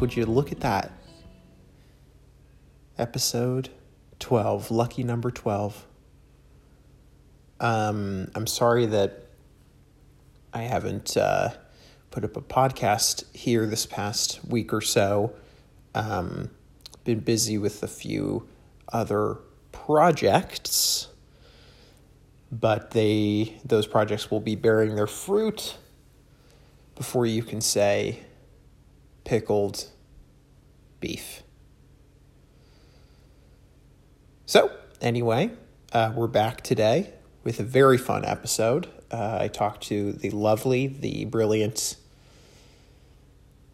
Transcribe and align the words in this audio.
would 0.00 0.16
you 0.16 0.26
look 0.26 0.52
at 0.52 0.60
that? 0.60 0.92
Episode 2.98 3.70
12, 4.18 4.70
lucky 4.70 5.02
number 5.02 5.30
12. 5.30 5.86
Um, 7.60 8.30
I'm 8.34 8.46
sorry 8.46 8.86
that 8.86 9.26
I 10.52 10.62
haven't 10.62 11.16
uh, 11.16 11.50
put 12.10 12.24
up 12.24 12.36
a 12.36 12.40
podcast 12.40 13.24
here 13.34 13.66
this 13.66 13.86
past 13.86 14.40
week 14.44 14.72
or 14.72 14.80
so. 14.80 15.34
Um, 15.94 16.50
been 17.04 17.20
busy 17.20 17.58
with 17.58 17.82
a 17.82 17.88
few 17.88 18.46
other 18.92 19.38
projects, 19.72 21.08
but 22.50 22.92
they 22.92 23.58
those 23.64 23.86
projects 23.86 24.30
will 24.30 24.40
be 24.40 24.54
bearing 24.54 24.94
their 24.94 25.06
fruit 25.06 25.76
before 26.94 27.26
you 27.26 27.42
can 27.42 27.60
say 27.60 28.20
pickled 29.28 29.84
beef. 31.00 31.42
So, 34.46 34.72
anyway, 35.02 35.50
uh, 35.92 36.14
we're 36.16 36.28
back 36.28 36.62
today 36.62 37.12
with 37.44 37.60
a 37.60 37.62
very 37.62 37.98
fun 37.98 38.24
episode. 38.24 38.88
Uh, 39.10 39.36
I 39.42 39.48
talked 39.48 39.82
to 39.88 40.12
the 40.12 40.30
lovely, 40.30 40.86
the 40.86 41.26
brilliant, 41.26 41.96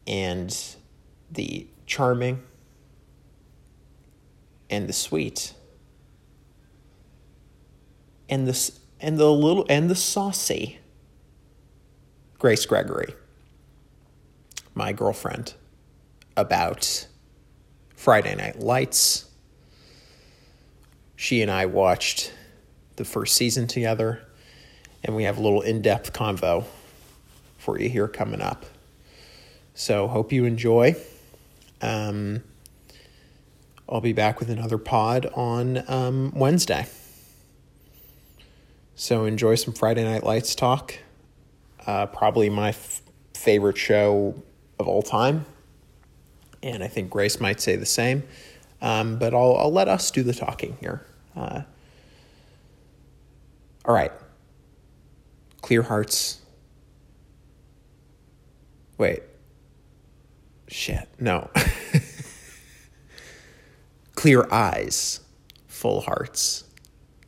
and 0.08 0.52
the 1.30 1.68
charming, 1.86 2.42
and 4.68 4.88
the 4.88 4.92
sweet, 4.92 5.54
and 8.28 8.48
the 8.48 8.72
and 8.98 9.18
the 9.18 9.30
little 9.30 9.66
and 9.68 9.88
the 9.88 9.94
saucy 9.94 10.80
Grace 12.40 12.66
Gregory, 12.66 13.14
my 14.74 14.92
girlfriend, 14.92 15.54
about 16.36 17.06
Friday 17.94 18.34
Night 18.34 18.58
Lights. 18.58 19.26
She 21.16 21.42
and 21.42 21.50
I 21.50 21.66
watched 21.66 22.32
the 22.96 23.04
first 23.04 23.36
season 23.36 23.66
together, 23.66 24.20
and 25.04 25.14
we 25.14 25.24
have 25.24 25.38
a 25.38 25.40
little 25.40 25.60
in 25.60 25.80
depth 25.80 26.12
convo 26.12 26.64
for 27.56 27.78
you 27.78 27.88
here 27.88 28.08
coming 28.08 28.40
up. 28.40 28.66
So, 29.74 30.06
hope 30.06 30.32
you 30.32 30.44
enjoy. 30.44 30.96
Um, 31.80 32.42
I'll 33.88 34.00
be 34.00 34.12
back 34.12 34.38
with 34.38 34.50
another 34.50 34.78
pod 34.78 35.26
on 35.34 35.82
um, 35.88 36.32
Wednesday. 36.34 36.86
So, 38.96 39.24
enjoy 39.24 39.54
some 39.54 39.74
Friday 39.74 40.04
Night 40.04 40.24
Lights 40.24 40.54
talk. 40.54 40.94
Uh, 41.86 42.06
probably 42.06 42.48
my 42.50 42.70
f- 42.70 43.02
favorite 43.34 43.76
show 43.76 44.34
of 44.78 44.88
all 44.88 45.02
time. 45.02 45.46
And 46.62 46.82
I 46.82 46.88
think 46.88 47.10
Grace 47.10 47.40
might 47.40 47.60
say 47.60 47.76
the 47.76 47.86
same. 47.86 48.22
Um, 48.80 49.18
but 49.18 49.34
I'll, 49.34 49.56
I'll 49.56 49.72
let 49.72 49.88
us 49.88 50.10
do 50.10 50.22
the 50.22 50.34
talking 50.34 50.76
here. 50.80 51.06
Uh, 51.36 51.62
all 53.84 53.94
right. 53.94 54.12
Clear 55.60 55.82
hearts. 55.82 56.40
Wait. 58.98 59.22
Shit. 60.68 61.08
No. 61.18 61.50
Clear 64.14 64.46
eyes. 64.52 65.20
Full 65.66 66.00
hearts. 66.00 66.64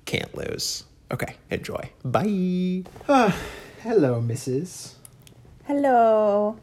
Can't 0.04 0.34
lose. 0.34 0.84
Okay. 1.10 1.36
Enjoy. 1.50 1.90
Bye. 2.04 2.84
Ah, 3.08 3.36
hello, 3.82 4.20
Mrs. 4.20 4.94
Hello. 5.64 6.58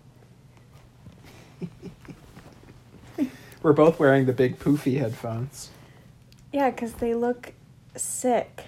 We're 3.61 3.73
both 3.73 3.97
wearing 3.99 4.25
the 4.25 4.33
big 4.33 4.59
poofy 4.59 4.99
headphones. 4.99 5.69
Yeah, 6.51 6.69
because 6.69 6.93
they 6.95 7.13
look 7.13 7.53
sick. 7.95 8.65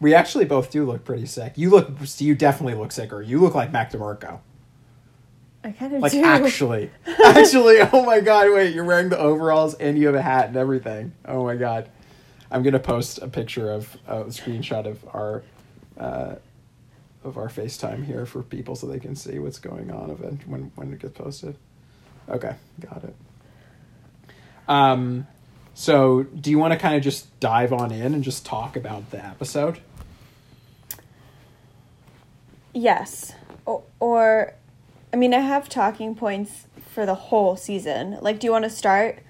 We 0.00 0.12
actually 0.12 0.44
both 0.44 0.70
do 0.70 0.84
look 0.84 1.04
pretty 1.04 1.24
sick. 1.24 1.54
You 1.56 1.70
look, 1.70 1.90
you 2.18 2.34
definitely 2.34 2.74
look 2.74 2.92
sicker. 2.92 3.22
You 3.22 3.40
look 3.40 3.54
like 3.54 3.72
Mac 3.72 3.90
DeMarco. 3.92 4.40
I 5.64 5.72
kind 5.72 5.94
of 5.94 6.02
Like 6.02 6.12
do. 6.12 6.22
actually, 6.22 6.90
actually. 7.24 7.78
Oh 7.80 8.04
my 8.04 8.20
god! 8.20 8.52
Wait, 8.52 8.74
you're 8.74 8.84
wearing 8.84 9.08
the 9.08 9.18
overalls 9.18 9.74
and 9.74 9.98
you 9.98 10.06
have 10.06 10.14
a 10.14 10.22
hat 10.22 10.48
and 10.48 10.56
everything. 10.56 11.12
Oh 11.24 11.44
my 11.44 11.56
god! 11.56 11.88
I'm 12.50 12.62
gonna 12.62 12.78
post 12.78 13.18
a 13.22 13.28
picture 13.28 13.72
of 13.72 13.96
a 14.06 14.24
screenshot 14.26 14.86
of 14.86 15.02
our, 15.12 15.42
uh, 15.98 16.34
of 17.24 17.36
our 17.38 17.48
FaceTime 17.48 18.04
here 18.04 18.26
for 18.26 18.42
people 18.42 18.76
so 18.76 18.86
they 18.86 19.00
can 19.00 19.16
see 19.16 19.38
what's 19.40 19.58
going 19.58 19.90
on 19.90 20.10
of 20.10 20.20
it 20.20 20.46
when 20.46 20.70
when 20.76 20.92
it 20.92 21.00
gets 21.00 21.18
posted. 21.18 21.56
Okay, 22.28 22.54
got 22.80 23.04
it. 23.04 23.14
Um, 24.68 25.26
so 25.74 26.24
do 26.24 26.50
you 26.50 26.58
want 26.58 26.72
to 26.72 26.78
kind 26.78 26.96
of 26.96 27.02
just 27.02 27.38
dive 27.38 27.72
on 27.72 27.92
in 27.92 28.14
and 28.14 28.24
just 28.24 28.44
talk 28.44 28.76
about 28.76 29.10
the 29.10 29.24
episode? 29.24 29.80
Yes. 32.72 33.32
O- 33.66 33.84
or, 34.00 34.54
I 35.12 35.16
mean, 35.16 35.32
I 35.34 35.40
have 35.40 35.68
talking 35.68 36.14
points 36.14 36.66
for 36.92 37.06
the 37.06 37.14
whole 37.14 37.56
season. 37.56 38.18
Like, 38.20 38.40
do 38.40 38.46
you 38.46 38.52
want 38.52 38.64
to 38.64 38.70
start 38.70 39.20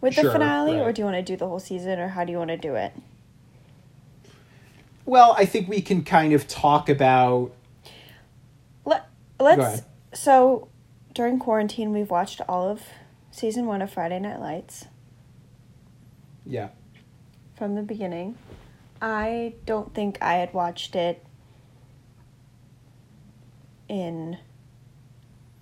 with 0.00 0.14
the 0.14 0.22
Sure, 0.22 0.32
finale, 0.32 0.78
or 0.78 0.92
do 0.92 1.02
you 1.02 1.06
want 1.06 1.16
to 1.16 1.22
do 1.22 1.36
the 1.36 1.48
whole 1.48 1.60
season, 1.60 1.98
or 1.98 2.08
how 2.08 2.24
do 2.24 2.32
you 2.32 2.38
want 2.38 2.50
to 2.50 2.56
do 2.56 2.74
it? 2.74 2.92
Well, 5.06 5.34
I 5.36 5.44
think 5.44 5.68
we 5.68 5.80
can 5.82 6.02
kind 6.02 6.32
of 6.32 6.48
talk 6.48 6.88
about 6.88 7.52
Let 8.86 9.06
Let's. 9.38 9.82
So, 10.14 10.68
during 11.14 11.38
quarantine, 11.38 11.92
we've 11.92 12.10
watched 12.10 12.40
all 12.48 12.68
of 12.68 12.82
season 13.30 13.66
one 13.66 13.80
of 13.80 13.90
Friday 13.90 14.18
Night 14.18 14.40
Lights 14.40 14.86
yeah. 16.44 16.68
from 17.56 17.76
the 17.76 17.82
beginning. 17.82 18.36
I 19.00 19.54
don't 19.64 19.94
think 19.94 20.18
I 20.20 20.34
had 20.34 20.52
watched 20.52 20.94
it 20.96 21.24
in 23.88 24.38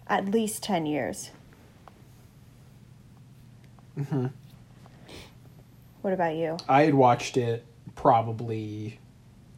at 0.07 0.27
least 0.31 0.63
10 0.63 0.87
years. 0.87 1.31
hmm 3.95 4.27
What 6.01 6.15
about 6.15 6.35
you? 6.35 6.57
I 6.69 6.83
had 6.83 6.95
watched 6.95 7.37
it 7.37 7.65
probably. 7.95 8.99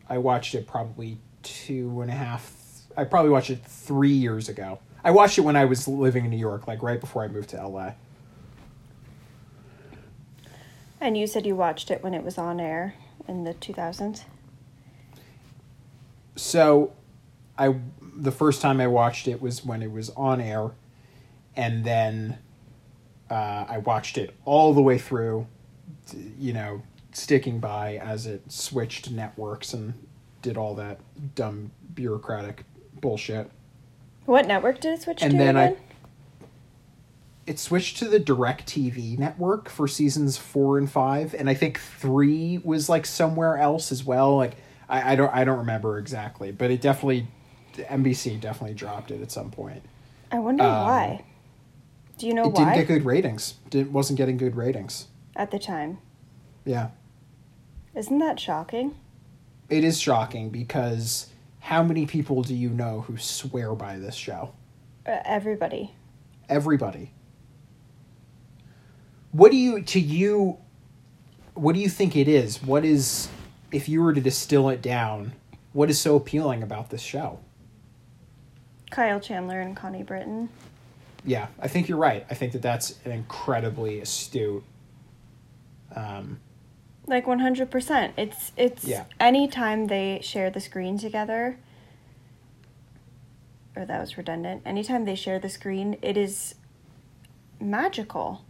I 0.09 0.19
watched 0.19 0.55
it 0.55 0.67
probably 0.67 1.19
two 1.43 2.01
and 2.01 2.11
a 2.11 2.15
half. 2.15 2.53
I 2.97 3.05
probably 3.05 3.31
watched 3.31 3.51
it 3.51 3.65
three 3.65 4.11
years 4.11 4.49
ago. 4.49 4.81
I 5.05 5.11
watched 5.11 5.37
it 5.37 5.43
when 5.43 5.55
I 5.55 5.67
was 5.67 5.87
living 5.87 6.25
in 6.25 6.31
New 6.31 6.39
York, 6.39 6.67
like 6.67 6.83
right 6.83 6.99
before 6.99 7.23
I 7.23 7.29
moved 7.29 7.51
to 7.51 7.67
LA. 7.67 7.93
And 11.01 11.19
you 11.19 11.27
said 11.27 11.45
you 11.45 11.55
watched 11.55 11.91
it 11.91 12.03
when 12.03 12.15
it 12.15 12.25
was 12.25 12.39
on 12.39 12.59
air 12.59 12.95
in 13.29 13.45
the 13.45 13.53
2000s? 13.53 14.23
So, 16.37 16.95
I 17.59 17.77
the 18.17 18.33
first 18.33 18.63
time 18.63 18.81
I 18.81 18.87
watched 18.87 19.29
it 19.29 19.43
was 19.43 19.65
when 19.65 19.83
it 19.83 19.91
was 19.93 20.11
on 20.11 20.41
air, 20.41 20.71
and 21.55 21.85
then 21.85 22.39
uh, 23.31 23.67
I 23.69 23.79
watched 23.79 24.17
it 24.17 24.35
all 24.45 24.73
the 24.73 24.83
way 24.83 24.99
through. 24.99 25.47
You 26.39 26.53
know, 26.55 26.83
sticking 27.13 27.61
by 27.61 27.97
as 27.97 28.27
it 28.27 28.51
switched 28.51 29.11
networks 29.11 29.75
and 29.75 29.95
did 30.43 30.57
all 30.57 30.75
that 30.77 31.01
dumb 31.35 31.71
bureaucratic 31.95 32.65
bullshit. 33.01 33.51
What 34.27 34.47
network 34.47 34.81
did 34.81 34.95
it 34.95 35.03
switch 35.03 35.23
And 35.23 35.33
to 35.33 35.37
then 35.39 35.57
I- 35.57 35.77
it 37.47 37.59
switched 37.59 37.99
to 37.99 38.09
the 38.09 38.19
DirecTV 38.19 39.19
network 39.19 39.69
for 39.69 39.87
seasons 39.87 40.39
four 40.39 40.79
and 40.79 40.91
five 40.91 41.35
and 41.35 41.51
i 41.51 41.53
think 41.55 41.79
three 41.79 42.59
was 42.65 42.89
like 42.89 43.05
somewhere 43.05 43.59
else 43.59 43.93
as 43.93 44.03
well 44.03 44.35
like 44.37 44.57
i, 44.89 45.13
I 45.13 45.17
don't 45.17 45.35
i 45.35 45.45
don't 45.45 45.59
remember 45.59 45.99
exactly 45.99 46.53
but 46.53 46.71
it 46.71 46.81
definitely 46.81 47.27
nbc 47.75 48.41
definitely 48.41 48.75
dropped 48.75 49.11
it 49.11 49.21
at 49.21 49.31
some 49.31 49.51
point 49.51 49.83
I 50.33 50.39
wonder 50.39 50.65
um, 50.65 50.71
why. 50.73 51.25
Do 52.19 52.27
you 52.27 52.33
know 52.35 52.45
it 52.47 52.53
why? 52.55 52.65
didn't 52.65 52.75
get 52.77 52.87
good 52.89 53.05
ratings 53.05 53.55
didn't 53.69 53.93
wasn't 53.93 54.17
getting 54.17 54.39
good 54.39 54.57
ratings 54.57 55.09
At 55.37 55.51
the 55.51 55.59
time. 55.59 55.99
yeah 56.65 56.89
Isn't 57.95 58.21
that 58.21 58.41
shocking? 58.41 58.95
it 59.69 59.85
is 59.85 60.01
shocking 60.01 60.49
because 60.49 61.27
how 61.65 61.83
many 61.83 62.05
people 62.05 62.43
do 62.43 62.55
you 62.55 62.69
know 62.69 63.01
who 63.01 63.17
swear 63.17 63.75
by 63.75 63.99
this 63.99 64.15
show? 64.15 64.53
Uh, 65.07 65.17
everybody. 65.25 65.95
everybody. 66.47 67.11
What 69.33 69.51
do 69.51 69.57
you 69.57 69.81
to 69.81 69.99
you 69.99 70.59
what 71.55 71.75
do 71.75 71.81
you 71.81 71.89
think 71.89 72.17
it 72.17 72.29
is? 72.29 72.63
What 72.63 72.85
is 72.85 73.31
if 73.73 73.89
you 73.89 74.03
were 74.03 74.13
to 74.13 74.21
distill 74.21 74.69
it 74.69 74.83
down 74.83 75.33
what 75.73 75.89
is 75.89 75.99
so 75.99 76.17
appealing 76.17 76.63
about 76.63 76.91
this 76.91 77.01
show? 77.01 77.41
Kyle 78.91 79.19
Chandler 79.19 79.61
and 79.61 79.75
Connie 79.75 80.03
Britton. 80.03 80.51
yeah 81.25 81.47
i 81.59 81.67
think 81.67 81.89
you're 81.89 81.97
right. 81.97 82.27
I 82.31 82.35
think 82.35 82.53
that 82.53 82.61
that's 82.61 82.99
an 83.07 83.11
incredibly 83.11 84.01
astute 84.01 84.65
um, 85.97 86.41
Like 87.07 87.27
100%. 87.27 88.13
It's 88.17 88.53
it's 88.57 88.85
Yeah. 88.85 89.05
anytime 89.21 89.89
they 89.89 90.21
share 90.23 90.51
the 90.51 90.61
screen 90.61 90.99
together 90.99 91.59
or 93.77 93.85
that 93.85 94.01
was 94.01 94.17
redundant. 94.17 94.63
Anytime 94.65 95.05
they 95.05 95.15
share 95.15 95.39
the 95.39 95.49
screen, 95.49 95.97
it 96.01 96.17
is 96.17 96.55
magical. 97.61 98.45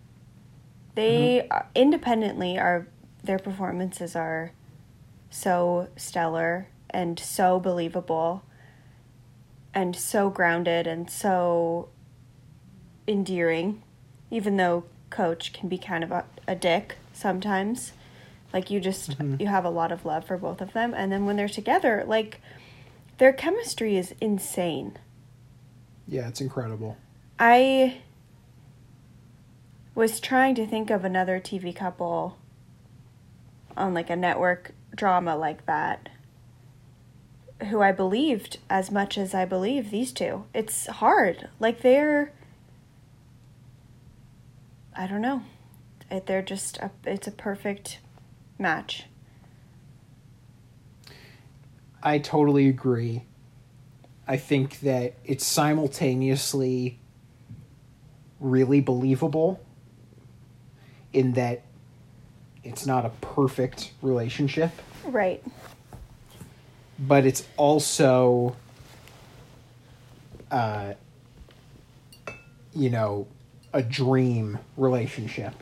They 0.94 1.40
mm-hmm. 1.40 1.52
are, 1.52 1.66
independently 1.74 2.58
are 2.58 2.86
their 3.22 3.38
performances 3.38 4.14
are 4.14 4.52
so 5.30 5.88
stellar 5.96 6.68
and 6.90 7.18
so 7.18 7.58
believable 7.58 8.42
and 9.72 9.96
so 9.96 10.30
grounded 10.30 10.86
and 10.86 11.10
so 11.10 11.88
endearing 13.08 13.82
even 14.30 14.56
though 14.56 14.84
coach 15.10 15.52
can 15.52 15.68
be 15.68 15.76
kind 15.76 16.04
of 16.04 16.12
a, 16.12 16.24
a 16.46 16.54
dick 16.54 16.96
sometimes 17.12 17.92
like 18.54 18.70
you 18.70 18.80
just 18.80 19.18
mm-hmm. 19.18 19.36
you 19.38 19.48
have 19.48 19.66
a 19.66 19.70
lot 19.70 19.92
of 19.92 20.06
love 20.06 20.24
for 20.24 20.38
both 20.38 20.62
of 20.62 20.72
them 20.72 20.94
and 20.94 21.12
then 21.12 21.26
when 21.26 21.36
they're 21.36 21.48
together 21.48 22.04
like 22.06 22.40
their 23.18 23.32
chemistry 23.32 23.96
is 23.98 24.14
insane 24.20 24.96
Yeah, 26.06 26.28
it's 26.28 26.40
incredible. 26.40 26.96
I 27.38 27.98
was 29.94 30.20
trying 30.20 30.54
to 30.56 30.66
think 30.66 30.90
of 30.90 31.04
another 31.04 31.40
TV 31.40 31.74
couple 31.74 32.36
on 33.76 33.94
like 33.94 34.10
a 34.10 34.16
network 34.16 34.72
drama 34.94 35.36
like 35.36 35.66
that 35.66 36.08
who 37.70 37.80
I 37.80 37.92
believed 37.92 38.58
as 38.68 38.90
much 38.90 39.16
as 39.16 39.34
I 39.34 39.44
believe 39.44 39.90
these 39.90 40.12
two. 40.12 40.44
It's 40.52 40.86
hard. 40.86 41.48
Like 41.58 41.80
they're 41.80 42.32
I 44.96 45.06
don't 45.06 45.22
know. 45.22 45.42
They're 46.26 46.42
just 46.42 46.76
a, 46.78 46.90
it's 47.04 47.26
a 47.26 47.32
perfect 47.32 47.98
match. 48.58 49.04
I 52.02 52.18
totally 52.18 52.68
agree. 52.68 53.24
I 54.26 54.36
think 54.36 54.80
that 54.80 55.14
it's 55.24 55.44
simultaneously 55.46 56.98
really 58.40 58.80
believable 58.80 59.60
in 61.12 61.32
that 61.32 61.62
it's 62.62 62.86
not 62.86 63.04
a 63.06 63.10
perfect 63.20 63.92
relationship, 64.02 64.70
Right. 65.04 65.42
but 66.98 67.24
it's 67.26 67.46
also 67.56 68.56
uh 70.50 70.94
you 72.76 72.90
know, 72.90 73.28
a 73.72 73.82
dream 73.82 74.58
relationship. 74.76 75.54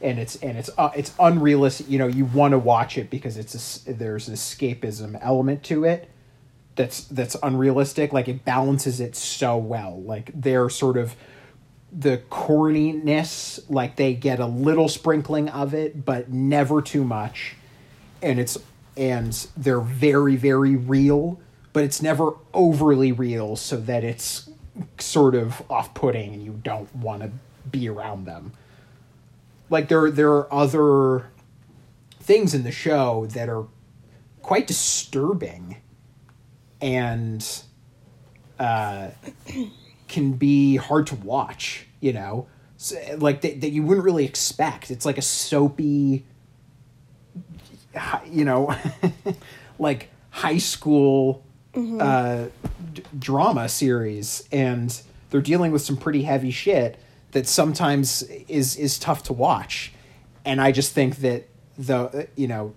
And 0.00 0.18
it's 0.18 0.36
and 0.36 0.56
it's 0.56 0.70
uh, 0.78 0.90
it's 0.94 1.12
unrealistic. 1.18 1.88
You 1.88 1.98
know, 1.98 2.06
you 2.06 2.24
want 2.24 2.52
to 2.52 2.58
watch 2.58 2.96
it 2.96 3.10
because 3.10 3.36
it's 3.36 3.86
a 3.86 3.92
there's 3.92 4.28
an 4.28 4.34
escapism 4.34 5.18
element 5.20 5.64
to 5.64 5.84
it 5.84 6.08
that's 6.76 7.02
that's 7.04 7.36
unrealistic. 7.42 8.12
Like 8.12 8.28
it 8.28 8.44
balances 8.44 9.00
it 9.00 9.16
so 9.16 9.56
well. 9.58 10.00
Like 10.00 10.30
they're 10.34 10.70
sort 10.70 10.96
of 10.96 11.16
the 11.92 12.18
corniness, 12.30 13.60
like 13.68 13.96
they 13.96 14.14
get 14.14 14.38
a 14.38 14.46
little 14.46 14.88
sprinkling 14.88 15.48
of 15.48 15.74
it, 15.74 16.04
but 16.04 16.30
never 16.30 16.80
too 16.80 17.02
much. 17.04 17.56
And 18.22 18.38
it's 18.38 18.56
and 18.96 19.32
they're 19.56 19.80
very 19.80 20.36
very 20.36 20.76
real, 20.76 21.40
but 21.72 21.82
it's 21.82 22.00
never 22.00 22.32
overly 22.54 23.10
real, 23.10 23.56
so 23.56 23.76
that 23.78 24.04
it's 24.04 24.48
sort 24.98 25.34
of 25.34 25.60
off-putting 25.68 26.34
and 26.34 26.44
you 26.44 26.60
don't 26.62 26.94
want 26.94 27.22
to 27.22 27.30
be 27.68 27.88
around 27.88 28.26
them. 28.26 28.52
Like 29.70 29.88
there 29.88 30.10
there 30.10 30.30
are 30.30 30.52
other 30.52 31.30
things 32.20 32.54
in 32.54 32.62
the 32.64 32.72
show 32.72 33.26
that 33.26 33.48
are 33.48 33.66
quite 34.42 34.66
disturbing 34.66 35.78
and 36.80 37.62
uh, 38.58 39.08
can 40.08 40.32
be 40.32 40.76
hard 40.76 41.06
to 41.08 41.16
watch. 41.16 41.86
You 42.00 42.12
know, 42.12 42.46
so, 42.76 42.96
like 43.18 43.40
that, 43.40 43.60
that 43.60 43.70
you 43.70 43.82
wouldn't 43.82 44.04
really 44.04 44.24
expect. 44.24 44.90
It's 44.90 45.04
like 45.04 45.18
a 45.18 45.22
soapy, 45.22 46.24
you 48.26 48.44
know, 48.44 48.74
like 49.78 50.10
high 50.30 50.58
school 50.58 51.44
uh, 51.74 52.46
d- 52.92 53.02
drama 53.18 53.68
series, 53.68 54.48
and 54.52 55.00
they're 55.30 55.40
dealing 55.40 55.72
with 55.72 55.82
some 55.82 55.96
pretty 55.96 56.22
heavy 56.22 56.50
shit 56.52 56.98
that 57.32 57.46
sometimes 57.46 58.22
is 58.48 58.76
is 58.76 58.98
tough 58.98 59.22
to 59.24 59.32
watch. 59.32 59.92
And 60.44 60.60
I 60.60 60.72
just 60.72 60.92
think 60.92 61.16
that 61.16 61.48
the 61.76 62.28
you 62.36 62.48
know 62.48 62.74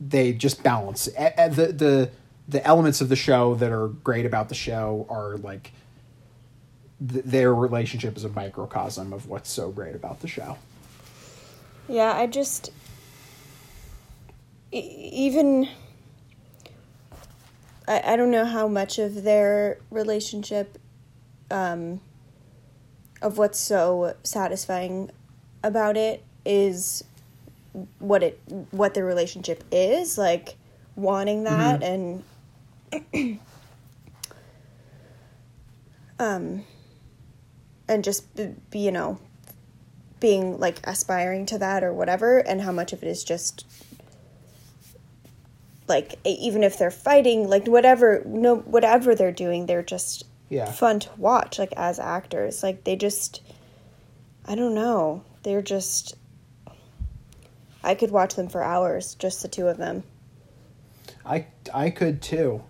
they 0.00 0.32
just 0.32 0.62
balance 0.62 1.06
the 1.06 1.74
the 1.76 2.10
the 2.48 2.66
elements 2.66 3.00
of 3.00 3.08
the 3.08 3.16
show 3.16 3.54
that 3.56 3.70
are 3.70 3.88
great 3.88 4.26
about 4.26 4.48
the 4.48 4.54
show 4.54 5.06
are 5.08 5.36
like 5.36 5.72
th- 7.06 7.24
their 7.24 7.54
relationship 7.54 8.16
is 8.16 8.24
a 8.24 8.28
microcosm 8.28 9.12
of 9.12 9.28
what's 9.28 9.50
so 9.50 9.70
great 9.70 9.94
about 9.94 10.20
the 10.20 10.28
show. 10.28 10.56
Yeah, 11.88 12.12
I 12.12 12.26
just 12.26 12.70
e- 14.72 14.78
even 14.78 15.68
I, 17.86 18.12
I 18.12 18.16
don't 18.16 18.30
know 18.30 18.44
how 18.44 18.68
much 18.68 18.98
of 18.98 19.22
their 19.22 19.78
relationship 19.90 20.78
um 21.50 22.00
of 23.22 23.38
what's 23.38 23.58
so 23.58 24.14
satisfying 24.22 25.10
about 25.62 25.96
it 25.96 26.24
is 26.44 27.04
what 27.98 28.22
it 28.22 28.40
what 28.70 28.94
the 28.94 29.04
relationship 29.04 29.62
is 29.70 30.18
like 30.18 30.56
wanting 30.96 31.44
that 31.44 31.82
and 31.82 32.22
um 36.18 36.64
and 37.88 38.02
just 38.04 38.26
be, 38.70 38.78
you 38.78 38.90
know 38.90 39.18
being 40.18 40.58
like 40.58 40.80
aspiring 40.84 41.46
to 41.46 41.58
that 41.58 41.84
or 41.84 41.92
whatever 41.92 42.38
and 42.38 42.60
how 42.60 42.72
much 42.72 42.92
of 42.92 43.02
it 43.02 43.06
is 43.06 43.24
just 43.24 43.66
like 45.88 46.18
even 46.24 46.62
if 46.62 46.78
they're 46.78 46.90
fighting 46.90 47.48
like 47.48 47.66
whatever 47.66 48.22
no 48.26 48.56
whatever 48.56 49.14
they're 49.14 49.32
doing 49.32 49.66
they're 49.66 49.82
just 49.82 50.24
Yeah. 50.50 50.70
fun 50.70 51.00
to 51.00 51.08
watch 51.16 51.58
like 51.58 51.72
as 51.76 51.98
actors. 51.98 52.62
Like 52.62 52.84
they 52.84 52.96
just 52.96 53.40
i 54.46 54.54
don't 54.54 54.74
know. 54.74 55.22
They're 55.44 55.62
just 55.62 56.16
i 57.82 57.94
could 57.94 58.10
watch 58.10 58.34
them 58.34 58.48
for 58.48 58.62
hours 58.62 59.14
just 59.14 59.40
the 59.42 59.48
two 59.48 59.68
of 59.68 59.78
them. 59.78 60.02
I 61.24 61.46
I 61.72 61.88
could 61.90 62.20
too. 62.20 62.62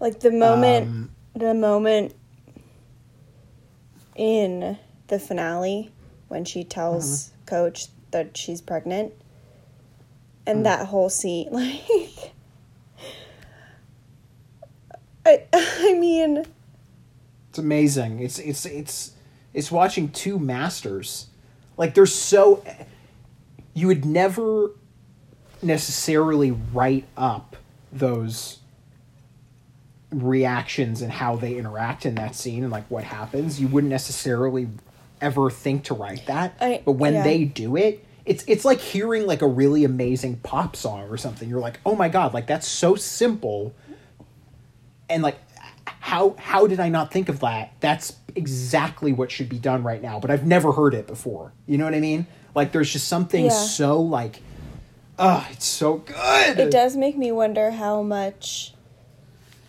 like 0.00 0.20
the 0.20 0.30
moment 0.32 0.88
Um, 0.88 1.10
the 1.36 1.54
moment 1.54 2.14
in 4.16 4.78
the 5.06 5.18
finale 5.18 5.92
when 6.28 6.44
she 6.44 6.64
tells 6.64 7.30
coach 7.46 7.86
that 8.10 8.36
she's 8.36 8.60
pregnant 8.60 9.12
and 10.46 10.64
that 10.66 10.86
whole 10.86 11.08
scene 11.10 11.48
like 11.52 12.32
I, 15.24 15.44
I 15.52 15.94
mean 15.98 16.44
It's 17.50 17.58
amazing. 17.58 18.20
It's 18.20 18.38
it's 18.38 18.66
it's 18.66 19.12
it's 19.54 19.70
watching 19.70 20.10
two 20.10 20.38
masters. 20.38 21.28
Like 21.76 21.94
they're 21.94 22.06
so 22.06 22.64
you 23.74 23.86
would 23.86 24.04
never 24.04 24.70
necessarily 25.62 26.50
write 26.50 27.06
up 27.16 27.56
those 27.92 28.58
reactions 30.10 31.02
and 31.02 31.12
how 31.12 31.36
they 31.36 31.56
interact 31.56 32.06
in 32.06 32.14
that 32.14 32.34
scene 32.34 32.62
and 32.62 32.72
like 32.72 32.90
what 32.90 33.04
happens. 33.04 33.60
You 33.60 33.68
wouldn't 33.68 33.90
necessarily 33.90 34.68
ever 35.20 35.50
think 35.50 35.84
to 35.84 35.94
write 35.94 36.26
that. 36.26 36.56
I- 36.60 36.82
but 36.84 36.92
when 36.92 37.14
yeah. 37.14 37.22
they 37.22 37.44
do 37.44 37.76
it, 37.76 38.04
it's 38.24 38.44
it's 38.46 38.64
like 38.64 38.78
hearing 38.80 39.26
like 39.26 39.40
a 39.40 39.46
really 39.46 39.84
amazing 39.84 40.36
pop 40.36 40.76
song 40.76 41.08
or 41.08 41.16
something. 41.16 41.48
You're 41.48 41.60
like, 41.60 41.80
"Oh 41.86 41.96
my 41.96 42.10
god, 42.10 42.34
like 42.34 42.46
that's 42.46 42.68
so 42.68 42.94
simple." 42.94 43.74
And 45.08 45.22
like 45.22 45.38
how 46.08 46.34
how 46.38 46.66
did 46.66 46.80
I 46.80 46.88
not 46.88 47.12
think 47.12 47.28
of 47.28 47.40
that? 47.40 47.72
That's 47.80 48.16
exactly 48.34 49.12
what 49.12 49.30
should 49.30 49.48
be 49.50 49.58
done 49.58 49.82
right 49.82 50.00
now, 50.00 50.18
but 50.18 50.30
I've 50.30 50.46
never 50.46 50.72
heard 50.72 50.94
it 50.94 51.06
before. 51.06 51.52
You 51.66 51.76
know 51.76 51.84
what 51.84 51.92
I 51.94 52.00
mean? 52.00 52.26
Like 52.54 52.72
there's 52.72 52.90
just 52.90 53.08
something 53.08 53.44
Yeah. 53.44 53.50
so 53.50 54.00
like 54.00 54.40
oh, 55.18 55.46
it's 55.52 55.66
so 55.66 55.98
good. 55.98 56.58
it 56.58 56.70
does 56.70 56.96
make 56.96 57.18
me 57.18 57.30
wonder 57.30 57.72
how 57.72 58.02
much 58.02 58.72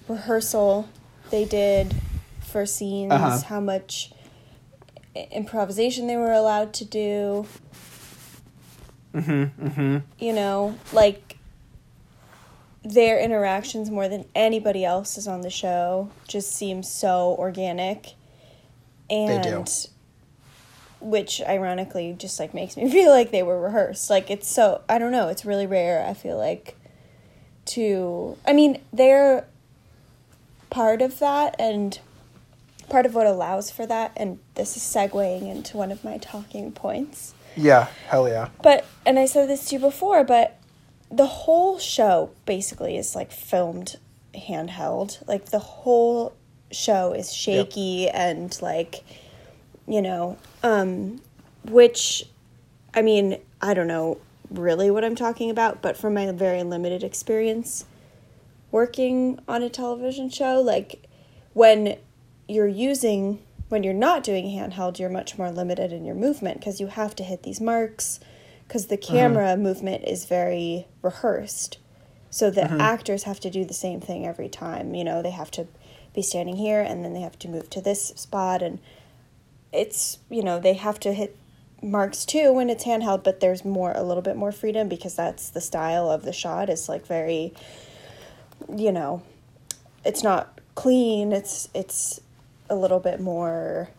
rehearsal 0.07 0.87
they 1.29 1.43
did 1.43 1.93
for 2.41 2.65
scenes 2.65 3.11
Uh-huh. 3.11 3.39
how 3.47 3.59
much 3.59 4.11
improvisation 5.31 6.07
they 6.07 6.15
were 6.17 6.31
allowed 6.31 6.71
to 6.73 6.85
do 6.85 7.45
you 9.13 10.33
know 10.33 10.75
like 10.93 11.28
their 12.93 13.19
interactions 13.19 13.89
more 13.89 14.07
than 14.07 14.25
anybody 14.33 14.83
else's 14.83 15.27
on 15.27 15.41
the 15.41 15.49
show 15.49 16.09
just 16.27 16.51
seem 16.51 16.81
so 16.83 17.35
organic 17.37 18.13
and 19.09 19.43
do. 19.43 19.65
which 20.99 21.41
ironically 21.41 22.15
just 22.17 22.39
like 22.39 22.53
makes 22.53 22.77
me 22.77 22.89
feel 22.91 23.11
like 23.11 23.31
they 23.31 23.43
were 23.43 23.59
rehearsed 23.59 24.09
like 24.09 24.29
it's 24.29 24.47
so 24.47 24.81
i 24.87 24.97
don't 24.97 25.11
know 25.11 25.27
it's 25.27 25.45
really 25.45 25.67
rare 25.67 26.05
i 26.05 26.13
feel 26.13 26.37
like 26.37 26.75
to 27.65 28.37
i 28.47 28.53
mean 28.53 28.81
they're 28.91 29.45
part 30.69 31.01
of 31.01 31.19
that 31.19 31.55
and 31.59 31.99
part 32.89 33.05
of 33.05 33.15
what 33.15 33.27
allows 33.27 33.71
for 33.71 33.85
that, 33.85 34.11
and 34.17 34.39
this 34.55 34.75
is 34.75 34.83
segueing 34.83 35.49
into 35.49 35.77
one 35.77 35.91
of 35.91 36.03
my 36.03 36.17
talking 36.17 36.71
points. 36.71 37.33
Yeah, 37.55 37.87
hell 38.07 38.27
yeah. 38.27 38.49
But 38.61 38.85
and 39.05 39.17
I 39.19 39.25
said 39.25 39.47
this 39.47 39.69
to 39.69 39.75
you 39.75 39.79
before, 39.79 40.23
but 40.23 40.58
the 41.11 41.25
whole 41.25 41.79
show 41.79 42.31
basically 42.45 42.97
is 42.97 43.15
like 43.15 43.31
filmed 43.31 43.97
handheld. 44.35 45.25
Like 45.27 45.45
the 45.45 45.59
whole 45.59 46.33
show 46.71 47.13
is 47.13 47.33
shaky 47.33 48.03
yep. 48.05 48.11
and 48.13 48.61
like 48.61 49.03
you 49.87 50.01
know, 50.01 50.37
um 50.63 51.21
which 51.65 52.25
I 52.93 53.01
mean, 53.01 53.39
I 53.61 53.73
don't 53.73 53.87
know 53.87 54.19
really 54.49 54.89
what 54.89 55.03
I'm 55.05 55.15
talking 55.15 55.49
about, 55.49 55.81
but 55.81 55.97
from 55.97 56.13
my 56.15 56.31
very 56.31 56.63
limited 56.63 57.03
experience 57.03 57.85
working 58.71 59.39
on 59.47 59.63
a 59.63 59.69
television 59.69 60.29
show, 60.29 60.61
like 60.61 61.07
when 61.53 61.97
you're 62.47 62.67
using 62.67 63.39
when 63.69 63.83
you're 63.83 63.93
not 63.93 64.23
doing 64.23 64.45
handheld, 64.45 64.97
you're 64.97 65.09
much 65.09 65.37
more 65.37 65.51
limited 65.51 65.91
in 65.91 66.03
your 66.03 66.15
movement 66.15 66.59
because 66.59 66.79
you 66.79 66.87
have 66.87 67.15
to 67.15 67.23
hit 67.23 67.43
these 67.43 67.61
marks 67.61 68.19
because 68.69 68.85
the 68.87 68.97
uh-huh. 68.97 69.11
camera 69.11 69.47
mm-hmm. 69.47 69.63
movement 69.63 70.05
is 70.05 70.23
very 70.23 70.87
rehearsed. 71.01 71.79
So 72.29 72.49
the 72.49 72.61
mm-hmm. 72.61 72.79
actors 72.79 73.23
have 73.23 73.41
to 73.41 73.49
do 73.49 73.65
the 73.65 73.73
same 73.73 73.99
thing 73.99 74.25
every 74.25 74.47
time. 74.47 74.95
You 74.95 75.03
know, 75.03 75.21
they 75.21 75.31
have 75.31 75.51
to 75.51 75.67
be 76.15 76.21
standing 76.21 76.55
here 76.55 76.79
and 76.79 77.03
then 77.03 77.13
they 77.13 77.21
have 77.21 77.37
to 77.39 77.49
move 77.49 77.69
to 77.71 77.81
this 77.81 78.09
spot 78.09 78.61
and 78.61 78.79
it's, 79.73 80.19
you 80.29 80.43
know, 80.43 80.59
they 80.59 80.75
have 80.75 80.99
to 81.01 81.13
hit 81.13 81.35
marks 81.81 82.25
too 82.25 82.53
when 82.53 82.69
it's 82.69 82.85
handheld, 82.85 83.23
but 83.23 83.39
there's 83.39 83.65
more 83.65 83.91
a 83.91 84.03
little 84.03 84.23
bit 84.23 84.35
more 84.35 84.51
freedom 84.51 84.87
because 84.87 85.15
that's 85.15 85.49
the 85.49 85.61
style 85.61 86.09
of 86.09 86.23
the 86.23 86.33
shot. 86.33 86.69
It's 86.69 86.87
like 86.87 87.05
very 87.05 87.53
you 88.67 88.91
know, 88.91 89.21
it's 90.03 90.23
not 90.23 90.59
clean. 90.75 91.31
It's 91.31 91.69
it's 91.73 92.19
a 92.69 92.75
little 92.75 92.99
bit 92.99 93.19
more 93.19 93.89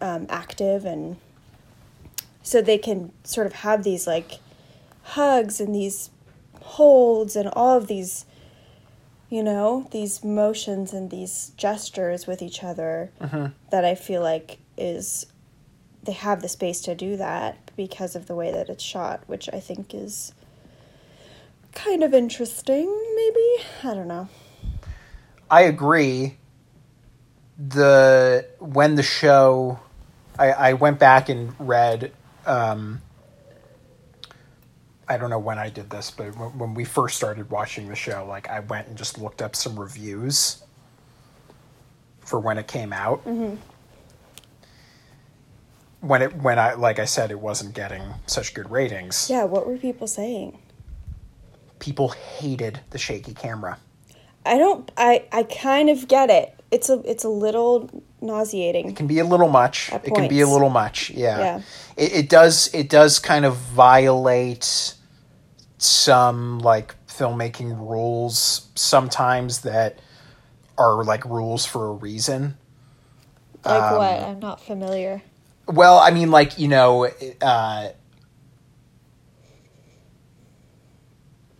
um, 0.00 0.26
active, 0.28 0.84
and 0.84 1.16
so 2.44 2.62
they 2.62 2.78
can 2.78 3.10
sort 3.24 3.48
of 3.48 3.52
have 3.52 3.82
these 3.82 4.06
like 4.06 4.38
hugs 5.02 5.60
and 5.60 5.74
these 5.74 6.10
holds 6.60 7.34
and 7.34 7.48
all 7.54 7.76
of 7.76 7.88
these 7.88 8.24
you 9.28 9.42
know 9.42 9.88
these 9.90 10.22
motions 10.22 10.92
and 10.92 11.10
these 11.10 11.50
gestures 11.56 12.28
with 12.28 12.40
each 12.40 12.62
other 12.62 13.10
uh-huh. 13.20 13.48
that 13.70 13.84
i 13.84 13.96
feel 13.96 14.22
like 14.22 14.58
is 14.78 15.26
they 16.04 16.12
have 16.12 16.40
the 16.40 16.48
space 16.48 16.80
to 16.80 16.94
do 16.94 17.16
that 17.16 17.70
because 17.76 18.14
of 18.14 18.26
the 18.26 18.34
way 18.36 18.52
that 18.52 18.68
it's 18.68 18.84
shot 18.84 19.22
which 19.26 19.48
i 19.52 19.58
think 19.58 19.92
is 19.92 20.32
kind 21.74 22.02
of 22.02 22.14
interesting, 22.14 22.86
maybe? 23.16 23.64
I 23.82 23.94
don't 23.94 24.08
know. 24.08 24.28
I 25.50 25.62
agree. 25.62 26.38
The 27.58 28.46
when 28.58 28.96
the 28.96 29.02
show 29.02 29.78
I, 30.38 30.50
I 30.50 30.72
went 30.72 30.98
back 30.98 31.28
and 31.28 31.54
read 31.58 32.12
um, 32.46 33.02
I 35.08 35.16
don't 35.16 35.30
know 35.30 35.38
when 35.38 35.58
I 35.58 35.70
did 35.70 35.90
this, 35.90 36.10
but 36.10 36.26
when, 36.54 36.74
we 36.74 36.84
first 36.84 37.16
started 37.16 37.50
watching 37.50 37.88
the 37.88 37.96
show, 37.96 38.26
like 38.26 38.48
I 38.48 38.60
went 38.60 38.88
and 38.88 38.96
just 38.96 39.18
looked 39.18 39.42
up 39.42 39.54
some 39.54 39.78
reviews 39.78 40.62
for 42.20 42.40
when 42.40 42.58
it 42.58 42.66
came 42.66 42.92
out. 42.92 43.24
Mm-hmm. 43.26 43.56
When 46.00 46.22
it 46.22 46.36
when 46.36 46.58
I 46.58 46.74
like 46.74 46.98
I 46.98 47.06
said, 47.06 47.30
it 47.30 47.40
wasn't 47.40 47.74
getting 47.74 48.02
such 48.26 48.52
good 48.52 48.70
ratings. 48.70 49.28
Yeah, 49.30 49.44
what 49.44 49.66
were 49.66 49.78
people 49.78 50.06
saying? 50.06 50.58
people 51.84 52.08
hated 52.08 52.80
the 52.90 52.98
shaky 52.98 53.34
camera. 53.34 53.78
I 54.46 54.56
don't 54.56 54.90
I 54.96 55.26
I 55.32 55.42
kind 55.42 55.90
of 55.90 56.08
get 56.08 56.30
it. 56.30 56.58
It's 56.70 56.88
a 56.88 57.00
it's 57.04 57.24
a 57.24 57.28
little 57.28 58.02
nauseating. 58.24 58.88
It 58.88 58.96
can 58.96 59.06
be 59.06 59.18
a 59.18 59.24
little 59.24 59.48
much. 59.48 59.88
It 59.88 60.02
points. 60.02 60.18
can 60.18 60.28
be 60.28 60.40
a 60.40 60.46
little 60.46 60.70
much. 60.70 61.10
Yeah. 61.10 61.38
yeah. 61.38 61.62
It, 61.96 62.12
it 62.12 62.28
does 62.28 62.72
it 62.74 62.88
does 62.88 63.18
kind 63.18 63.44
of 63.44 63.56
violate 63.56 64.94
some 65.78 66.58
like 66.60 66.94
filmmaking 67.06 67.78
rules 67.78 68.68
sometimes 68.74 69.60
that 69.60 69.98
are 70.78 71.04
like 71.04 71.24
rules 71.24 71.64
for 71.66 71.88
a 71.88 71.92
reason. 71.92 72.56
Like 73.64 73.82
um, 73.82 73.98
what? 73.98 74.20
I'm 74.20 74.40
not 74.40 74.60
familiar. 74.60 75.22
Well, 75.66 75.98
I 75.98 76.10
mean, 76.10 76.30
like 76.30 76.58
you 76.58 76.68
know, 76.68 77.08
uh, 77.40 77.88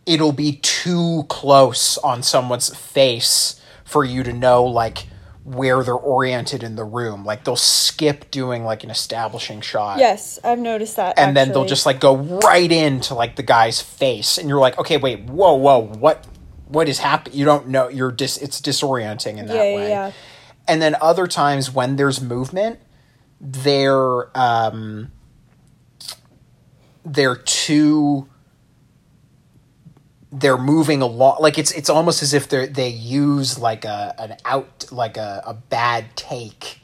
it'll 0.07 0.33
be 0.33 0.57
too 0.57 1.25
close 1.29 1.99
on 1.99 2.23
someone's 2.23 2.75
face 2.75 3.61
for 3.85 4.05
you 4.05 4.23
to 4.23 4.33
know 4.33 4.65
like 4.65 5.07
where 5.45 5.85
they're 5.85 5.95
oriented 5.95 6.63
in 6.63 6.75
the 6.75 6.85
room. 6.85 7.25
Like 7.25 7.45
they'll 7.45 7.55
skip 7.55 8.31
doing 8.31 8.65
like 8.65 8.83
an 8.83 8.91
establishing 8.91 9.61
shot. 9.61 9.99
Yes, 9.99 10.39
I've 10.43 10.59
noticed 10.59 10.97
that. 10.97 11.19
And 11.19 11.31
actually. 11.31 11.35
then 11.35 11.53
they'll 11.53 11.67
just 11.67 11.87
like 11.87 12.01
go 12.01 12.17
right 12.17 12.73
into 12.73 13.15
like 13.15 13.37
the 13.37 13.43
guy's 13.43 13.81
face, 13.81 14.39
and 14.39 14.49
you're 14.49 14.61
like, 14.61 14.79
okay, 14.79 14.97
wait, 14.97 15.25
whoa, 15.25 15.55
whoa, 15.55 15.79
what, 15.79 16.27
what 16.67 16.89
is 16.89 16.99
happening? 16.99 17.39
You 17.39 17.45
don't 17.45 17.69
know. 17.69 17.89
You're 17.89 18.11
dis. 18.11 18.39
It's 18.39 18.61
disorienting 18.61 19.37
in 19.37 19.47
that 19.47 19.55
yeah, 19.55 19.77
way. 19.77 19.89
Yeah. 19.91 20.13
And 20.67 20.81
then 20.81 20.97
other 21.01 21.27
times 21.27 21.71
when 21.71 21.97
there's 21.97 22.23
movement, 22.23 22.81
they're 23.39 24.37
um, 24.37 25.13
they're 27.05 27.37
too 27.37 28.29
they're 30.35 30.59
moving 30.59 31.01
along 31.01 31.37
like 31.41 31.59
it's 31.59 31.71
it's 31.73 31.89
almost 31.89 32.23
as 32.23 32.35
if 32.35 32.49
they 32.49 32.67
they 32.67 32.89
use 32.89 33.57
like 33.59 33.85
a 33.85 34.15
an 34.19 34.37
out 34.45 34.87
like 34.91 35.17
a, 35.17 35.43
a 35.47 35.55
bad 35.55 36.05
take 36.17 36.81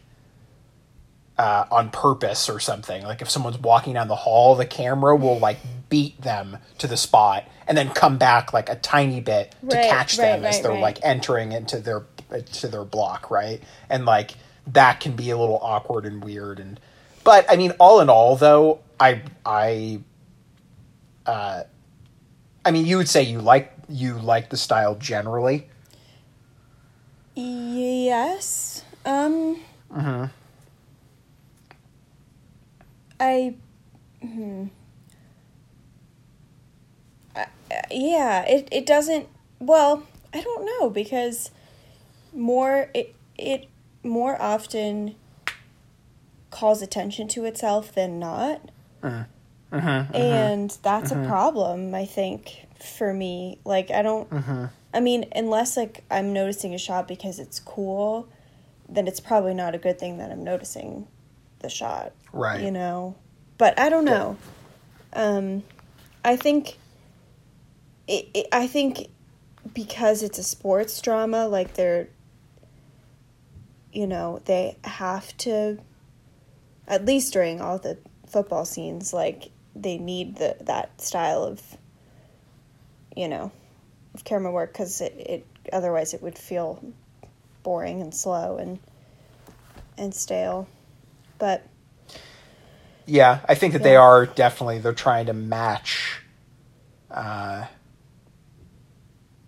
uh, 1.37 1.64
on 1.71 1.90
purpose 1.90 2.49
or 2.49 2.61
something 2.61 3.02
like 3.02 3.21
if 3.23 3.28
someone's 3.28 3.59
walking 3.59 3.95
down 3.95 4.07
the 4.09 4.14
hall 4.14 4.54
the 4.54 4.66
camera 4.66 5.16
will 5.16 5.38
like 5.38 5.59
beat 5.88 6.21
them 6.21 6.59
to 6.78 6.87
the 6.87 6.97
spot 6.97 7.45
and 7.66 7.76
then 7.76 7.88
come 7.90 8.19
back 8.19 8.52
like 8.52 8.69
a 8.69 8.76
tiny 8.76 9.21
bit 9.21 9.52
to 9.69 9.75
right, 9.75 9.90
catch 9.90 10.16
them 10.16 10.42
right, 10.42 10.49
as 10.49 10.61
they're 10.61 10.71
right. 10.71 10.80
like 10.80 10.99
entering 11.02 11.50
into 11.52 11.80
their 11.80 12.04
to 12.52 12.69
their 12.69 12.85
block 12.85 13.30
right 13.30 13.62
and 13.88 14.04
like 14.04 14.33
that 14.66 15.00
can 15.00 15.16
be 15.16 15.30
a 15.30 15.37
little 15.37 15.59
awkward 15.61 16.04
and 16.04 16.23
weird 16.23 16.61
and 16.61 16.78
but 17.25 17.50
i 17.50 17.57
mean 17.57 17.73
all 17.80 18.00
in 18.00 18.09
all 18.09 18.37
though 18.37 18.78
i 19.00 19.23
i 19.45 19.99
uh 21.26 21.62
I 22.64 22.71
mean, 22.71 22.87
you 22.87 22.97
would 22.99 23.09
say 23.09 23.23
you 23.23 23.40
like 23.40 23.73
you 23.88 24.19
like 24.19 24.50
the 24.50 24.57
style 24.57 24.95
generally. 24.95 25.69
Yes. 27.35 28.85
Um. 29.05 29.61
hmm 29.90 30.25
I. 33.19 33.55
Hmm. 34.21 34.67
Uh, 37.35 37.45
yeah. 37.90 38.45
It 38.47 38.69
it 38.71 38.87
doesn't. 38.87 39.29
Well, 39.59 40.05
I 40.35 40.40
don't 40.40 40.67
know 40.67 40.90
because 40.90 41.50
more 42.33 42.90
it 42.95 43.14
it 43.38 43.69
more 44.02 44.40
often 44.40 45.14
calls 46.50 46.83
attention 46.83 47.29
to 47.29 47.45
itself 47.45 47.95
than 47.95 48.19
not. 48.19 48.71
Uh-huh. 49.73 49.89
Mm-hmm, 49.89 50.17
and 50.17 50.79
that's 50.83 51.12
mm-hmm. 51.12 51.25
a 51.25 51.29
problem, 51.29 51.95
I 51.95 52.05
think, 52.05 52.67
for 52.81 53.12
me. 53.15 53.59
Like, 53.65 53.91
I 53.91 54.03
don't, 54.03 54.29
mm-hmm. 54.29 54.65
I 54.93 55.00
mean, 55.00 55.27
unless 55.35 55.77
like 55.77 56.05
I'm 56.11 56.33
noticing 56.33 56.75
a 56.75 56.79
shot 56.79 57.07
because 57.07 57.39
it's 57.39 57.61
cool, 57.61 58.29
then 58.89 59.07
it's 59.07 59.21
probably 59.21 59.55
not 59.55 59.75
a 59.75 59.79
good 59.79 59.99
thing 59.99 60.19
that 60.19 60.33
I'm 60.33 60.43
noticing 60.43 61.07
the 61.61 61.69
shot. 61.69 62.12
Right. 62.33 62.61
You 62.61 62.73
know? 62.73 63.15
But 63.59 63.79
I 63.79 63.89
don't 63.89 64.05
know. 64.05 64.37
Um, 65.12 65.62
I 66.25 66.37
think, 66.37 66.79
it, 68.09 68.29
it, 68.35 68.47
I 68.50 68.67
think 68.67 69.09
because 69.75 70.23
it's 70.23 70.39
a 70.39 70.43
sports 70.43 71.00
drama, 71.00 71.47
like 71.47 71.75
they're, 71.75 72.09
you 73.93 74.07
know, 74.07 74.41
they 74.47 74.77
have 74.85 75.37
to, 75.39 75.79
at 76.89 77.05
least 77.05 77.33
during 77.33 77.61
all 77.61 77.79
the 77.79 77.99
football 78.27 78.65
scenes, 78.65 79.12
like 79.12 79.50
they 79.75 79.99
need 79.99 80.37
the 80.37 80.57
that 80.61 81.00
style 81.00 81.45
of 81.45 81.62
you 83.17 83.29
know 83.29 83.50
of 84.15 84.25
camera 84.25 84.50
work 84.50 84.73
because 84.73 85.00
it, 85.00 85.15
it 85.19 85.47
otherwise 85.73 86.15
it 86.15 86.23
would 86.23 86.39
feel 86.39 86.83
boring 87.62 88.00
and 88.00 88.15
slow 88.15 88.57
and 88.57 88.79
and 89.99 90.15
stale 90.15 90.67
but 91.39 91.67
yeah 93.07 93.41
i 93.49 93.55
think 93.55 93.73
that 93.73 93.81
yeah. 93.81 93.89
they 93.89 93.97
are 93.97 94.27
definitely 94.27 94.79
they're 94.79 94.93
trying 94.93 95.27
to 95.27 95.33
match 95.33 96.23
uh, 97.11 97.67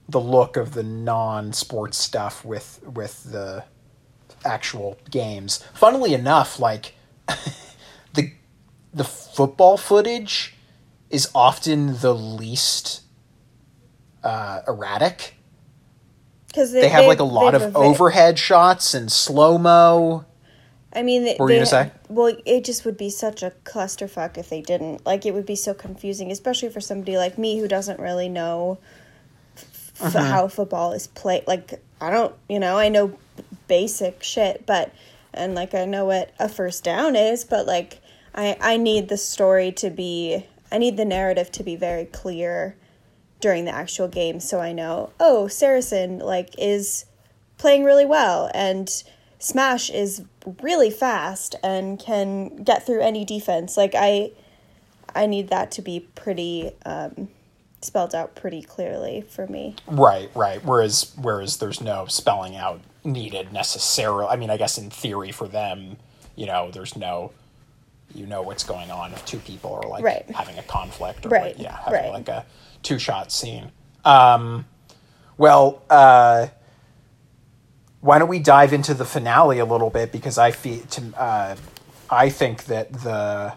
the 0.09 0.21
look 0.21 0.57
of 0.57 0.75
the 0.75 0.83
non-sports 0.83 1.97
stuff 1.97 2.45
with 2.45 2.81
with 2.85 3.33
the 3.33 3.65
actual 4.45 4.99
games 5.11 5.65
funnily 5.75 6.13
enough 6.13 6.59
like 6.59 6.95
the 8.93 9.05
football 9.05 9.77
footage 9.77 10.55
is 11.11 11.31
often 11.35 11.99
the 11.99 12.15
least 12.15 13.03
uh, 14.23 14.63
erratic. 14.67 15.35
Because 16.49 16.73
they, 16.73 16.83
they, 16.83 16.89
have 16.89 17.07
like 17.07 17.21
a 17.21 17.25
lot 17.25 17.55
of 17.55 17.75
overhead 17.77 18.39
shots 18.39 18.93
and 18.95 19.11
slow 19.11 19.57
mo. 19.57 20.27
I 20.95 21.03
mean, 21.03 21.25
they, 21.25 21.31
What 21.37 21.47
were 21.47 21.51
you 21.51 21.57
gonna 21.57 21.67
say? 21.67 21.91
Well, 22.09 22.37
it 22.45 22.65
just 22.65 22.85
would 22.85 22.99
be 22.99 23.09
such 23.09 23.43
a 23.43 23.53
clusterfuck 23.65 24.37
if 24.37 24.51
they 24.51 24.61
didn't. 24.61 25.07
Like, 25.07 25.25
it 25.25 25.33
would 25.33 25.47
be 25.47 25.57
so 25.57 25.73
confusing, 25.73 26.31
especially 26.31 26.69
for 26.69 26.81
somebody 26.81 27.17
like 27.17 27.39
me 27.39 27.59
who 27.59 27.67
doesn't 27.69 27.99
really 27.99 28.29
know 28.29 28.79
f- 29.57 29.93
Uh-huh. 30.03 30.21
how 30.21 30.49
football 30.49 30.93
is 30.93 31.07
played. 31.07 31.47
Like, 31.47 31.83
I 32.03 32.11
don't, 32.11 32.35
you 32.51 32.59
know, 32.59 32.77
I 32.77 32.91
know 32.91 33.19
basic 33.69 34.23
shit, 34.23 34.67
but 34.67 34.93
and 35.33 35.55
like 35.55 35.75
I 35.75 35.87
know 35.87 36.05
what 36.05 36.33
a 36.39 36.49
first 36.49 36.85
down 36.85 37.17
is, 37.17 37.45
but 37.45 37.67
like 37.67 38.02
I 38.35 38.57
I 38.61 38.77
need 38.77 39.09
the 39.09 39.17
story 39.17 39.73
to 39.73 39.91
be, 39.91 40.47
I 40.71 40.79
need 40.79 40.97
the 40.97 41.05
narrative 41.05 41.51
to 41.53 41.63
be 41.63 41.77
very 41.77 42.05
clear 42.07 42.77
during 43.41 43.65
the 43.65 43.75
actual 43.75 44.09
game, 44.09 44.41
so 44.41 44.61
I 44.61 44.73
know. 44.73 45.11
Oh, 45.19 45.49
Saracen 45.49 46.19
like 46.19 46.55
is 46.59 47.07
playing 47.59 47.85
really 47.85 48.07
well 48.07 48.51
and 48.55 49.05
smash 49.39 49.91
is 49.91 50.25
really 50.61 50.91
fast 50.91 51.55
and 51.63 51.99
can 51.99 52.63
get 52.63 52.85
through 52.85 53.01
any 53.01 53.25
defense 53.25 53.77
like 53.77 53.93
i 53.95 54.31
i 55.15 55.27
need 55.27 55.49
that 55.49 55.71
to 55.71 55.83
be 55.83 56.01
pretty 56.15 56.71
um 56.85 57.29
spelled 57.81 58.15
out 58.15 58.35
pretty 58.35 58.63
clearly 58.63 59.21
for 59.29 59.47
me 59.47 59.75
Right, 59.87 60.31
right. 60.35 60.65
Whereas 60.65 61.13
whereas 61.17 61.59
there's 61.59 61.81
no 61.81 62.07
spelling 62.07 62.57
out 62.57 62.81
needed 63.05 63.53
necessarily. 63.53 64.27
I 64.27 64.37
mean, 64.37 64.51
I 64.51 64.57
guess 64.57 64.79
in 64.79 64.91
theory 64.91 65.33
for 65.33 65.49
them, 65.49 65.97
you 66.37 66.47
know, 66.47 66.71
there's 66.71 66.97
no 66.97 67.33
you 68.15 68.27
know 68.27 68.43
what's 68.43 68.65
going 68.65 68.91
on 68.91 69.13
if 69.13 69.25
two 69.25 69.39
people 69.39 69.73
are 69.75 69.89
like 69.89 70.05
Right. 70.05 70.29
having 70.31 70.59
a 70.59 70.63
conflict 70.63 71.25
or 71.27 71.31
Right, 71.31 71.57
like, 71.57 71.59
yeah, 71.59 71.77
having 71.85 72.01
right. 72.03 72.13
like 72.13 72.29
a 72.29 72.45
two 72.83 72.99
shot 72.99 73.33
scene. 73.33 73.71
Um 74.05 74.67
well, 75.39 75.83
uh 75.91 76.49
why 78.01 78.19
don't 78.19 78.29
we 78.29 78.39
dive 78.41 78.73
into 78.73 78.95
the 78.95 79.05
finale 79.05 79.59
a 79.61 79.65
little 79.65 79.91
bit 79.91 80.11
because 80.13 80.37
I 80.39 80.51
feel 80.51 80.81
to 80.83 81.03
uh 81.17 81.57
I 82.11 82.29
think 82.29 82.65
that 82.65 82.93
the 82.93 83.55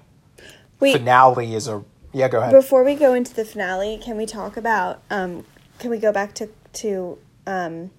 wait 0.80 0.94
finale 0.98 1.54
is 1.56 1.68
a 1.68 1.84
yeah, 2.14 2.30
go 2.30 2.40
ahead. 2.40 2.52
before 2.54 2.84
we 2.84 2.96
go 2.96 3.14
into 3.14 3.34
the 3.34 3.44
finale 3.44 3.98
can 4.02 4.16
we 4.18 4.26
talk 4.26 4.56
about 4.58 5.02
um 5.10 5.46
can 5.80 5.90
we 5.90 5.98
go 5.98 6.12
back 6.14 6.34
to 6.36 6.50
to 6.74 7.18
um 7.48 7.92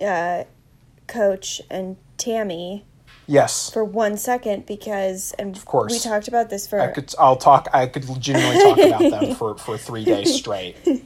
uh 0.00 0.44
coach 1.06 1.60
and 1.70 1.96
tammy 2.16 2.84
yes. 3.30 3.70
for 3.70 3.84
one 3.84 4.16
second 4.16 4.66
because 4.66 5.32
and 5.38 5.56
of 5.56 5.64
course. 5.64 5.92
we 5.92 5.98
talked 5.98 6.28
about 6.28 6.50
this 6.50 6.66
for 6.66 6.80
I 6.80 6.88
could 6.88 7.14
I'll 7.18 7.36
talk 7.36 7.68
I 7.72 7.86
could 7.86 8.04
genuinely 8.20 8.62
talk 8.62 8.78
about 9.00 9.20
them 9.20 9.34
for 9.34 9.56
for 9.56 9.78
3 9.78 10.04
days 10.04 10.34
straight. 10.34 10.76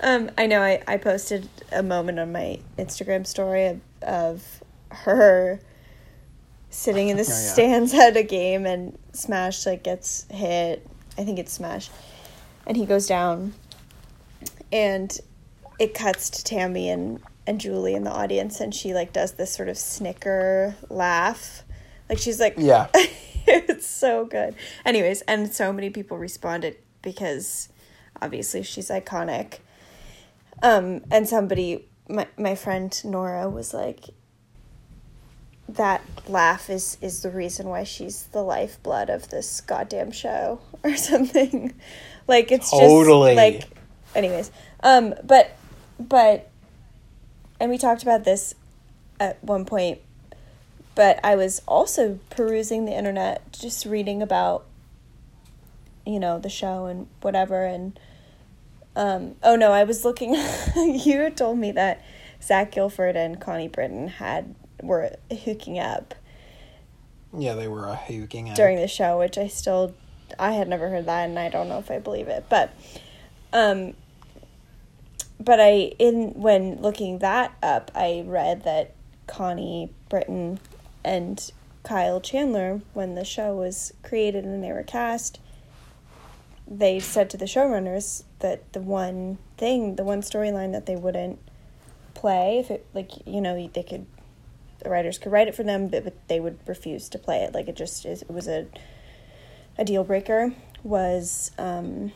Um, 0.00 0.30
I 0.36 0.46
know 0.46 0.60
I, 0.60 0.82
I 0.86 0.98
posted 0.98 1.48
a 1.72 1.82
moment 1.82 2.18
on 2.18 2.30
my 2.30 2.60
Instagram 2.78 3.26
story 3.26 3.66
of, 3.66 3.80
of 4.02 4.62
her 4.90 5.58
sitting 6.70 7.08
in 7.08 7.16
the 7.16 7.22
Oh, 7.26 7.26
yeah. 7.26 7.32
stands 7.32 7.94
at 7.94 8.16
a 8.16 8.22
game 8.22 8.66
and 8.66 8.98
Smash 9.12 9.64
like 9.64 9.82
gets 9.82 10.26
hit. 10.30 10.86
I 11.16 11.24
think 11.24 11.38
it's 11.38 11.52
Smash. 11.52 11.88
And 12.66 12.76
he 12.76 12.84
goes 12.84 13.06
down 13.06 13.54
and 14.70 15.18
it 15.78 15.94
cuts 15.94 16.28
to 16.30 16.44
Tammy 16.44 16.90
and, 16.90 17.20
and 17.46 17.60
Julie 17.60 17.94
in 17.94 18.04
the 18.04 18.10
audience 18.10 18.60
and 18.60 18.74
she 18.74 18.94
like 18.94 19.12
does 19.12 19.32
this 19.32 19.52
sort 19.52 19.68
of 19.68 19.78
snicker 19.78 20.76
laugh. 20.88 21.64
Like 22.08 22.18
she's 22.18 22.40
like 22.40 22.54
Yeah. 22.56 22.88
it's 23.46 23.86
so 23.86 24.24
good. 24.24 24.54
Anyways, 24.84 25.22
and 25.22 25.52
so 25.52 25.72
many 25.72 25.90
people 25.90 26.18
responded 26.18 26.76
because 27.02 27.68
obviously 28.20 28.62
she's 28.62 28.88
iconic. 28.88 29.58
Um, 30.62 31.02
and 31.10 31.28
somebody, 31.28 31.86
my 32.08 32.26
my 32.38 32.54
friend 32.54 32.98
Nora 33.04 33.48
was 33.48 33.74
like, 33.74 34.06
that 35.68 36.02
laugh 36.28 36.70
is 36.70 36.96
is 37.00 37.22
the 37.22 37.30
reason 37.30 37.68
why 37.68 37.84
she's 37.84 38.24
the 38.28 38.42
lifeblood 38.42 39.10
of 39.10 39.28
this 39.28 39.60
goddamn 39.60 40.12
show 40.12 40.60
or 40.82 40.96
something. 40.96 41.74
like 42.26 42.50
it's 42.50 42.70
Totally. 42.70 43.34
just 43.34 43.68
like, 43.68 43.78
anyways. 44.14 44.50
Um, 44.82 45.14
but 45.24 45.56
but, 45.98 46.50
and 47.58 47.70
we 47.70 47.78
talked 47.78 48.02
about 48.02 48.24
this 48.24 48.54
at 49.18 49.42
one 49.42 49.64
point 49.64 50.00
but 50.96 51.20
I 51.22 51.36
was 51.36 51.60
also 51.68 52.18
perusing 52.30 52.86
the 52.86 52.92
internet, 52.96 53.52
just 53.52 53.84
reading 53.84 54.22
about, 54.22 54.64
you 56.06 56.18
know, 56.18 56.38
the 56.38 56.48
show 56.48 56.86
and 56.86 57.06
whatever. 57.20 57.66
And 57.66 58.00
um, 58.96 59.36
oh 59.42 59.56
no, 59.56 59.72
I 59.72 59.84
was 59.84 60.06
looking. 60.06 60.34
you 60.76 61.30
told 61.30 61.58
me 61.58 61.70
that 61.72 62.02
Zach 62.42 62.72
Gilford 62.72 63.14
and 63.14 63.38
Connie 63.38 63.68
Britton 63.68 64.08
had 64.08 64.54
were 64.82 65.14
hooking 65.44 65.78
up 65.78 66.14
Yeah, 67.36 67.54
they 67.54 67.68
were 67.68 67.88
uh, 67.88 67.96
hooking 67.96 68.48
up 68.48 68.56
during 68.56 68.78
the 68.78 68.88
show, 68.88 69.18
which 69.18 69.36
I 69.36 69.48
still 69.48 69.94
I 70.38 70.52
had 70.52 70.66
never 70.66 70.88
heard 70.88 71.04
that, 71.04 71.28
and 71.28 71.38
I 71.38 71.50
don't 71.50 71.68
know 71.68 71.78
if 71.78 71.90
I 71.90 71.98
believe 71.98 72.28
it. 72.28 72.46
But, 72.48 72.74
um, 73.52 73.92
but 75.38 75.60
I 75.60 75.92
in 75.98 76.32
when 76.34 76.80
looking 76.80 77.18
that 77.18 77.56
up, 77.62 77.90
I 77.94 78.24
read 78.26 78.64
that 78.64 78.94
Connie 79.26 79.92
Britton 80.08 80.60
and 81.04 81.50
Kyle 81.82 82.20
Chandler, 82.20 82.80
when 82.94 83.14
the 83.14 83.24
show 83.24 83.54
was 83.54 83.92
created 84.02 84.44
and 84.44 84.62
they 84.62 84.72
were 84.72 84.82
cast, 84.82 85.38
they 86.66 86.98
said 86.98 87.30
to 87.30 87.36
the 87.36 87.44
showrunners 87.44 88.24
that 88.40 88.72
the 88.72 88.80
one 88.80 89.38
thing, 89.56 89.94
the 89.94 90.02
one 90.02 90.20
storyline 90.20 90.72
that 90.72 90.86
they 90.86 90.96
wouldn't 90.96 91.38
play, 92.14 92.58
if 92.58 92.70
it 92.70 92.86
like 92.92 93.12
you 93.26 93.40
know 93.40 93.70
they 93.72 93.82
could, 93.82 94.06
the 94.80 94.90
writers 94.90 95.18
could 95.18 95.30
write 95.30 95.48
it 95.48 95.54
for 95.54 95.62
them, 95.62 95.88
but, 95.88 96.02
but 96.02 96.28
they 96.28 96.40
would 96.40 96.58
refuse 96.66 97.08
to 97.10 97.18
play 97.18 97.38
it. 97.38 97.54
Like 97.54 97.68
it 97.68 97.76
just 97.76 98.04
is, 98.04 98.22
it 98.22 98.30
was 98.30 98.48
a 98.48 98.66
a 99.78 99.84
deal 99.84 100.04
breaker 100.04 100.54
was 100.82 101.50
um, 101.58 102.12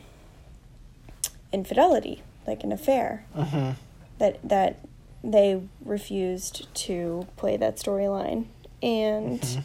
infidelity, 1.51 2.23
like 2.47 2.63
an 2.63 2.71
affair. 2.71 3.25
Mhm. 3.35 3.75
That 4.19 4.39
that 4.47 4.79
they 5.23 5.61
refused 5.85 6.73
to 6.73 7.27
play 7.37 7.57
that 7.57 7.77
storyline, 7.77 8.45
and 8.81 9.39
Mm-hmm. 9.41 9.61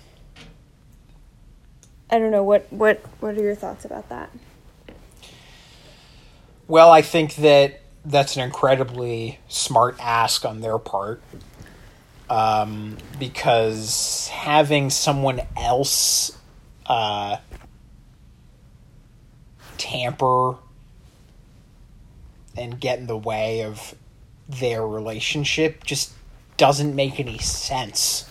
I 2.10 2.18
don't 2.18 2.30
know 2.30 2.44
what 2.44 2.72
what 2.72 3.00
what 3.20 3.36
are 3.36 3.42
your 3.42 3.54
thoughts 3.56 3.84
about 3.84 4.08
that? 4.10 4.30
Well, 6.68 6.90
I 6.90 7.02
think 7.02 7.34
that 7.36 7.80
that's 8.04 8.36
an 8.36 8.42
incredibly 8.42 9.40
smart 9.48 9.96
ask 10.00 10.44
on 10.44 10.60
their 10.60 10.78
part. 10.78 11.20
Um, 12.28 12.96
because 13.20 14.28
having 14.32 14.90
someone 14.90 15.42
else 15.56 16.36
uh, 16.86 17.36
tamper 19.78 20.56
and 22.56 22.80
get 22.80 22.98
in 22.98 23.06
the 23.06 23.16
way 23.16 23.62
of 23.62 23.94
their 24.48 24.86
relationship 24.86 25.84
just 25.84 26.12
doesn't 26.56 26.94
make 26.94 27.18
any 27.20 27.38
sense. 27.38 28.28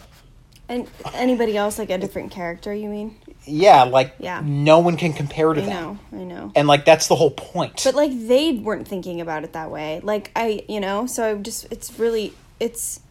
And 0.68 0.88
anybody 1.14 1.56
else 1.56 1.78
like 1.78 1.90
a 1.92 1.98
different 1.98 2.32
character? 2.32 2.74
You 2.74 2.90
mean? 2.90 3.16
Yeah, 3.46 3.84
like 3.84 4.16
Yeah. 4.18 4.42
no 4.44 4.80
one 4.80 4.98
can 4.98 5.14
compare 5.14 5.54
to 5.54 5.62
I 5.62 5.66
them. 5.66 6.00
know, 6.12 6.20
I 6.20 6.24
know. 6.24 6.52
And 6.56 6.68
like 6.68 6.86
that's 6.86 7.08
the 7.08 7.16
whole 7.16 7.30
point. 7.32 7.82
But 7.84 7.94
like 7.94 8.12
they 8.28 8.54
weren't 8.54 8.88
thinking 8.88 9.22
about 9.22 9.44
it 9.44 9.54
that 9.54 9.70
way. 9.70 10.00
Like 10.02 10.32
I, 10.36 10.64
you 10.68 10.80
know, 10.80 11.06
so 11.06 11.24
I 11.32 11.34
just 11.36 11.72
it's 11.72 12.00
really 12.00 12.34
it's 12.60 13.02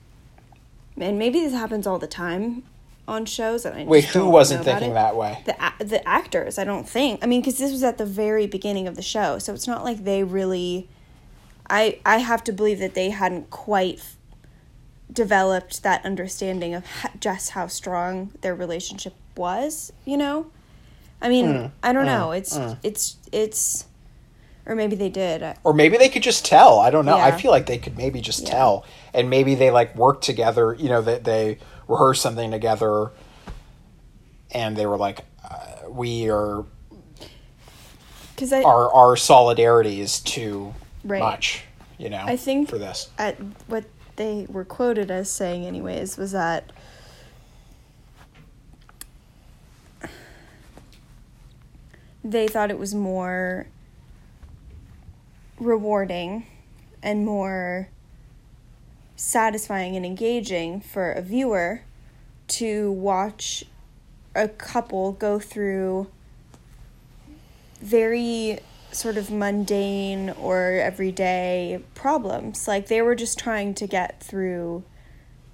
and 0.97 1.19
maybe 1.19 1.41
this 1.41 1.53
happens 1.53 1.87
all 1.87 1.99
the 2.01 2.07
time 2.09 2.65
on 3.07 3.25
shows 3.27 3.65
and 3.65 3.77
I 3.79 3.85
Wait, 3.85 4.01
just 4.03 4.15
who 4.15 4.29
wasn't 4.29 4.65
thinking 4.65 4.91
it. 4.91 4.95
that 4.95 5.15
way? 5.15 5.39
The 5.45 5.55
the 5.85 6.09
actors, 6.09 6.59
I 6.59 6.65
don't 6.65 6.89
think. 6.89 7.23
I 7.23 7.27
mean, 7.27 7.43
cuz 7.45 7.59
this 7.59 7.71
was 7.71 7.85
at 7.85 7.99
the 7.99 8.07
very 8.07 8.47
beginning 8.49 8.89
of 8.89 8.97
the 8.97 9.03
show. 9.03 9.39
So 9.39 9.55
it's 9.55 9.69
not 9.69 9.85
like 9.85 10.03
they 10.03 10.25
really 10.25 10.89
I 11.71 11.99
I 12.05 12.19
have 12.19 12.45
to 12.45 12.53
believe 12.53 12.79
that 12.81 12.95
they 12.95 13.11
hadn't 13.11 13.51
quite 13.51 13.99
f- 13.99 14.17
developed 15.13 15.83
that 15.83 16.05
understanding 16.05 16.75
of 16.75 16.85
just 17.21 17.51
how 17.51 17.67
strong 17.69 18.33
their 18.41 18.55
relationship 18.55 19.15
was, 19.37 19.93
you 20.05 20.17
know? 20.17 20.47
I 21.23 21.29
mean, 21.29 21.47
Mm, 21.47 21.71
I 21.83 21.93
don't 21.93 22.07
know. 22.07 22.33
It's 22.33 22.59
it's 22.83 23.17
it's 23.33 23.85
or 24.67 24.75
maybe 24.75 24.97
they 24.97 25.11
did. 25.11 25.57
Or 25.63 25.75
maybe 25.75 25.97
they 25.99 26.09
could 26.09 26.23
just 26.23 26.45
tell 26.47 26.79
i 26.81 26.89
don't 26.91 27.05
know 27.05 27.19
i 27.19 27.33
feel 27.33 27.51
like 27.51 27.67
they 27.67 27.77
could 27.79 27.97
maybe 27.99 28.21
just 28.21 28.43
Yeah. 28.45 28.51
tell 28.51 28.87
and 29.13 29.29
maybe 29.29 29.55
they 29.55 29.71
like 29.71 29.95
worked 29.95 30.25
together 30.25 30.73
you 30.75 30.89
know 30.89 31.03
that 31.03 31.25
they, 31.25 31.59
rehearsed 31.87 32.23
something 32.23 32.51
together 32.51 33.11
and 34.53 34.75
they 34.75 34.87
were 34.87 34.97
like 34.97 35.21
uh, 35.45 35.89
we 35.91 36.31
are 36.31 36.65
Cuz 38.39 38.53
I 38.55 38.63
our 38.63 38.91
our 38.93 39.17
solidarity 39.17 40.01
is 40.01 40.19
too 40.21 40.75
Right. 41.05 41.21
much 41.21 41.65
you 41.99 42.09
know 42.09 42.25
I 42.25 42.37
think 42.37 42.69
for 42.69 42.79
this 42.79 43.11
at 43.19 43.37
what 43.67 43.85
they 44.17 44.47
were 44.49 44.65
quoted 44.65 45.11
as 45.11 45.31
saying 45.31 45.67
anyways 45.67 46.17
was 46.17 46.33
that 46.33 46.73
they 52.25 52.49
thought 52.49 52.71
it 52.71 52.79
was 52.79 52.95
more 52.95 53.67
rewarding 55.59 56.47
and 57.03 57.25
more 57.25 57.89
satisfying 59.15 59.95
and 59.95 60.07
engaging 60.07 60.81
for 60.81 61.13
a 61.13 61.21
viewer 61.21 61.83
to 62.49 62.91
watch 62.93 63.65
a 64.35 64.49
couple 64.49 65.13
go 65.13 65.39
through 65.39 66.09
very 67.81 68.59
sort 68.95 69.17
of 69.17 69.31
mundane 69.31 70.31
or 70.31 70.73
everyday 70.73 71.83
problems. 71.95 72.69
Like 72.69 72.89
they 72.89 73.03
were 73.03 73.15
just 73.15 73.39
trying 73.39 73.75
to 73.75 73.87
get 73.87 74.23
through 74.23 74.85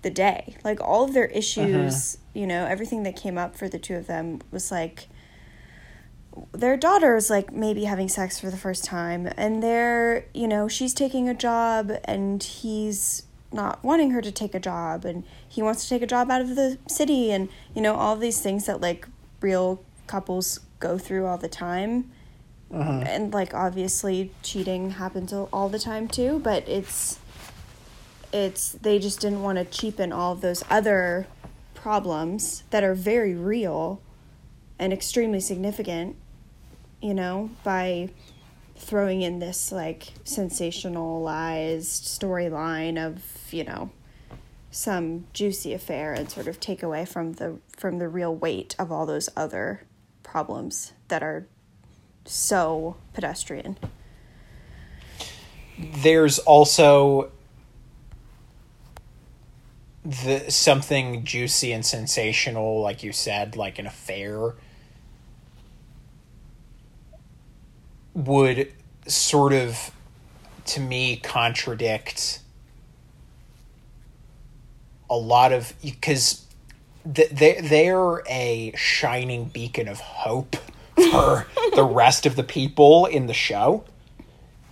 the 0.02 0.10
day. 0.10 0.56
Like 0.64 0.80
all 0.80 1.04
of 1.04 1.14
their 1.14 1.26
issues, 1.26 2.14
uh-huh. 2.14 2.22
you 2.34 2.46
know, 2.46 2.66
everything 2.66 3.02
that 3.04 3.16
came 3.16 3.38
up 3.38 3.56
for 3.56 3.68
the 3.68 3.78
two 3.78 3.96
of 3.96 4.06
them 4.06 4.40
was 4.50 4.70
like 4.70 5.08
their 6.52 6.76
daughter 6.76 7.16
is 7.16 7.28
like 7.28 7.52
maybe 7.52 7.84
having 7.84 8.08
sex 8.08 8.38
for 8.38 8.50
the 8.50 8.56
first 8.56 8.84
time 8.84 9.28
and 9.36 9.62
they're, 9.62 10.26
you 10.32 10.46
know, 10.46 10.68
she's 10.68 10.94
taking 10.94 11.28
a 11.28 11.34
job 11.34 11.92
and 12.04 12.42
he's 12.42 13.24
not 13.52 13.82
wanting 13.82 14.12
her 14.12 14.20
to 14.20 14.30
take 14.30 14.54
a 14.54 14.60
job 14.60 15.04
and 15.04 15.24
he 15.48 15.60
wants 15.62 15.82
to 15.82 15.88
take 15.88 16.02
a 16.02 16.06
job 16.06 16.30
out 16.30 16.40
of 16.40 16.54
the 16.54 16.78
city 16.86 17.32
and 17.32 17.48
you 17.74 17.82
know 17.82 17.96
all 17.96 18.14
these 18.16 18.40
things 18.40 18.66
that 18.66 18.80
like 18.80 19.08
real 19.40 19.82
couples 20.06 20.60
go 20.78 20.96
through 20.96 21.26
all 21.26 21.36
the 21.36 21.48
time 21.48 22.10
Uh-huh. 22.72 23.02
and 23.04 23.32
like 23.32 23.52
obviously 23.52 24.32
cheating 24.42 24.90
happens 24.92 25.32
all 25.32 25.48
all 25.52 25.68
the 25.68 25.78
time 25.78 26.06
too 26.06 26.38
but 26.38 26.68
it's 26.68 27.18
it's 28.32 28.72
they 28.72 29.00
just 29.00 29.20
didn't 29.20 29.42
want 29.42 29.58
to 29.58 29.64
cheapen 29.64 30.12
all 30.12 30.32
of 30.32 30.40
those 30.40 30.62
other 30.70 31.26
problems 31.74 32.62
that 32.70 32.84
are 32.84 32.94
very 32.94 33.34
real 33.34 34.00
and 34.78 34.92
extremely 34.92 35.40
significant 35.40 36.14
you 37.02 37.12
know 37.12 37.50
by 37.64 38.08
throwing 38.76 39.22
in 39.22 39.40
this 39.40 39.72
like 39.72 40.12
sensationalized 40.24 41.80
storyline 41.80 43.04
of 43.04 43.52
you 43.52 43.64
know 43.64 43.90
some 44.70 45.26
juicy 45.32 45.74
affair 45.74 46.12
and 46.12 46.30
sort 46.30 46.46
of 46.46 46.60
take 46.60 46.82
away 46.82 47.04
from 47.04 47.34
the 47.34 47.58
from 47.76 47.98
the 47.98 48.08
real 48.08 48.34
weight 48.34 48.76
of 48.78 48.92
all 48.92 49.06
those 49.06 49.28
other 49.36 49.82
problems 50.22 50.92
that 51.08 51.22
are 51.22 51.46
so 52.30 52.96
pedestrian. 53.12 53.76
there's 55.78 56.38
also 56.40 57.30
the 60.04 60.50
something 60.50 61.24
juicy 61.24 61.72
and 61.72 61.84
sensational 61.84 62.80
like 62.80 63.02
you 63.02 63.12
said 63.12 63.56
like 63.56 63.78
an 63.78 63.86
affair 63.86 64.54
would 68.14 68.72
sort 69.06 69.52
of 69.52 69.90
to 70.64 70.80
me 70.80 71.16
contradict 71.16 72.40
a 75.08 75.16
lot 75.16 75.52
of 75.52 75.74
because 75.82 76.46
they 77.04 77.60
they're 77.62 78.22
a 78.28 78.72
shining 78.76 79.44
beacon 79.46 79.88
of 79.88 79.98
hope 80.00 80.56
for 81.10 81.46
the 81.74 81.84
rest 81.84 82.26
of 82.26 82.36
the 82.36 82.44
people 82.44 83.06
in 83.06 83.26
the 83.26 83.34
show 83.34 83.84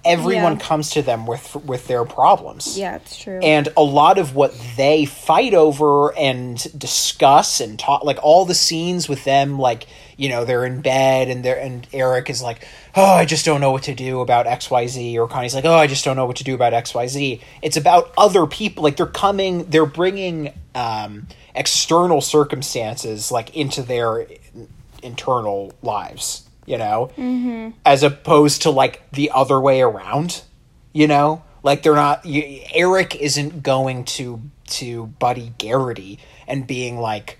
everyone 0.04 0.52
Yeah. 0.54 0.58
comes 0.60 0.90
to 0.90 1.02
them 1.02 1.26
with 1.26 1.56
with 1.56 1.88
their 1.88 2.04
problems 2.04 2.78
Yeah, 2.78 2.96
it's 2.96 3.16
true. 3.18 3.40
and 3.42 3.68
a 3.76 3.82
lot 3.82 4.16
of 4.18 4.34
what 4.36 4.54
they 4.76 5.04
fight 5.04 5.54
over 5.54 6.16
and 6.16 6.56
discuss 6.78 7.60
and 7.60 7.76
talk 7.78 8.04
like 8.04 8.18
all 8.22 8.44
the 8.44 8.54
scenes 8.54 9.08
with 9.08 9.24
them 9.24 9.58
like 9.58 9.88
you 10.16 10.28
know 10.28 10.44
they're 10.44 10.64
in 10.64 10.82
bed 10.82 11.28
and 11.28 11.44
they're 11.44 11.58
and 11.58 11.86
eric 11.92 12.30
is 12.30 12.40
like 12.40 12.64
oh 12.94 13.04
i 13.14 13.24
just 13.24 13.44
don't 13.44 13.60
know 13.60 13.72
what 13.72 13.82
to 13.82 13.94
do 13.94 14.20
about 14.20 14.46
xyz 14.46 15.16
or 15.16 15.26
connie's 15.26 15.54
like 15.54 15.64
oh 15.64 15.74
i 15.74 15.88
just 15.88 16.04
don't 16.04 16.16
know 16.16 16.26
what 16.26 16.36
to 16.36 16.44
do 16.44 16.54
about 16.54 16.72
xyz 16.72 17.40
it's 17.60 17.76
about 17.76 18.12
other 18.16 18.46
people 18.46 18.84
like 18.84 18.96
they're 18.96 19.04
coming 19.06 19.64
they're 19.68 19.84
bringing 19.84 20.52
um 20.76 21.26
external 21.56 22.20
circumstances 22.20 23.32
like 23.32 23.54
into 23.56 23.82
their 23.82 24.26
internal 25.02 25.72
lives 25.82 26.44
you 26.66 26.76
know? 26.76 27.10
Mm-hmm. 27.16 27.70
As 27.86 28.02
opposed 28.02 28.62
to 28.62 28.70
like 28.70 29.10
the 29.10 29.30
other 29.34 29.58
way 29.58 29.80
around 29.80 30.42
you 30.92 31.06
know? 31.06 31.42
Like 31.62 31.82
they're 31.82 31.94
not 31.94 32.24
you, 32.24 32.62
eric 32.74 33.16
isn't 33.16 33.62
going 33.62 34.04
to 34.04 34.42
to 34.68 35.06
buddy 35.06 35.54
garrity 35.58 36.18
and 36.46 36.66
being 36.66 36.98
like 36.98 37.38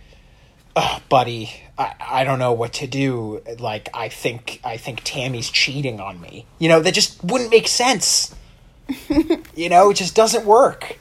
oh, 0.74 1.00
buddy 1.08 1.50
I, 1.76 1.94
I 2.00 2.24
don't 2.24 2.38
know 2.38 2.52
what 2.52 2.72
to 2.74 2.86
do. 2.86 3.42
Like 3.58 3.88
i 3.94 4.08
think 4.08 4.60
i 4.64 4.76
think 4.76 5.02
tammy's 5.04 5.50
cheating 5.50 6.00
on 6.00 6.20
me. 6.20 6.46
You 6.58 6.68
know 6.68 6.80
that 6.80 6.94
just 6.94 7.22
wouldn't 7.22 7.50
make 7.50 7.68
sense. 7.68 8.34
You 9.54 9.68
know 9.68 9.90
it 9.90 9.94
just 9.94 10.14
doesn't 10.14 10.46
work 10.46 10.98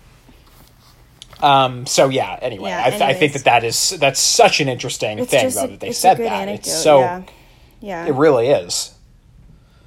um 1.41 1.85
so 1.85 2.09
yeah 2.09 2.37
anyway 2.41 2.69
Yeah, 2.69 2.83
I, 2.85 2.89
th- 2.89 3.01
I 3.01 3.13
think 3.13 3.33
that 3.33 3.43
that 3.45 3.63
is 3.63 3.91
that's 3.99 4.19
such 4.19 4.59
an 4.59 4.67
interesting 4.69 5.19
it's 5.19 5.29
thing 5.31 5.49
though 5.51 5.63
a, 5.65 5.67
that 5.67 5.79
they 5.79 5.91
said 5.91 6.17
that 6.17 6.31
anecdote. 6.31 6.67
it's 6.67 6.83
so 6.83 6.99
yeah. 6.99 7.23
Yeah. 7.79 8.05
it 8.07 8.13
really 8.15 8.47
is 8.47 8.93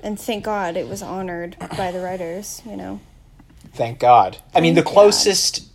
and 0.03 0.19
thank 0.19 0.45
God 0.45 0.77
it 0.77 0.89
was 0.89 1.03
honored 1.03 1.57
by 1.77 1.91
the 1.93 2.01
writers, 2.01 2.63
you 2.65 2.75
know. 2.75 3.01
Thank 3.75 3.99
God. 3.99 4.39
I 4.55 4.61
mean, 4.63 4.75
the 4.75 4.81
Thank 4.81 4.87
God. 4.87 4.93
closest 4.95 5.69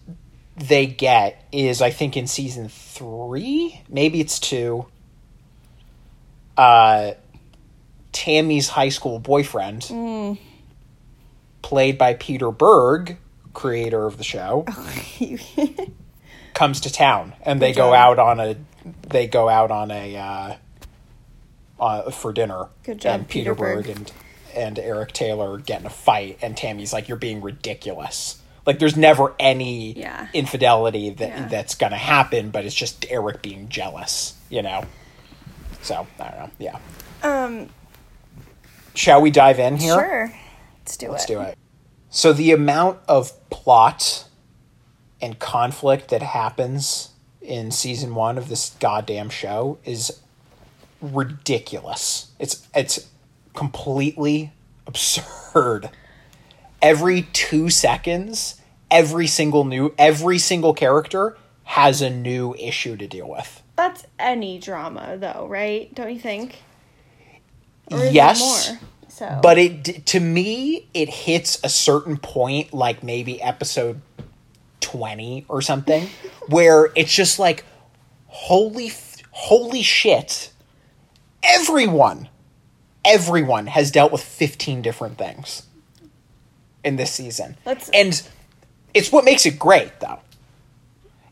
they 0.58 0.88
get 0.88 1.46
is, 1.52 1.80
I 1.80 1.92
think, 1.92 2.18
in 2.18 2.26
season 2.26 2.68
three. 2.68 3.82
Maybe 3.88 4.20
it's 4.20 4.40
two. 4.40 4.88
Uh, 6.58 7.12
Tammy's 8.14 8.70
high 8.70 8.90
school 8.90 9.20
boyfriend, 9.20 9.84
Mm. 9.84 10.40
played 11.62 11.98
by 12.00 12.16
Peter 12.16 12.50
Berg, 12.50 13.18
creator 13.56 14.06
of 14.06 14.18
the 14.20 14.24
show, 14.24 14.65
comes 16.54 16.82
to 16.82 16.91
town, 16.94 17.34
and 17.41 17.60
they 17.62 17.74
go 17.74 17.94
out 17.94 18.20
on 18.20 18.39
a 18.39 18.56
they 19.10 19.26
go 19.28 19.50
out 19.50 19.72
on 19.72 19.89
a 19.89 20.15
uh, 20.15 20.56
uh, 21.80 22.12
for 22.12 22.32
dinner. 22.34 22.68
Good 22.84 23.00
job, 23.02 23.15
and 23.22 23.28
Peter, 23.28 23.56
Peter 23.56 23.56
Berg. 23.56 23.86
Berg 23.88 23.98
and 23.98 24.12
and 24.56 24.80
Eric 24.80 25.12
Taylor 25.12 25.58
get 25.58 25.82
in 25.82 25.86
a 25.88 25.89
fight, 25.89 26.38
and 26.41 26.56
Tammy's 26.56 26.94
like, 26.94 27.08
"You're 27.10 27.18
being 27.18 27.41
ridiculous." 27.41 28.41
Like, 28.65 28.80
there's 28.80 28.98
never 28.98 29.34
any 29.39 29.91
Yeah. 29.94 30.28
infidelity 30.34 31.12
that 31.12 31.28
Yeah. 31.30 31.48
that's 31.48 31.76
gonna 31.76 31.98
happen, 31.98 32.50
but 32.50 32.65
it's 32.65 32.74
just 32.74 33.06
Eric 33.10 33.41
being 33.44 33.70
jealous, 33.70 34.34
you 34.50 34.62
know. 34.63 34.84
So 35.84 36.08
I 36.20 36.30
don't 36.30 36.39
know. 36.39 36.50
Yeah. 36.58 36.78
Um 37.22 37.70
Shall 38.96 39.22
we 39.22 39.30
dive 39.30 39.60
in 39.60 39.76
here? 39.78 39.94
sure. 39.94 40.34
Let's 40.80 40.98
do 40.98 41.08
it. 41.08 41.12
Let's 41.12 41.26
do 41.26 41.41
it. 41.41 41.58
So 42.15 42.32
the 42.32 42.54
amount 42.54 42.99
of 43.10 43.34
plot 43.49 44.30
and 45.19 45.38
conflict 45.38 46.08
that 46.12 46.21
happens 46.21 47.10
in 47.41 47.71
season 47.71 48.15
one 48.15 48.38
of 48.38 48.47
this 48.47 48.69
goddamn 48.80 49.30
show 49.30 49.80
is 49.84 50.21
ridiculous. 51.01 52.32
It's 52.39 52.65
it's 52.73 53.10
completely 53.54 54.54
absurd. 54.88 55.89
Every 56.82 57.23
two 57.34 57.69
seconds, 57.69 58.62
every 58.89 59.28
single 59.28 59.65
new 59.65 59.93
every 59.97 60.38
single 60.38 60.73
character 60.73 61.38
has 61.65 62.01
a 62.01 62.10
new 62.10 62.56
issue 62.58 62.95
to 62.95 63.08
deal 63.08 63.30
with. 63.30 63.62
That's 63.75 64.06
any 64.17 64.58
drama 64.58 65.17
though, 65.17 65.47
right? 65.49 65.93
Don't 65.93 66.13
you 66.13 66.19
think? 66.21 66.63
Or 67.91 67.97
is 67.97 68.04
there 68.04 68.13
yes. 68.13 68.69
more? 68.69 68.80
So. 69.15 69.39
But 69.41 69.58
it 69.58 70.06
to 70.08 70.19
me 70.19 70.89
it 70.93 71.08
hits 71.08 71.58
a 71.63 71.69
certain 71.69 72.17
point 72.17 72.73
like 72.73 73.01
maybe 73.01 73.41
episode 73.41 74.01
20 74.82 75.45
or 75.47 75.62
something 75.62 76.10
where 76.47 76.91
it's 76.95 77.15
just 77.15 77.39
like 77.39 77.63
holy 78.28 78.91
holy 79.32 79.82
shit 79.84 80.51
everyone 81.43 82.28
everyone 83.06 83.67
has 83.67 83.89
dealt 83.89 84.12
with 84.12 84.21
15 84.21 84.82
different 84.82 85.17
things 85.17 85.63
in 86.84 86.97
this 86.97 87.12
season. 87.12 87.56
Let's- 87.65 87.89
and 87.93 88.21
it's 88.93 89.13
what 89.13 89.23
makes 89.23 89.45
it 89.45 89.58
great 89.58 89.97
though. 90.01 90.19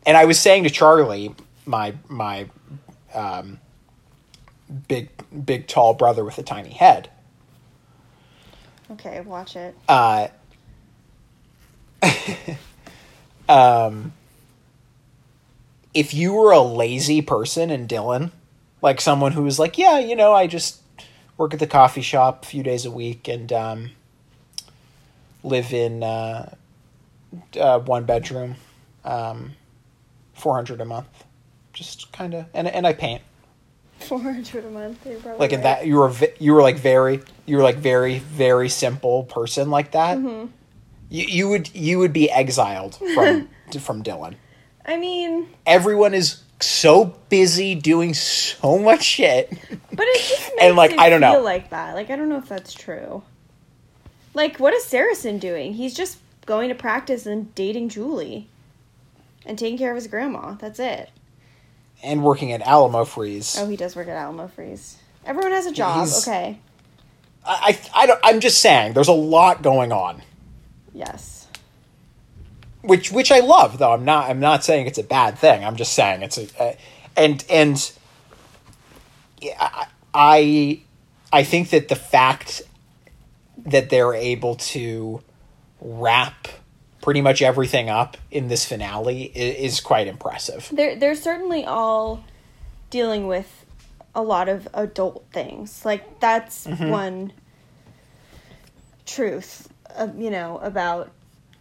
And 0.06 0.16
i 0.16 0.24
was 0.24 0.40
saying 0.40 0.64
to 0.64 0.70
charlie 0.70 1.34
my 1.66 1.92
my 2.08 2.48
um, 3.12 3.60
big 4.88 5.10
big 5.44 5.66
tall 5.66 5.92
brother 5.92 6.24
with 6.24 6.38
a 6.38 6.42
tiny 6.42 6.70
head 6.70 7.10
Okay, 8.90 9.20
watch 9.22 9.56
it. 9.56 9.74
uh, 9.88 10.28
um, 13.48 14.12
if 15.94 16.12
you 16.12 16.34
were 16.34 16.52
a 16.52 16.60
lazy 16.60 17.22
person 17.22 17.70
in 17.70 17.86
Dillon, 17.86 18.32
like 18.82 19.00
someone 19.00 19.32
who 19.32 19.42
was 19.42 19.58
like, 19.58 19.78
yeah, 19.78 19.98
you 19.98 20.16
know, 20.16 20.32
I 20.32 20.46
just 20.46 20.80
work 21.36 21.54
at 21.54 21.60
the 21.60 21.66
coffee 21.66 22.02
shop 22.02 22.44
a 22.44 22.46
few 22.46 22.62
days 22.62 22.84
a 22.84 22.90
week 22.90 23.28
and 23.28 23.52
um, 23.52 23.90
live 25.42 25.72
in 25.72 26.02
uh, 26.02 26.54
uh, 27.58 27.78
one 27.80 28.04
bedroom, 28.04 28.56
um, 29.04 29.52
four 30.34 30.54
hundred 30.54 30.80
a 30.80 30.84
month, 30.84 31.24
just 31.72 32.12
kind 32.12 32.34
of, 32.34 32.46
and 32.52 32.68
and 32.68 32.86
I 32.86 32.92
paint. 32.92 33.22
Four 34.00 34.20
hundred 34.20 34.64
a 34.64 34.70
month. 34.70 35.06
Like 35.38 35.52
in 35.52 35.62
that, 35.62 35.86
you 35.86 35.96
were 35.96 36.12
you 36.38 36.52
were 36.52 36.62
like 36.62 36.76
very 36.76 37.20
you 37.46 37.56
were 37.56 37.62
like 37.62 37.76
very 37.76 38.18
very 38.18 38.68
simple 38.68 39.24
person 39.24 39.70
like 39.70 39.92
that. 39.92 40.18
Mm-hmm. 40.18 40.50
You, 41.10 41.24
you 41.24 41.48
would 41.48 41.74
you 41.74 41.98
would 42.00 42.12
be 42.12 42.30
exiled 42.30 42.96
from 43.14 43.48
from 43.80 44.02
Dillon. 44.02 44.36
I 44.86 44.98
mean, 44.98 45.48
Everyone 45.64 46.12
is 46.12 46.42
so 46.60 47.16
busy 47.30 47.74
doing 47.74 48.12
so 48.14 48.78
much 48.78 49.02
shit. 49.02 49.50
But 49.50 50.06
it 50.06 50.18
just 50.28 50.42
makes 50.50 50.62
And, 50.62 50.76
like, 50.76 50.98
I 50.98 51.08
don't 51.08 51.20
know. 51.20 51.32
feel 51.32 51.44
like 51.44 51.70
that. 51.70 51.94
Like 51.94 52.10
I 52.10 52.16
don't 52.16 52.28
know 52.28 52.38
if 52.38 52.48
that's 52.48 52.74
true. 52.74 53.22
Like 54.34 54.58
what 54.60 54.74
is 54.74 54.84
Saracen 54.84 55.38
doing? 55.38 55.74
He's 55.74 55.94
just 55.94 56.18
going 56.44 56.68
to 56.68 56.74
practice 56.74 57.24
and 57.24 57.54
dating 57.54 57.88
Julie, 57.88 58.48
and 59.46 59.58
taking 59.58 59.78
care 59.78 59.90
of 59.90 59.96
his 59.96 60.06
grandma. 60.08 60.54
That's 60.54 60.78
it. 60.78 61.10
And 62.02 62.22
working 62.22 62.52
at 62.52 62.60
Alamo 62.62 63.04
Freeze. 63.04 63.56
Oh, 63.58 63.66
he 63.68 63.76
does 63.76 63.96
work 63.96 64.08
at 64.08 64.16
Alamo 64.16 64.48
Freeze. 64.48 64.98
Everyone 65.24 65.52
has 65.52 65.66
a 65.66 65.72
job. 65.72 66.00
He's- 66.06 66.26
Okay. 66.28 66.58
I, 67.46 67.78
I, 67.94 68.02
I 68.02 68.06
don't, 68.06 68.20
I'm 68.24 68.40
just 68.40 68.60
saying, 68.60 68.94
there's 68.94 69.08
a 69.08 69.12
lot 69.12 69.62
going 69.62 69.92
on. 69.92 70.22
Yes. 70.94 71.46
which 72.82 73.10
which 73.10 73.30
I 73.32 73.40
love 73.40 73.78
though. 73.78 73.92
I'm 73.92 74.04
not 74.04 74.30
I'm 74.30 74.40
not 74.40 74.62
saying 74.64 74.86
it's 74.86 74.98
a 74.98 75.02
bad 75.02 75.38
thing. 75.38 75.64
I'm 75.64 75.76
just 75.76 75.92
saying 75.94 76.22
it's 76.22 76.38
a 76.38 76.48
uh, 76.62 76.72
and 77.16 77.44
and 77.50 77.92
yeah, 79.40 79.86
I 80.14 80.80
I 81.32 81.42
think 81.42 81.70
that 81.70 81.88
the 81.88 81.96
fact 81.96 82.62
that 83.66 83.90
they're 83.90 84.14
able 84.14 84.54
to 84.56 85.20
wrap 85.80 86.48
pretty 87.04 87.20
much 87.20 87.42
everything 87.42 87.90
up 87.90 88.16
in 88.30 88.48
this 88.48 88.64
finale 88.64 89.24
is, 89.24 89.74
is 89.74 89.80
quite 89.80 90.06
impressive. 90.06 90.66
They're 90.72 90.96
they're 90.96 91.14
certainly 91.14 91.64
all 91.66 92.24
dealing 92.88 93.26
with 93.26 93.66
a 94.14 94.22
lot 94.22 94.48
of 94.48 94.66
adult 94.72 95.26
things. 95.30 95.84
Like 95.84 96.18
that's 96.18 96.64
one 96.66 97.32
truth, 99.06 99.68
uh, 99.94 100.08
you 100.16 100.30
know, 100.30 100.58
about 100.58 101.10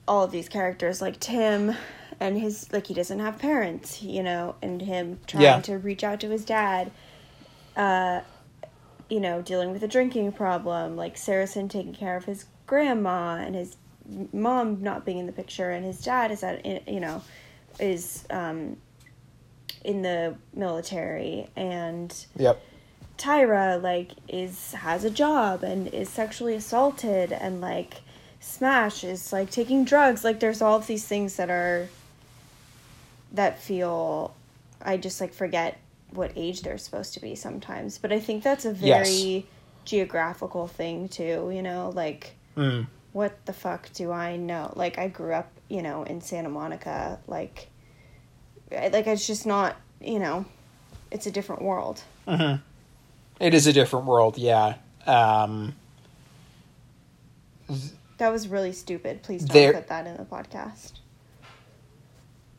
all 0.07 0.23
of 0.23 0.31
these 0.31 0.47
characters. 0.47 1.01
Like 1.01 1.19
Tim 1.19 1.75
and 2.21 2.39
his 2.39 2.71
like 2.71 2.87
he 2.87 2.93
doesn't 2.93 3.19
have 3.19 3.37
parents, 3.37 4.01
you 4.01 4.23
know, 4.23 4.55
and 4.61 4.81
him 4.81 5.19
trying 5.27 5.43
Yeah. 5.43 5.59
to 5.61 5.77
reach 5.77 6.03
out 6.05 6.21
to 6.21 6.29
his 6.29 6.45
dad. 6.45 6.89
Uh, 7.75 8.21
you 9.09 9.19
know, 9.19 9.41
dealing 9.41 9.71
with 9.73 9.83
a 9.83 9.87
drinking 9.87 10.31
problem. 10.31 10.95
Like 10.95 11.17
Saracen 11.17 11.67
taking 11.67 11.93
care 11.93 12.15
of 12.15 12.23
his 12.25 12.45
grandma 12.65 13.35
and 13.35 13.55
his 13.55 13.75
mom 14.31 14.81
not 14.81 15.05
being 15.05 15.17
in 15.17 15.25
the 15.25 15.31
picture, 15.31 15.71
and 15.71 15.85
his 15.85 16.01
dad 16.03 16.31
is 16.31 16.43
at 16.43 16.65
you 16.87 16.99
know 16.99 17.21
is 17.79 18.25
um, 18.29 18.77
in 19.83 20.01
the 20.01 20.35
military 20.53 21.47
and 21.55 22.25
Yep. 22.37 22.61
Tyra 23.17 23.81
like 23.81 24.11
is 24.27 24.73
has 24.73 25.03
a 25.03 25.09
job 25.09 25.63
and 25.63 25.87
is 25.87 26.09
sexually 26.09 26.55
assaulted 26.55 27.31
and 27.31 27.61
like 27.61 27.95
Smash 28.39 29.03
is 29.03 29.31
like 29.31 29.49
taking 29.49 29.85
drugs 29.85 30.23
like 30.23 30.39
there's 30.39 30.61
all 30.61 30.75
of 30.77 30.87
these 30.87 31.05
things 31.05 31.35
that 31.37 31.49
are 31.49 31.87
that 33.31 33.59
feel 33.61 34.35
I 34.81 34.97
just 34.97 35.21
like 35.21 35.33
forget 35.33 35.79
what 36.11 36.31
age 36.35 36.61
they're 36.61 36.77
supposed 36.77 37.13
to 37.15 37.21
be 37.21 37.35
sometimes 37.35 37.97
but 37.97 38.11
I 38.11 38.19
think 38.19 38.43
that's 38.43 38.65
a 38.65 38.73
Yes. 38.73 38.79
very 38.79 39.45
geographical 39.85 40.67
thing 40.67 41.07
too 41.09 41.51
you 41.53 41.61
know 41.61 41.91
like 41.95 42.35
Mm. 42.57 42.85
What 43.13 43.45
the 43.45 43.53
fuck 43.53 43.91
do 43.93 44.11
I 44.11 44.35
know? 44.35 44.73
Like 44.75 44.97
I 44.97 45.07
grew 45.07 45.33
up, 45.33 45.49
you 45.69 45.81
know, 45.81 46.03
in 46.03 46.19
Santa 46.21 46.49
Monica. 46.49 47.19
Like, 47.27 47.69
like 48.71 49.07
it's 49.07 49.25
just 49.25 49.45
not, 49.45 49.75
you 50.01 50.19
know, 50.19 50.45
it's 51.11 51.25
a 51.27 51.31
different 51.31 51.61
world. 51.61 52.01
It 52.27 53.53
is 53.53 53.67
a 53.67 53.73
different 53.73 54.05
world, 54.05 54.37
yeah. 54.37 54.75
Um, 55.07 55.75
That 58.17 58.29
was 58.31 58.47
really 58.47 58.71
stupid. 58.73 59.21
Please 59.23 59.43
don't 59.43 59.53
There- 59.53 59.73
put 59.73 59.87
that 59.87 60.07
in 60.07 60.17
the 60.17 60.23
podcast. 60.25 60.93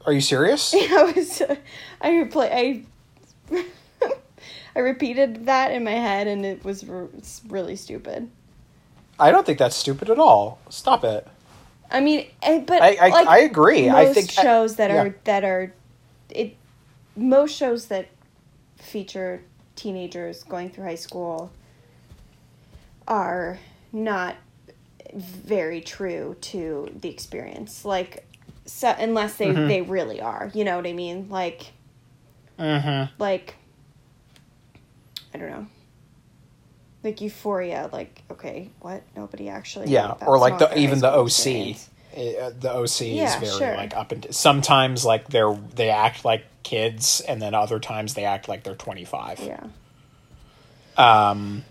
are 0.07 0.13
you 0.13 0.21
serious? 0.21 0.75
I 0.75 1.13
was, 1.17 1.43
I 2.01 2.11
replay, 2.11 2.85
I, 3.53 3.65
I 4.77 4.81
repeated 4.81 5.47
that 5.47 5.71
in 5.73 5.85
my 5.85 5.93
head, 5.93 6.27
and 6.27 6.45
it 6.45 6.65
was 6.65 6.89
r- 6.89 7.09
it's 7.17 7.41
really 7.49 7.77
stupid. 7.77 8.31
I 9.19 9.31
don't 9.31 9.47
think 9.47 9.59
that's 9.59 9.77
stupid 9.77 10.11
at 10.11 10.19
all. 10.19 10.59
Stop 10.71 11.05
it. 11.05 11.27
I 11.91 12.01
mean, 12.01 12.27
eh, 12.43 12.61
but 12.67 12.83
I- 12.83 12.97
I- 13.01 13.09
like, 13.09 13.27
I 13.29 13.39
agree. 13.41 13.89
I 13.89 14.13
think- 14.13 14.31
shows 14.31 14.77
that 14.77 14.91
yeah. 14.91 15.03
are 15.03 15.17
that 15.25 15.45
are 15.45 15.73
it. 16.31 16.57
Most 17.17 17.55
shows 17.57 17.87
that 17.87 18.09
feature 18.77 19.43
teenagers 19.77 20.43
going 20.43 20.71
through 20.71 20.85
high 20.85 20.95
school 20.97 21.53
are 23.07 23.59
not 23.93 24.35
very 25.15 25.81
true 25.81 26.37
to 26.41 26.91
the 27.01 27.09
experience. 27.09 27.85
Like, 27.85 28.27
so 28.67 28.89
unless 28.99 29.37
they 29.37 29.47
Mm-hmm. 29.47 29.69
they 29.69 29.83
really 29.83 30.21
are, 30.21 30.51
you 30.55 30.65
know 30.65 30.77
what 30.77 30.87
I 30.87 30.93
mean? 30.93 31.29
Like, 31.29 31.73
Mm-hmm. 32.59 33.13
like 33.23 33.55
I 35.33 35.39
don't 35.39 35.51
know. 35.51 35.67
Like 37.05 37.21
Euphoria, 37.21 37.91
like 37.93 38.23
okay, 38.33 38.71
what? 38.81 39.03
Nobody 39.15 39.49
actually. 39.49 39.89
Yeah, 39.91 40.13
or 40.27 40.39
like 40.39 40.59
the 40.59 40.77
even 40.79 41.01
the 41.01 41.13
OC. 41.13 41.27
experience. 41.29 41.91
Uh, 42.17 42.51
the 42.59 42.71
OC 42.73 43.01
Yeah, 43.03 43.25
is 43.25 43.35
very 43.51 43.59
sure. 43.59 43.77
like 43.77 43.95
up 43.95 44.11
and 44.13 44.27
sometimes 44.31 45.05
like 45.05 45.29
they're 45.29 45.53
they 45.75 45.91
act 45.91 46.25
like 46.25 46.45
kids 46.63 47.21
and 47.21 47.43
then 47.43 47.55
other 47.55 47.79
times 47.81 48.15
they 48.15 48.25
act 48.25 48.49
like 48.49 48.63
they're 48.63 48.75
25. 48.75 49.41
Yeah. 49.41 49.61
Um, 50.97 51.65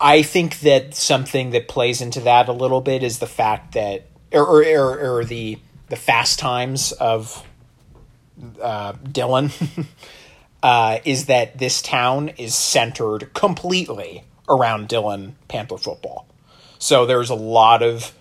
I 0.00 0.22
think 0.22 0.60
that 0.60 0.94
something 0.94 1.50
that 1.50 1.68
plays 1.68 2.00
into 2.00 2.20
that 2.20 2.48
a 2.48 2.52
little 2.52 2.80
bit 2.82 3.02
is 3.02 3.18
the 3.18 3.26
fact 3.26 3.74
that 3.74 4.06
or 4.30 4.42
or, 4.44 4.62
or, 4.62 5.18
or 5.18 5.24
the 5.24 5.58
the 5.88 5.96
fast 5.96 6.38
times 6.38 6.92
of 6.92 7.42
uh, 8.60 8.92
Dillon 9.10 9.50
uh, 10.64 10.98
is 11.04 11.26
that 11.26 11.58
this 11.58 11.82
town 11.82 12.30
is 12.38 12.54
centered 12.54 13.34
completely 13.34 14.24
around 14.48 14.88
Dillon 14.88 15.36
Panther 15.46 15.76
football. 15.76 16.26
So 16.78 17.04
there's 17.04 17.28
a 17.28 17.34
lot 17.34 17.82
of 17.82 18.14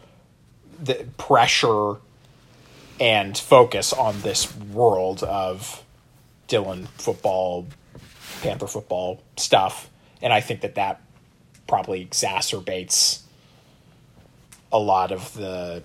the 0.77 1.06
pressure 1.17 1.95
and 2.99 3.38
focus 3.38 3.93
on 3.93 4.19
this 4.21 4.53
world 4.58 5.23
of 5.23 5.84
Dillon 6.49 6.88
football, 6.97 7.65
Panther 8.41 8.67
football 8.67 9.23
stuff, 9.38 9.89
and 10.21 10.34
I 10.34 10.41
think 10.41 10.62
that 10.62 10.75
that 10.75 11.01
probably 11.65 12.06
exacerbates 12.06 13.21
a 14.69 14.79
lot 14.79 15.13
of 15.13 15.34
the 15.34 15.82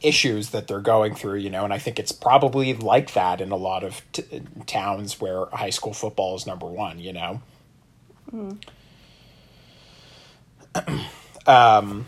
issues 0.00 0.50
that 0.50 0.66
they're 0.68 0.80
going 0.80 1.14
through, 1.14 1.36
you 1.38 1.50
know, 1.50 1.64
and 1.64 1.72
I 1.72 1.78
think 1.78 1.98
it's 1.98 2.12
probably 2.12 2.74
like 2.74 3.12
that 3.14 3.40
in 3.40 3.50
a 3.50 3.56
lot 3.56 3.82
of 3.84 4.00
t- 4.12 4.42
towns 4.66 5.20
where 5.20 5.46
high 5.46 5.70
school 5.70 5.92
football 5.92 6.36
is 6.36 6.46
number 6.46 6.66
one, 6.66 6.98
you 6.98 7.12
know. 7.12 7.42
um, 11.46 12.06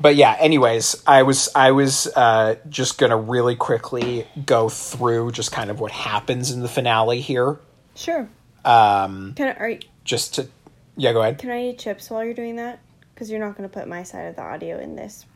but 0.00 0.16
yeah, 0.16 0.36
anyways, 0.40 1.02
I 1.06 1.22
was 1.22 1.48
I 1.54 1.72
was 1.72 2.06
uh, 2.16 2.56
just 2.68 2.98
gonna 2.98 3.16
really 3.18 3.56
quickly 3.56 4.26
go 4.46 4.68
through 4.68 5.32
just 5.32 5.52
kind 5.52 5.70
of 5.70 5.78
what 5.80 5.92
happens 5.92 6.50
in 6.50 6.60
the 6.60 6.68
finale 6.68 7.20
here, 7.20 7.58
Sure. 7.94 8.28
um, 8.64 9.34
Can 9.36 9.48
I, 9.48 9.52
are, 9.60 9.68
you- 9.70 9.80
just 10.04 10.34
to 10.36 10.48
yeah, 10.96 11.12
go 11.12 11.20
ahead. 11.20 11.38
can 11.38 11.50
I 11.50 11.68
eat 11.68 11.78
chips 11.78 12.10
while 12.10 12.24
you're 12.24 12.34
doing 12.34 12.56
that? 12.56 12.80
Because 13.14 13.30
you're 13.30 13.40
not 13.40 13.56
going 13.56 13.68
to 13.68 13.72
put 13.72 13.86
my 13.86 14.02
side 14.02 14.22
of 14.28 14.36
the 14.36 14.42
audio 14.42 14.78
in 14.78 14.96
this 14.96 15.26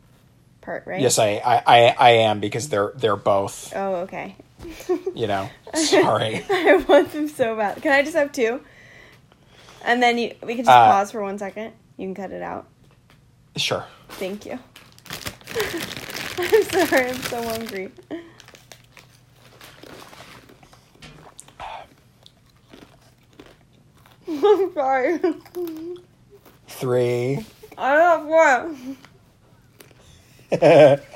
part, 0.65 0.87
right? 0.87 1.01
Yes, 1.01 1.19
I, 1.19 1.41
I, 1.45 1.63
I, 1.67 1.97
I 1.99 2.11
am 2.11 2.41
because 2.41 2.69
they're 2.69 2.93
they're 2.97 3.17
both. 3.17 3.73
Oh, 3.77 3.97
okay. 4.07 4.37
You 5.15 5.27
know, 5.29 5.49
sorry. 5.75 6.45
I 6.51 6.85
want 6.89 7.13
them 7.13 7.29
so 7.29 7.55
bad. 7.57 7.81
Can 7.83 7.93
I 7.93 8.03
just 8.03 8.17
have 8.17 8.33
two? 8.33 8.61
And 9.85 10.03
then 10.03 10.19
you, 10.19 10.35
we 10.43 10.57
can 10.57 10.65
just 10.65 10.75
Uh, 10.77 10.91
pause 10.91 11.13
for 11.13 11.23
one 11.23 11.39
second. 11.39 11.73
You 11.97 12.07
can 12.07 12.15
cut 12.17 12.33
it 12.33 12.43
out. 12.43 12.67
Sure. 13.57 13.85
Thank 14.09 14.45
you. 14.47 14.59
I'm 16.39 16.63
sorry. 16.65 17.09
I'm 17.11 17.15
so 17.17 17.43
hungry. 17.43 17.93
I'm 24.29 24.73
sorry. 24.75 25.21
Three. 26.69 27.45
I 27.77 27.91
have 27.91 28.25
one. 28.27 28.97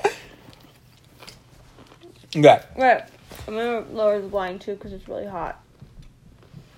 Okay. 2.35 2.61
Wait, 2.75 3.01
I'm 3.47 3.55
gonna 3.55 3.85
lower 3.91 4.21
the 4.21 4.27
blind 4.27 4.61
too 4.61 4.75
because 4.75 4.93
it's 4.93 5.07
really 5.07 5.25
hot. 5.25 5.63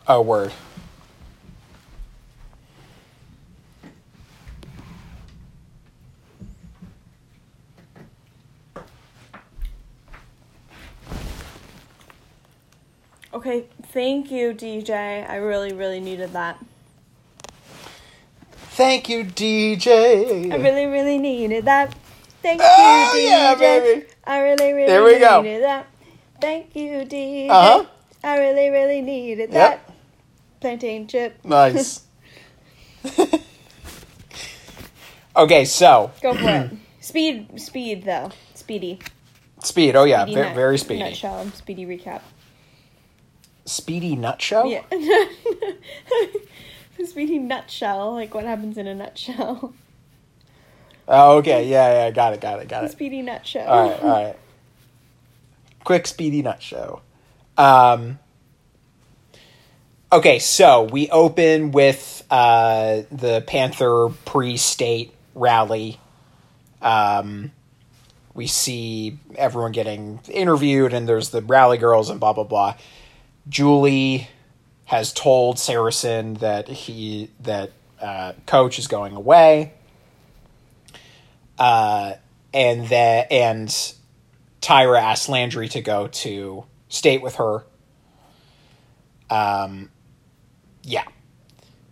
Oh, 0.07 0.21
word. 0.21 0.53
Okay, 13.33 13.65
thank 13.87 14.31
you, 14.31 14.53
DJ. 14.53 15.29
I 15.29 15.35
really, 15.35 15.73
really 15.73 15.99
needed 15.99 16.31
that. 16.33 16.63
Thank 18.71 19.09
you, 19.09 19.25
DJ. 19.25 20.51
I 20.51 20.55
really, 20.57 20.85
really 20.85 21.17
needed 21.17 21.65
that. 21.65 21.93
Thank 22.41 22.61
Oh, 22.63 23.11
you, 23.13 23.19
DJ. 23.21 23.25
yeah, 23.29 23.55
baby. 23.55 24.05
I 24.23 24.39
really, 24.39 24.73
really 24.73 24.87
There 24.87 25.03
we 25.03 25.19
go. 25.19 25.41
needed 25.41 25.63
that. 25.63 25.87
Thank 26.39 26.75
you, 26.75 27.05
DJ. 27.05 27.49
Uh-huh. 27.49 27.85
I 28.23 28.37
really, 28.39 28.69
really 28.69 29.01
needed 29.01 29.51
Yep. 29.51 29.85
that 29.87 29.93
plantain 30.59 31.07
chip. 31.07 31.37
Nice. 31.43 32.01
okay, 35.35 35.65
so 35.65 36.11
Go 36.21 36.33
for 36.35 36.49
it. 36.49 36.71
Speed, 36.99 37.59
speed 37.59 38.03
though. 38.05 38.29
Speedy. 38.53 38.99
speed. 39.63 39.95
Oh 39.95 40.03
yeah, 40.03 40.23
Speedy 40.23 40.35
very, 40.35 40.47
nut- 40.47 40.55
very 40.55 40.77
speedy. 40.77 41.03
Nutshell. 41.03 41.51
Speedy 41.51 41.85
recap. 41.85 42.21
Speedy 43.65 44.15
nut 44.15 44.41
show. 44.41 44.65
Yeah. 44.65 44.83
speedy 47.05 47.39
nutshell. 47.39 48.13
Like 48.13 48.33
what 48.33 48.45
happens 48.45 48.77
in 48.77 48.87
a 48.87 48.95
nutshell. 48.95 49.73
Oh, 51.11 51.37
okay. 51.37 51.67
Yeah, 51.67 52.05
yeah. 52.05 52.11
Got 52.11 52.33
it. 52.33 52.41
Got 52.41 52.61
it. 52.61 52.69
Got 52.69 52.85
it. 52.85 52.91
Speedy 52.91 53.21
nutshell. 53.21 53.67
All 53.67 53.89
right. 53.89 54.01
All 54.01 54.09
right. 54.09 54.37
Quick, 55.83 56.07
speedy 56.07 56.41
nut 56.41 56.61
show. 56.61 57.01
Um. 57.57 58.19
Okay, 60.13 60.39
so 60.39 60.83
we 60.83 61.09
open 61.09 61.71
with 61.71 62.25
uh, 62.29 63.03
the 63.11 63.41
Panther 63.47 64.09
pre-state 64.25 65.13
rally. 65.35 65.99
Um, 66.81 67.51
we 68.33 68.47
see 68.47 69.17
everyone 69.35 69.71
getting 69.71 70.19
interviewed, 70.29 70.93
and 70.93 71.07
there's 71.07 71.29
the 71.29 71.41
rally 71.41 71.77
girls 71.77 72.09
and 72.09 72.19
blah 72.19 72.33
blah 72.33 72.43
blah. 72.43 72.75
Julie 73.47 74.27
has 74.85 75.13
told 75.13 75.57
Saracen 75.59 76.35
that 76.35 76.67
he 76.67 77.29
that 77.41 77.71
uh, 78.01 78.33
coach 78.45 78.79
is 78.79 78.87
going 78.87 79.15
away, 79.15 79.73
uh, 81.57 82.13
and 82.53 82.87
that 82.87 83.31
and 83.31 83.67
Tyra 84.61 85.01
asked 85.01 85.29
Landry 85.29 85.69
to 85.69 85.81
go 85.81 86.07
to 86.07 86.65
state 86.89 87.21
with 87.21 87.35
her. 87.35 87.63
Um, 89.29 89.89
yeah. 90.83 91.05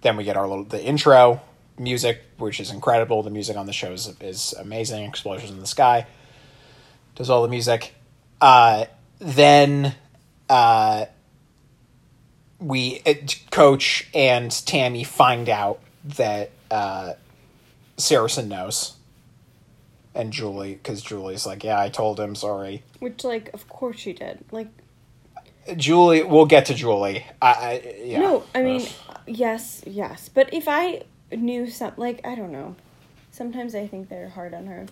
Then 0.01 0.17
we 0.17 0.23
get 0.23 0.37
our 0.37 0.47
little 0.47 0.63
the 0.63 0.83
intro 0.83 1.41
music, 1.77 2.21
which 2.37 2.59
is 2.59 2.71
incredible. 2.71 3.23
The 3.23 3.29
music 3.29 3.57
on 3.57 3.65
the 3.65 3.73
show 3.73 3.91
is, 3.91 4.13
is 4.19 4.53
amazing. 4.53 5.05
Explosions 5.05 5.51
in 5.51 5.59
the 5.59 5.67
sky 5.67 6.05
does 7.15 7.29
all 7.29 7.41
the 7.41 7.49
music. 7.49 7.93
Uh, 8.41 8.85
then 9.19 9.93
uh, 10.49 11.05
we 12.59 13.01
it, 13.05 13.39
Coach 13.51 14.07
and 14.13 14.51
Tammy 14.65 15.03
find 15.03 15.49
out 15.49 15.79
that 16.03 16.51
uh, 16.71 17.13
Saracen 17.97 18.47
knows, 18.47 18.95
and 20.15 20.33
Julie 20.33 20.73
because 20.75 21.01
Julie's 21.01 21.45
like, 21.45 21.63
yeah, 21.63 21.79
I 21.79 21.89
told 21.89 22.19
him. 22.19 22.35
Sorry. 22.35 22.83
Which, 22.99 23.23
like, 23.23 23.49
of 23.53 23.67
course 23.69 23.97
she 23.99 24.13
did. 24.13 24.43
Like, 24.51 24.67
Julie, 25.75 26.23
we'll 26.23 26.45
get 26.45 26.65
to 26.67 26.73
Julie. 26.73 27.25
I, 27.41 27.51
I 27.51 27.95
yeah. 28.03 28.19
no, 28.19 28.43
I 28.55 28.63
mean, 28.63 28.87
yes, 29.27 29.83
yes. 29.85 30.29
But 30.29 30.53
if 30.53 30.67
I 30.67 31.03
knew 31.31 31.69
some, 31.69 31.93
like, 31.97 32.25
I 32.25 32.35
don't 32.35 32.51
know. 32.51 32.75
Sometimes 33.31 33.75
I 33.75 33.87
think 33.87 34.09
they're 34.09 34.29
hard 34.29 34.53
on 34.53 34.65
her. 34.65 34.87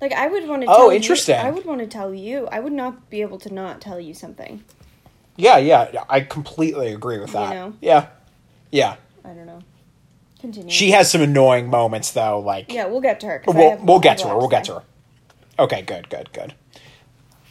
Like, 0.00 0.12
I 0.12 0.26
would 0.26 0.48
want 0.48 0.62
to. 0.62 0.68
Oh, 0.68 0.74
tell 0.76 0.90
you- 0.90 0.96
interesting. 0.96 1.36
I 1.36 1.50
would 1.50 1.64
want 1.64 1.80
to 1.80 1.86
tell 1.86 2.12
you. 2.12 2.46
I 2.50 2.58
would 2.60 2.72
not 2.72 3.08
be 3.10 3.20
able 3.20 3.38
to 3.38 3.52
not 3.54 3.80
tell 3.80 4.00
you 4.00 4.14
something. 4.14 4.64
yeah, 5.36 5.58
yeah, 5.58 6.04
I 6.08 6.20
completely 6.20 6.92
agree 6.92 7.18
with 7.18 7.32
that. 7.32 7.54
know? 7.54 7.74
Yeah, 7.80 8.08
yeah. 8.72 8.96
I 9.24 9.28
don't 9.28 9.46
know. 9.46 9.60
Continue. 10.40 10.70
She 10.70 10.90
has 10.92 11.10
some 11.10 11.20
annoying 11.20 11.68
moments 11.68 12.12
though, 12.12 12.40
like 12.40 12.72
Yeah, 12.72 12.86
we'll 12.86 13.00
get 13.00 13.20
to 13.20 13.26
her. 13.26 13.42
we'll 13.46 13.76
we'll 13.78 14.00
get 14.00 14.18
to 14.18 14.28
her. 14.28 14.36
We'll 14.36 14.48
get 14.48 14.64
to 14.64 14.74
her. 14.76 14.82
Okay, 15.58 15.82
good, 15.82 16.08
good, 16.08 16.32
good. 16.32 16.54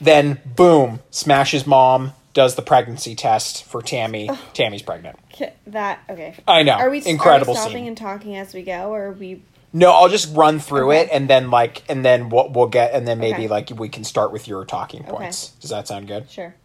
Then 0.02 0.40
boom, 0.56 1.00
Smash's 1.12 1.68
mom 1.68 2.14
does 2.34 2.56
the 2.56 2.62
pregnancy 2.62 3.16
test 3.16 3.64
for 3.66 3.82
Tammy. 3.82 4.30
Tammy's 4.54 4.82
pregnant. 4.82 5.18
That 5.68 6.00
okay. 6.10 6.36
I 6.48 6.64
know. 6.64 6.74
Are 6.74 6.90
we 6.90 7.06
Incredible 7.06 7.52
are 7.52 7.56
we 7.56 7.60
stopping 7.60 7.78
scene. 7.84 7.88
and 7.90 7.98
talking 7.98 8.36
as 8.36 8.54
we 8.54 8.62
go, 8.64 8.90
or 8.92 9.08
are 9.08 9.12
we? 9.12 9.42
No, 9.72 9.92
I'll 9.92 10.10
just 10.10 10.36
run 10.36 10.60
through 10.60 10.90
Okay. 10.92 11.02
it 11.02 11.10
and 11.12 11.30
then 11.30 11.52
like 11.52 11.84
and 11.90 12.04
then 12.04 12.30
we'll, 12.30 12.50
we'll 12.50 12.68
get 12.68 12.94
and 12.94 13.08
then 13.08 13.20
maybe 13.20 13.44
Okay. 13.44 13.48
like 13.48 13.70
we 13.76 13.90
can 13.90 14.04
start 14.04 14.32
with 14.32 14.48
your 14.48 14.66
talking 14.66 15.02
Okay. 15.04 15.12
points. 15.12 15.50
Does 15.60 15.70
that 15.70 15.88
sound 15.88 16.08
good? 16.08 16.30
Sure. 16.30 16.56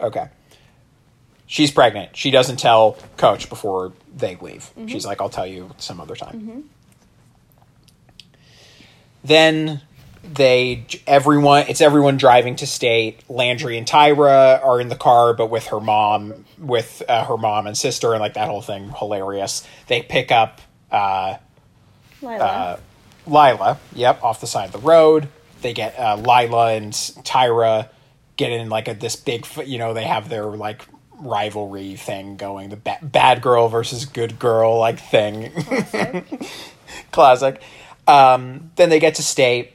Okay. 0.00 0.28
She's 1.52 1.70
pregnant. 1.70 2.16
She 2.16 2.30
doesn't 2.30 2.56
tell 2.56 2.96
coach 3.18 3.50
before 3.50 3.92
they 4.16 4.36
leave. 4.36 4.70
Mm-hmm. 4.70 4.86
She's 4.86 5.04
like, 5.04 5.20
I'll 5.20 5.28
tell 5.28 5.46
you 5.46 5.70
some 5.76 6.00
other 6.00 6.16
time. 6.16 6.70
Then 9.22 9.82
they 10.24 10.86
everyone 11.06 11.66
it's 11.68 11.82
everyone 11.82 12.16
driving 12.16 12.56
to 12.56 12.66
state. 12.66 13.22
Landry 13.28 13.76
and 13.76 13.86
Tyra 13.86 14.64
are 14.64 14.80
in 14.80 14.88
the 14.88 14.96
car, 14.96 15.34
but 15.34 15.50
with 15.50 15.66
her 15.66 15.78
mom, 15.78 16.46
with 16.56 17.02
uh, 17.06 17.26
her 17.26 17.36
mom 17.36 17.66
and 17.66 17.76
sister, 17.76 18.14
and 18.14 18.22
like 18.22 18.32
that 18.32 18.48
whole 18.48 18.62
thing 18.62 18.88
hilarious. 18.98 19.62
They 19.88 20.00
pick 20.00 20.32
up 20.32 20.62
uh, 20.90 21.36
Lyla. 22.22 22.44
uh, 22.44 22.76
Lyla, 23.26 23.78
yep, 23.94 24.24
off 24.24 24.40
the 24.40 24.46
side 24.46 24.72
of 24.74 24.80
the 24.80 24.88
road. 24.88 25.28
They 25.60 25.74
get 25.74 25.98
uh, 25.98 26.16
Lyla 26.16 26.72
and 26.76 26.94
Tyra 26.94 27.90
get 28.38 28.52
in 28.52 28.70
like 28.70 28.88
a 28.88 28.94
this 28.94 29.16
big, 29.16 29.46
you 29.66 29.76
know, 29.76 29.92
they 29.92 30.04
have 30.04 30.30
their 30.30 30.46
like 30.46 30.86
rivalry 31.18 31.96
thing 31.96 32.36
going, 32.36 32.70
the 32.70 32.76
ba- 32.76 32.98
bad 33.02 33.42
girl 33.42 33.68
versus 33.68 34.04
good 34.04 34.38
girl 34.38 34.78
like 34.78 34.98
thing. 34.98 35.50
Classic. 37.12 37.60
Um, 38.06 38.72
then 38.76 38.90
they 38.90 38.98
get 38.98 39.16
to 39.16 39.22
state. 39.22 39.72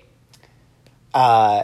Uh, 1.13 1.63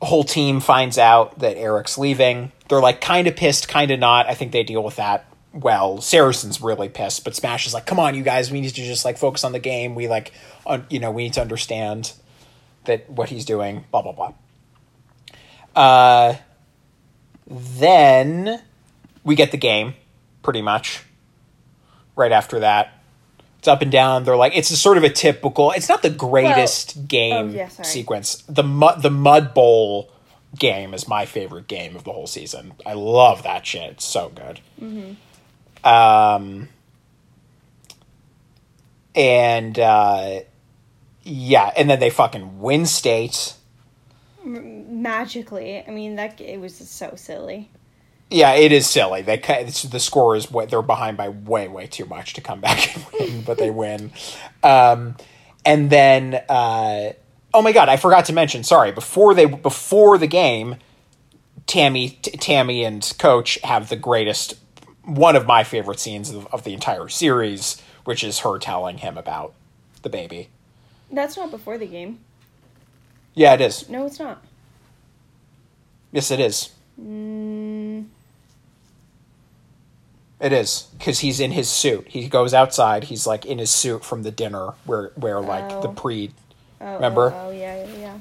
whole 0.00 0.24
team 0.24 0.60
finds 0.60 0.98
out 0.98 1.40
that 1.40 1.56
Eric's 1.56 1.98
leaving. 1.98 2.52
They're 2.68 2.80
like 2.80 3.00
kind 3.00 3.26
of 3.26 3.36
pissed, 3.36 3.68
kind 3.68 3.90
of 3.90 3.98
not. 3.98 4.28
I 4.28 4.34
think 4.34 4.52
they 4.52 4.62
deal 4.62 4.82
with 4.82 4.96
that 4.96 5.26
well. 5.52 6.00
Saracen's 6.00 6.60
really 6.60 6.88
pissed, 6.88 7.24
but 7.24 7.34
Smash 7.34 7.66
is 7.66 7.74
like, 7.74 7.86
"Come 7.86 7.98
on, 7.98 8.14
you 8.14 8.22
guys, 8.22 8.50
we 8.50 8.60
need 8.60 8.70
to 8.70 8.74
just 8.74 9.04
like 9.04 9.18
focus 9.18 9.44
on 9.44 9.52
the 9.52 9.58
game. 9.58 9.94
We 9.94 10.08
like, 10.08 10.32
un- 10.66 10.86
you 10.88 11.00
know, 11.00 11.10
we 11.10 11.24
need 11.24 11.34
to 11.34 11.40
understand 11.40 12.12
that 12.84 13.10
what 13.10 13.28
he's 13.28 13.44
doing." 13.44 13.84
Blah 13.90 14.02
blah 14.02 14.12
blah. 14.12 14.32
Uh, 15.74 16.36
then 17.50 18.62
we 19.24 19.34
get 19.34 19.50
the 19.50 19.58
game, 19.58 19.94
pretty 20.42 20.62
much. 20.62 21.02
Right 22.16 22.32
after 22.32 22.60
that, 22.60 23.02
it's 23.58 23.68
up 23.68 23.82
and 23.82 23.90
down. 23.90 24.24
They're 24.24 24.36
like, 24.36 24.56
it's 24.56 24.70
a 24.70 24.76
sort 24.76 24.96
of 24.96 25.04
a 25.04 25.10
typical. 25.10 25.72
It's 25.72 25.88
not 25.88 26.02
the 26.02 26.10
greatest 26.10 27.08
game 27.08 27.50
oh, 27.50 27.52
yeah, 27.52 27.68
sequence. 27.68 28.42
The 28.48 28.62
mud, 28.62 29.02
the 29.02 29.10
Mud 29.10 29.52
Bowl 29.52 30.10
game 30.58 30.94
is 30.94 31.08
my 31.08 31.26
favorite 31.26 31.66
game 31.66 31.96
of 31.96 32.04
the 32.04 32.12
whole 32.12 32.26
season. 32.26 32.72
I 32.84 32.94
love 32.94 33.42
that 33.42 33.66
shit. 33.66 33.92
It's 33.92 34.04
so 34.04 34.30
good. 34.30 34.60
Um, 35.84 36.68
and 39.14 39.78
uh, 39.78 40.40
yeah, 41.22 41.72
and 41.76 41.88
then 41.88 42.00
they 42.00 42.10
fucking 42.10 42.60
win 42.60 42.86
state. 42.86 43.54
Magically, 44.44 45.84
I 45.86 45.90
mean 45.90 46.16
that 46.16 46.40
it 46.40 46.60
was 46.60 46.74
so 46.76 47.14
silly. 47.16 47.70
Yeah, 48.30 48.52
it 48.52 48.70
is 48.70 48.88
silly. 48.88 49.22
They 49.22 49.36
the 49.36 50.00
score 50.00 50.36
is 50.36 50.50
way, 50.50 50.66
they're 50.66 50.82
behind 50.82 51.16
by 51.16 51.28
way 51.28 51.68
way 51.68 51.86
too 51.86 52.06
much 52.06 52.34
to 52.34 52.40
come 52.40 52.60
back 52.60 52.94
and 52.94 53.06
win, 53.12 53.42
but 53.42 53.58
they 53.58 53.70
win. 53.70 54.12
Um, 54.62 55.16
and 55.64 55.90
then 55.90 56.34
uh, 56.48 57.12
oh 57.52 57.62
my 57.62 57.72
god, 57.72 57.88
I 57.88 57.96
forgot 57.96 58.26
to 58.26 58.32
mention. 58.32 58.64
Sorry, 58.64 58.92
before 58.92 59.34
they 59.34 59.46
before 59.46 60.16
the 60.16 60.26
game, 60.26 60.76
Tammy 61.66 62.10
T- 62.10 62.32
Tammy 62.32 62.84
and 62.84 63.12
Coach 63.18 63.58
have 63.62 63.88
the 63.88 63.96
greatest 63.96 64.54
one 65.04 65.36
of 65.36 65.46
my 65.46 65.64
favorite 65.64 65.98
scenes 65.98 66.30
of, 66.30 66.46
of 66.52 66.64
the 66.64 66.72
entire 66.72 67.08
series, 67.08 67.80
which 68.04 68.22
is 68.22 68.40
her 68.40 68.58
telling 68.58 68.98
him 68.98 69.18
about 69.18 69.54
the 70.02 70.08
baby. 70.08 70.48
That's 71.10 71.36
not 71.36 71.50
before 71.50 71.78
the 71.78 71.86
game. 71.86 72.20
Yeah, 73.40 73.54
it 73.54 73.62
is. 73.62 73.88
No, 73.88 74.04
it's 74.04 74.18
not. 74.18 74.42
Yes, 76.12 76.30
it 76.30 76.40
is. 76.40 76.72
Mm, 77.00 78.04
It 80.42 80.52
is 80.52 80.88
because 80.98 81.20
he's 81.20 81.40
in 81.40 81.50
his 81.50 81.70
suit. 81.70 82.06
He 82.08 82.28
goes 82.28 82.52
outside. 82.52 83.04
He's 83.04 83.26
like 83.26 83.46
in 83.46 83.56
his 83.56 83.70
suit 83.70 84.04
from 84.04 84.24
the 84.24 84.30
dinner 84.30 84.74
where 84.84 85.12
where 85.14 85.40
like 85.40 85.68
the 85.80 85.88
Oh. 85.88 85.92
pre, 85.94 86.32
oh, 86.82 86.94
Remember? 86.96 87.32
Oh, 87.34 87.46
oh, 87.48 87.50
yeah, 87.50 87.82
yeah, 87.86 87.96
yeah. 87.98 88.18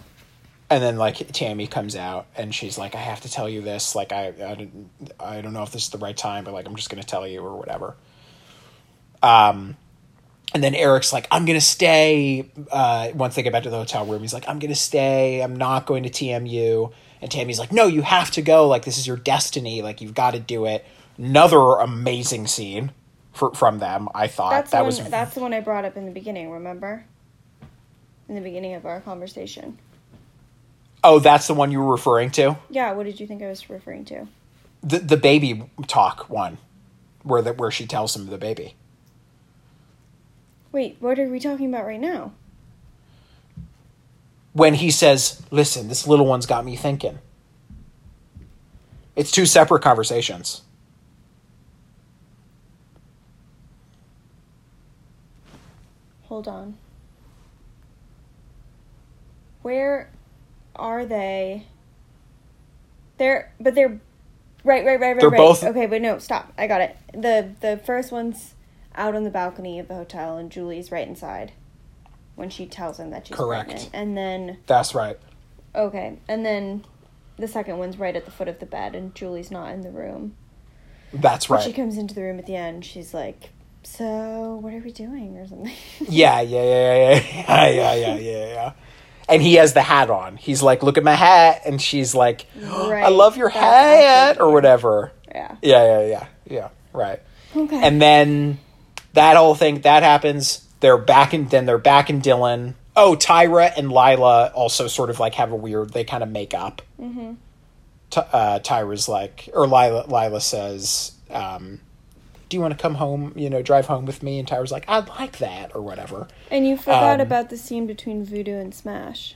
and 0.69 0.81
then 0.81 0.95
like 0.97 1.17
Tammy 1.33 1.67
comes 1.67 1.97
out 1.97 2.27
and 2.37 2.55
she's 2.55 2.77
like, 2.77 2.95
I 2.95 2.99
have 2.99 3.19
to 3.21 3.29
tell 3.29 3.49
you 3.49 3.59
this. 3.61 3.95
Like 3.95 4.13
I 4.13 4.27
I 4.27 4.55
don't 4.55 4.89
I 5.19 5.41
don't 5.41 5.51
know 5.51 5.63
if 5.63 5.71
this 5.71 5.83
is 5.83 5.89
the 5.89 5.97
right 5.97 6.15
time, 6.15 6.45
but 6.45 6.53
like 6.53 6.65
I'm 6.65 6.75
just 6.77 6.89
gonna 6.89 7.03
tell 7.03 7.27
you 7.27 7.41
or 7.41 7.57
whatever. 7.57 7.97
Um, 9.21 9.75
and 10.53 10.63
then 10.63 10.73
Eric's 10.75 11.13
like, 11.13 11.27
I'm 11.31 11.45
gonna 11.45 11.61
stay. 11.61 12.49
Uh, 12.71 13.09
once 13.13 13.35
they 13.35 13.43
get 13.43 13.53
back 13.53 13.63
to 13.63 13.69
the 13.69 13.77
hotel 13.77 14.05
room, 14.05 14.21
he's 14.21 14.33
like, 14.33 14.47
I'm 14.47 14.59
gonna 14.59 14.75
stay. 14.75 15.41
I'm 15.41 15.55
not 15.55 15.85
going 15.85 16.03
to 16.03 16.09
TMU. 16.09 16.91
And 17.21 17.29
Tammy's 17.29 17.59
like, 17.59 17.71
No, 17.71 17.85
you 17.85 18.01
have 18.01 18.31
to 18.31 18.41
go. 18.41 18.67
Like 18.67 18.85
this 18.85 18.97
is 18.97 19.05
your 19.05 19.17
destiny. 19.17 19.81
Like 19.81 20.01
you've 20.01 20.13
got 20.13 20.31
to 20.31 20.39
do 20.39 20.65
it. 20.65 20.85
Another 21.17 21.59
amazing 21.75 22.47
scene 22.47 22.91
for, 23.33 23.53
from 23.53 23.79
them. 23.79 24.07
I 24.15 24.27
thought 24.27 24.51
That's 24.51 24.71
that 24.71 24.79
the 24.79 24.85
was 24.85 25.01
one. 25.01 25.11
That's 25.11 25.35
the 25.35 25.41
one 25.41 25.53
I 25.53 25.59
brought 25.59 25.85
up 25.85 25.97
in 25.97 26.05
the 26.05 26.11
beginning. 26.11 26.51
Remember? 26.51 27.03
In 28.27 28.35
the 28.35 28.41
beginning 28.41 28.75
of 28.75 28.85
our 28.85 29.01
conversation. 29.01 29.77
Oh, 31.03 31.19
that's 31.19 31.47
the 31.47 31.53
one 31.53 31.71
you 31.71 31.79
were 31.79 31.91
referring 31.91 32.29
to? 32.31 32.57
Yeah, 32.69 32.91
what 32.91 33.05
did 33.05 33.19
you 33.19 33.27
think 33.27 33.41
I 33.41 33.47
was 33.47 33.69
referring 33.69 34.05
to? 34.05 34.27
The 34.83 34.99
the 34.99 35.17
baby 35.17 35.69
talk 35.87 36.29
one. 36.29 36.57
Where 37.23 37.41
the, 37.41 37.51
where 37.53 37.69
she 37.71 37.85
tells 37.85 38.15
him 38.15 38.27
the 38.27 38.37
baby. 38.37 38.75
Wait, 40.71 40.97
what 40.99 41.17
are 41.19 41.27
we 41.27 41.39
talking 41.39 41.67
about 41.67 41.85
right 41.85 41.99
now? 41.99 42.31
When 44.53 44.75
he 44.75 44.91
says, 44.91 45.41
"Listen, 45.51 45.87
this 45.87 46.07
little 46.07 46.25
one's 46.25 46.45
got 46.45 46.65
me 46.65 46.75
thinking." 46.75 47.19
It's 49.15 49.31
two 49.31 49.45
separate 49.45 49.81
conversations. 49.81 50.61
Hold 56.23 56.47
on. 56.47 56.77
Where 59.61 60.09
are 60.75 61.05
they? 61.05 61.65
They're 63.17 63.51
but 63.59 63.75
they're 63.75 63.99
right, 64.63 64.85
right, 64.85 64.99
right, 64.99 65.13
right, 65.13 65.19
They're 65.19 65.29
right. 65.29 65.37
both- 65.37 65.63
Okay, 65.63 65.85
but 65.85 66.01
no, 66.01 66.17
stop. 66.19 66.53
I 66.57 66.67
got 66.67 66.81
it. 66.81 66.95
The 67.13 67.49
the 67.59 67.77
first 67.77 68.11
one's 68.11 68.53
out 68.99 69.15
on 69.15 69.23
the 69.23 69.29
balcony 69.31 69.79
of 69.79 69.87
the 69.87 69.95
hotel, 69.95 70.37
and 70.37 70.51
Julie's 70.51 70.91
right 70.91 71.07
inside 71.07 71.53
when 72.35 72.49
she 72.49 72.65
tells 72.65 72.99
him 72.99 73.09
that 73.09 73.27
she's 73.27 73.35
Correct. 73.35 73.69
pregnant. 73.69 73.89
And 73.93 74.15
then 74.15 74.57
that's 74.67 74.93
right. 74.93 75.17
Okay, 75.73 76.19
and 76.27 76.45
then 76.45 76.85
the 77.37 77.47
second 77.47 77.77
one's 77.77 77.97
right 77.97 78.15
at 78.15 78.25
the 78.25 78.31
foot 78.31 78.47
of 78.47 78.59
the 78.59 78.65
bed, 78.65 78.93
and 78.93 79.15
Julie's 79.15 79.49
not 79.49 79.71
in 79.71 79.81
the 79.81 79.89
room. 79.89 80.35
That's 81.13 81.49
right. 81.49 81.59
When 81.59 81.67
she 81.67 81.73
comes 81.73 81.97
into 81.97 82.13
the 82.13 82.21
room 82.21 82.37
at 82.37 82.45
the 82.45 82.55
end, 82.55 82.85
she's 82.85 83.13
like, 83.13 83.49
"So 83.83 84.59
what 84.61 84.73
are 84.73 84.79
we 84.79 84.91
doing?" 84.91 85.37
or 85.37 85.47
something. 85.47 85.73
yeah, 86.07 86.41
yeah, 86.41 86.63
yeah, 86.63 86.95
yeah, 86.95 87.23
yeah, 87.23 87.69
yeah, 87.69 87.93
yeah, 87.95 88.15
yeah. 88.15 88.45
yeah. 88.45 88.71
And 89.27 89.41
he 89.43 89.55
has 89.55 89.73
the 89.73 89.81
hat 89.81 90.09
on. 90.09 90.37
He's 90.37 90.61
like, 90.61 90.83
"Look 90.83 90.97
at 90.97 91.03
my 91.03 91.15
hat," 91.15 91.61
and 91.65 91.81
she's 91.81 92.13
like, 92.13 92.45
right. 92.55 93.03
"I 93.03 93.09
love 93.09 93.37
your 93.37 93.49
That's 93.49 94.35
hat," 94.35 94.41
or 94.41 94.51
whatever. 94.51 95.11
Yeah. 95.27 95.55
Yeah, 95.61 95.85
yeah, 95.85 96.05
yeah, 96.07 96.27
yeah. 96.45 96.69
Right. 96.93 97.21
Okay. 97.55 97.81
And 97.81 98.01
then 98.01 98.59
that 99.13 99.35
whole 99.37 99.55
thing 99.55 99.81
that 99.81 100.03
happens. 100.03 100.65
They're 100.79 100.97
back 100.97 101.33
in. 101.33 101.47
Then 101.47 101.65
they're 101.65 101.77
back 101.77 102.09
in 102.09 102.19
Dillon. 102.19 102.75
Oh, 102.95 103.15
Tyra 103.15 103.71
and 103.77 103.91
Lyla 103.91 104.51
also 104.53 104.87
sort 104.87 105.09
of 105.09 105.19
like 105.19 105.35
have 105.35 105.51
a 105.51 105.55
weird. 105.55 105.91
They 105.93 106.03
kind 106.03 106.23
of 106.23 106.29
make 106.29 106.53
up. 106.53 106.81
Mm-hmm. 106.99 107.33
uh, 108.17 108.59
Tyra's 108.59 109.07
like, 109.07 109.49
or 109.53 109.67
Lyla. 109.67 110.05
Lyla 110.07 110.41
says, 110.41 111.13
um, 111.29 111.79
"Do 112.49 112.57
you 112.57 112.61
want 112.61 112.73
to 112.77 112.81
come 112.81 112.95
home? 112.95 113.33
You 113.35 113.49
know, 113.49 113.61
drive 113.61 113.87
home 113.87 114.05
with 114.05 114.21
me?" 114.23 114.39
And 114.39 114.47
Tyra's 114.47 114.71
like, 114.71 114.85
"I'd 114.89 115.07
like 115.09 115.37
that," 115.39 115.75
or 115.75 115.81
whatever. 115.81 116.27
And 116.51 116.67
you 116.67 116.77
forgot 116.77 117.19
Um, 117.19 117.25
about 117.27 117.49
the 117.49 117.57
scene 117.57 117.87
between 117.87 118.23
Voodoo 118.25 118.57
and 118.59 118.73
Smash. 118.73 119.35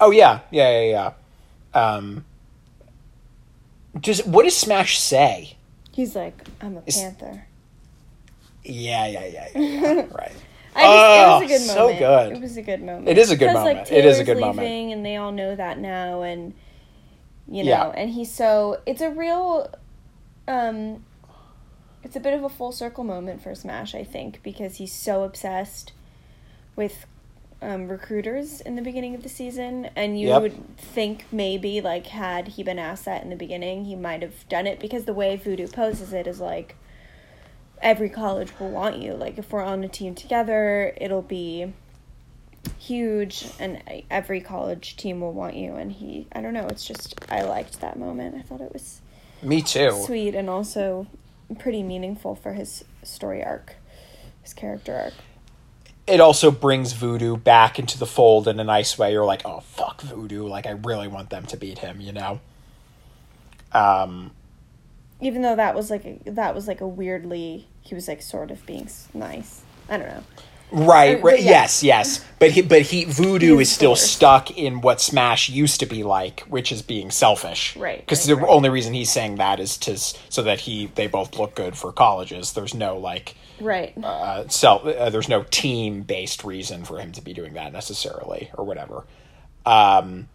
Oh 0.00 0.10
yeah, 0.10 0.40
yeah, 0.50 0.80
yeah, 0.80 1.12
yeah. 1.74 1.92
Um, 1.96 2.24
just 4.00 4.26
what 4.26 4.44
does 4.44 4.56
Smash 4.56 4.98
say? 4.98 5.56
He's 5.92 6.14
like, 6.14 6.46
I'm 6.60 6.76
a 6.76 6.82
Is- 6.86 6.96
panther. 6.96 7.46
Yeah, 8.64 9.06
yeah, 9.06 9.24
yeah, 9.26 9.48
yeah, 9.54 9.60
yeah. 9.60 10.06
right. 10.12 10.32
I 10.74 10.82
just, 10.82 11.04
Oh, 11.04 11.40
it 11.40 11.40
was 11.40 11.42
a 11.42 11.46
good 11.46 11.60
so 11.66 11.74
moment. 11.80 11.98
good. 11.98 12.32
It 12.36 12.40
was 12.40 12.56
a 12.56 12.62
good 12.62 12.82
moment. 12.82 13.08
It 13.08 13.18
is 13.18 13.30
a 13.30 13.36
good 13.36 13.46
'Cause, 13.46 13.54
moment. 13.54 13.78
Like, 13.78 13.92
It 13.92 14.04
is 14.04 14.18
a 14.18 14.24
good 14.24 14.38
moment. 14.38 14.92
and 14.92 15.04
they 15.04 15.16
all 15.16 15.32
know 15.32 15.56
that 15.56 15.78
now, 15.78 16.22
and 16.22 16.54
you 17.50 17.64
know, 17.64 17.70
Yeah. 17.70 17.88
and 17.96 18.10
he's 18.10 18.30
so. 18.30 18.80
It's 18.86 19.00
a 19.00 19.10
real. 19.10 19.70
Um, 20.46 21.04
it's 22.04 22.14
a 22.16 22.20
bit 22.20 22.32
of 22.34 22.44
a 22.44 22.48
full 22.48 22.72
circle 22.72 23.04
moment 23.04 23.42
for 23.42 23.54
Smash, 23.54 23.94
I 23.94 24.04
think, 24.04 24.40
because 24.42 24.76
he's 24.76 24.92
so 24.92 25.24
obsessed 25.24 25.92
with 26.76 27.06
um, 27.60 27.88
recruiters 27.88 28.60
in 28.60 28.76
the 28.76 28.82
beginning 28.82 29.14
of 29.16 29.22
the 29.24 29.28
season, 29.28 29.90
and 29.96 30.18
you 30.20 30.28
Yep. 30.28 30.42
would 30.42 30.76
think 30.78 31.24
maybe 31.32 31.80
like 31.80 32.06
had 32.08 32.48
he 32.48 32.62
been 32.62 32.78
asked 32.78 33.04
that 33.06 33.22
in 33.24 33.30
the 33.30 33.36
beginning, 33.36 33.86
he 33.86 33.96
might 33.96 34.22
have 34.22 34.48
done 34.48 34.66
it 34.66 34.78
because 34.78 35.06
the 35.06 35.14
way 35.14 35.34
Voodoo 35.36 35.66
poses 35.66 36.12
it 36.12 36.26
is 36.28 36.38
like 36.40 36.76
every 37.82 38.08
college 38.08 38.50
will 38.58 38.70
want 38.70 38.98
you. 38.98 39.14
Like 39.14 39.38
if 39.38 39.52
we're 39.52 39.62
on 39.62 39.84
a 39.84 39.88
team 39.88 40.14
together, 40.14 40.92
it'll 40.96 41.22
be 41.22 41.72
huge, 42.78 43.46
and 43.58 43.82
every 44.10 44.40
college 44.40 44.96
team 44.96 45.20
will 45.20 45.32
want 45.32 45.54
you. 45.56 45.74
And 45.74 45.92
he, 45.92 46.26
I 46.32 46.40
don't 46.40 46.54
know, 46.54 46.66
it's 46.68 46.84
just 46.84 47.14
I 47.30 47.42
liked 47.42 47.80
that 47.80 47.98
moment. 47.98 48.34
I 48.36 48.42
thought 48.42 48.60
it 48.60 48.72
was 48.72 49.00
Me 49.42 49.62
too. 49.62 50.02
sweet 50.04 50.34
and 50.34 50.50
also 50.50 51.06
pretty 51.58 51.82
meaningful 51.82 52.34
for 52.34 52.52
his 52.52 52.84
story 53.02 53.42
arc, 53.42 53.76
his 54.42 54.52
character 54.52 54.94
arc. 54.94 55.14
It 56.06 56.20
also 56.20 56.50
brings 56.50 56.94
Voodoo 56.94 57.36
back 57.36 57.78
into 57.78 57.98
the 57.98 58.06
fold 58.06 58.48
in 58.48 58.58
a 58.58 58.64
nice 58.64 58.96
way. 58.98 59.12
You're 59.12 59.26
like, 59.26 59.42
oh 59.44 59.60
fuck 59.60 60.00
Voodoo! 60.00 60.46
Like 60.46 60.66
I 60.66 60.70
really 60.70 61.06
want 61.08 61.28
them 61.30 61.44
to 61.46 61.56
beat 61.56 61.78
him. 61.78 62.00
You 62.00 62.12
know. 62.12 62.40
Um. 63.72 64.30
Even 65.20 65.42
though 65.42 65.56
that 65.56 65.74
was 65.74 65.90
like 65.90 66.04
a, 66.04 66.20
that 66.30 66.54
was 66.54 66.68
like 66.68 66.80
a 66.80 66.86
weirdly 66.88 67.66
he 67.82 67.94
was 67.94 68.06
like 68.08 68.22
sort 68.22 68.50
of 68.50 68.64
being 68.66 68.88
nice. 69.14 69.62
I 69.88 69.96
don't 69.96 70.08
know. 70.08 70.22
Right, 70.70 71.22
right. 71.22 71.40
yeah. 71.40 71.50
Yes, 71.50 71.82
yes. 71.82 72.22
But 72.38 72.50
he, 72.50 72.60
but 72.60 72.82
he, 72.82 73.04
Voodoo 73.06 73.56
He 73.56 73.62
is 73.62 73.68
is 73.68 73.74
still 73.74 73.90
forced. 73.92 74.12
stuck 74.12 74.50
in 74.50 74.82
what 74.82 75.00
Smash 75.00 75.48
used 75.48 75.80
to 75.80 75.86
be 75.86 76.02
like, 76.02 76.40
which 76.40 76.70
is 76.70 76.82
being 76.82 77.10
selfish. 77.10 77.74
Right, 77.74 78.00
Because 78.00 78.28
right, 78.28 78.36
the 78.36 78.42
right. 78.42 78.50
only 78.54 78.68
reason 78.68 78.92
he's 78.92 79.10
saying 79.10 79.36
that 79.36 79.60
is 79.60 79.78
to 79.78 79.96
so 79.96 80.42
that 80.42 80.60
he 80.60 80.90
they 80.94 81.06
both 81.06 81.38
look 81.38 81.54
good 81.54 81.74
for 81.76 81.90
colleges. 81.90 82.52
There's 82.52 82.74
no 82.74 82.98
like 82.98 83.34
Right. 83.60 83.94
uh, 84.04 84.46
self. 84.48 84.84
Uh, 84.84 85.08
there's 85.08 85.28
no 85.30 85.42
team 85.44 86.02
based 86.02 86.44
reason 86.44 86.84
for 86.84 86.98
him 87.00 87.12
to 87.12 87.22
be 87.22 87.32
doing 87.32 87.54
that 87.54 87.72
necessarily 87.72 88.50
or 88.52 88.64
whatever. 88.64 89.04
Um. 89.64 90.28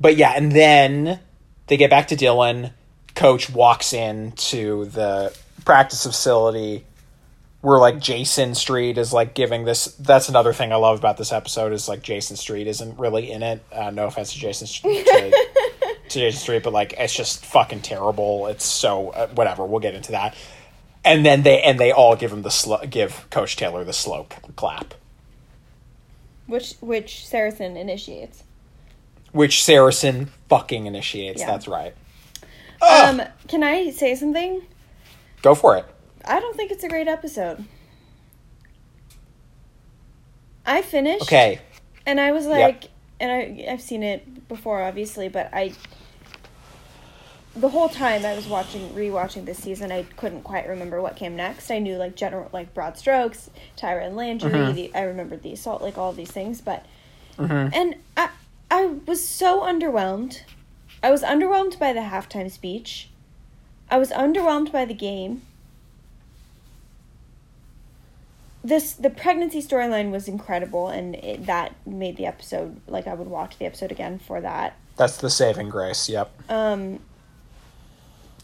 But 0.00 0.16
yeah, 0.16 0.34
and 0.36 0.52
then 0.52 1.18
they 1.66 1.76
get 1.76 1.90
back 1.90 2.06
to 2.08 2.16
Dillon. 2.16 2.70
Coach 3.18 3.50
walks 3.50 3.92
in 3.92 4.32
to 4.32 4.84
the 4.86 5.36
practice 5.64 6.04
facility 6.06 6.84
where 7.60 7.78
like 7.80 7.98
Jason 7.98 8.54
Street 8.54 8.96
is 8.96 9.12
like 9.12 9.34
giving 9.34 9.64
this. 9.64 9.86
That's 9.96 10.28
another 10.28 10.52
thing 10.52 10.72
I 10.72 10.76
love 10.76 10.98
about 11.00 11.16
this 11.16 11.32
episode 11.32 11.72
is 11.72 11.88
like 11.88 12.02
Jason 12.02 12.36
Street 12.36 12.68
isn't 12.68 12.96
really 12.98 13.30
in 13.32 13.42
it. 13.42 13.60
Uh, 13.72 13.90
no 13.90 14.06
offense 14.06 14.32
to 14.34 14.38
Jason 14.38 14.68
Street, 14.68 15.04
to, 15.04 15.46
to 16.10 16.18
Jason 16.20 16.38
Street, 16.40 16.62
but 16.62 16.72
like 16.72 16.94
it's 16.96 17.12
just 17.12 17.44
fucking 17.44 17.80
terrible. 17.80 18.46
It's 18.46 18.64
so 18.64 19.10
uh, 19.10 19.26
whatever. 19.30 19.66
We'll 19.66 19.80
get 19.80 19.94
into 19.96 20.12
that. 20.12 20.36
And 21.04 21.26
then 21.26 21.42
they 21.42 21.60
and 21.62 21.80
they 21.80 21.90
all 21.90 22.14
give 22.14 22.32
him 22.32 22.42
the 22.42 22.50
sl- 22.50 22.84
give 22.88 23.26
Coach 23.30 23.56
Taylor 23.56 23.82
the 23.82 23.92
slow 23.92 24.28
clap, 24.54 24.94
Which 26.46 26.74
which 26.80 27.26
Saracen 27.26 27.76
initiates. 27.76 28.44
which 29.32 29.64
Saracen 29.64 30.26
fucking 30.48 30.86
initiates. 30.86 31.40
Yeah. 31.40 31.46
That's 31.50 31.66
right. 31.66 31.94
Um, 32.82 33.22
can 33.48 33.62
I 33.62 33.90
say 33.90 34.14
something? 34.14 34.62
Go 35.42 35.54
for 35.54 35.76
it. 35.76 35.84
I 36.24 36.40
don't 36.40 36.56
think 36.56 36.70
it's 36.70 36.84
a 36.84 36.88
great 36.88 37.08
episode. 37.08 37.64
I 40.66 40.82
finished. 40.82 41.22
Okay. 41.22 41.60
And 42.06 42.20
I 42.20 42.32
was 42.32 42.46
like, 42.46 42.90
and 43.20 43.32
I 43.32 43.66
I've 43.70 43.80
seen 43.80 44.02
it 44.02 44.48
before, 44.48 44.82
obviously, 44.82 45.28
but 45.28 45.50
I. 45.52 45.72
The 47.56 47.70
whole 47.70 47.88
time 47.88 48.24
I 48.24 48.36
was 48.36 48.46
watching, 48.46 48.90
rewatching 48.90 49.44
this 49.44 49.58
season, 49.58 49.90
I 49.90 50.04
couldn't 50.16 50.42
quite 50.42 50.68
remember 50.68 51.02
what 51.02 51.16
came 51.16 51.34
next. 51.34 51.72
I 51.72 51.80
knew 51.80 51.96
like 51.96 52.14
general, 52.14 52.48
like 52.52 52.72
broad 52.72 52.96
strokes, 52.96 53.50
Tyra 53.76 54.06
and 54.06 54.14
Landry. 54.14 54.52
Mm-hmm. 54.52 54.74
The, 54.74 54.94
I 54.94 55.02
remembered 55.02 55.42
the 55.42 55.52
assault, 55.52 55.82
like 55.82 55.98
all 55.98 56.12
these 56.12 56.30
things, 56.30 56.60
but 56.60 56.86
and 57.38 57.96
I 58.16 58.28
I 58.70 58.84
was 59.06 59.26
so 59.26 59.62
underwhelmed. 59.62 60.42
I 61.02 61.10
was 61.10 61.22
underwhelmed 61.22 61.78
by 61.78 61.92
the 61.92 62.00
halftime 62.00 62.50
speech. 62.50 63.10
I 63.90 63.98
was 63.98 64.10
underwhelmed 64.10 64.72
by 64.72 64.84
the 64.84 64.94
game. 64.94 65.42
This 68.64 68.92
the 68.92 69.08
pregnancy 69.08 69.62
storyline 69.62 70.10
was 70.10 70.28
incredible, 70.28 70.88
and 70.88 71.14
it, 71.14 71.46
that 71.46 71.74
made 71.86 72.16
the 72.16 72.26
episode 72.26 72.80
like 72.86 73.06
I 73.06 73.14
would 73.14 73.28
watch 73.28 73.58
the 73.58 73.64
episode 73.64 73.92
again 73.92 74.18
for 74.18 74.40
that. 74.40 74.76
That's 74.96 75.16
the 75.18 75.30
saving 75.30 75.70
grace. 75.70 76.08
Yep. 76.08 76.50
Um, 76.50 76.98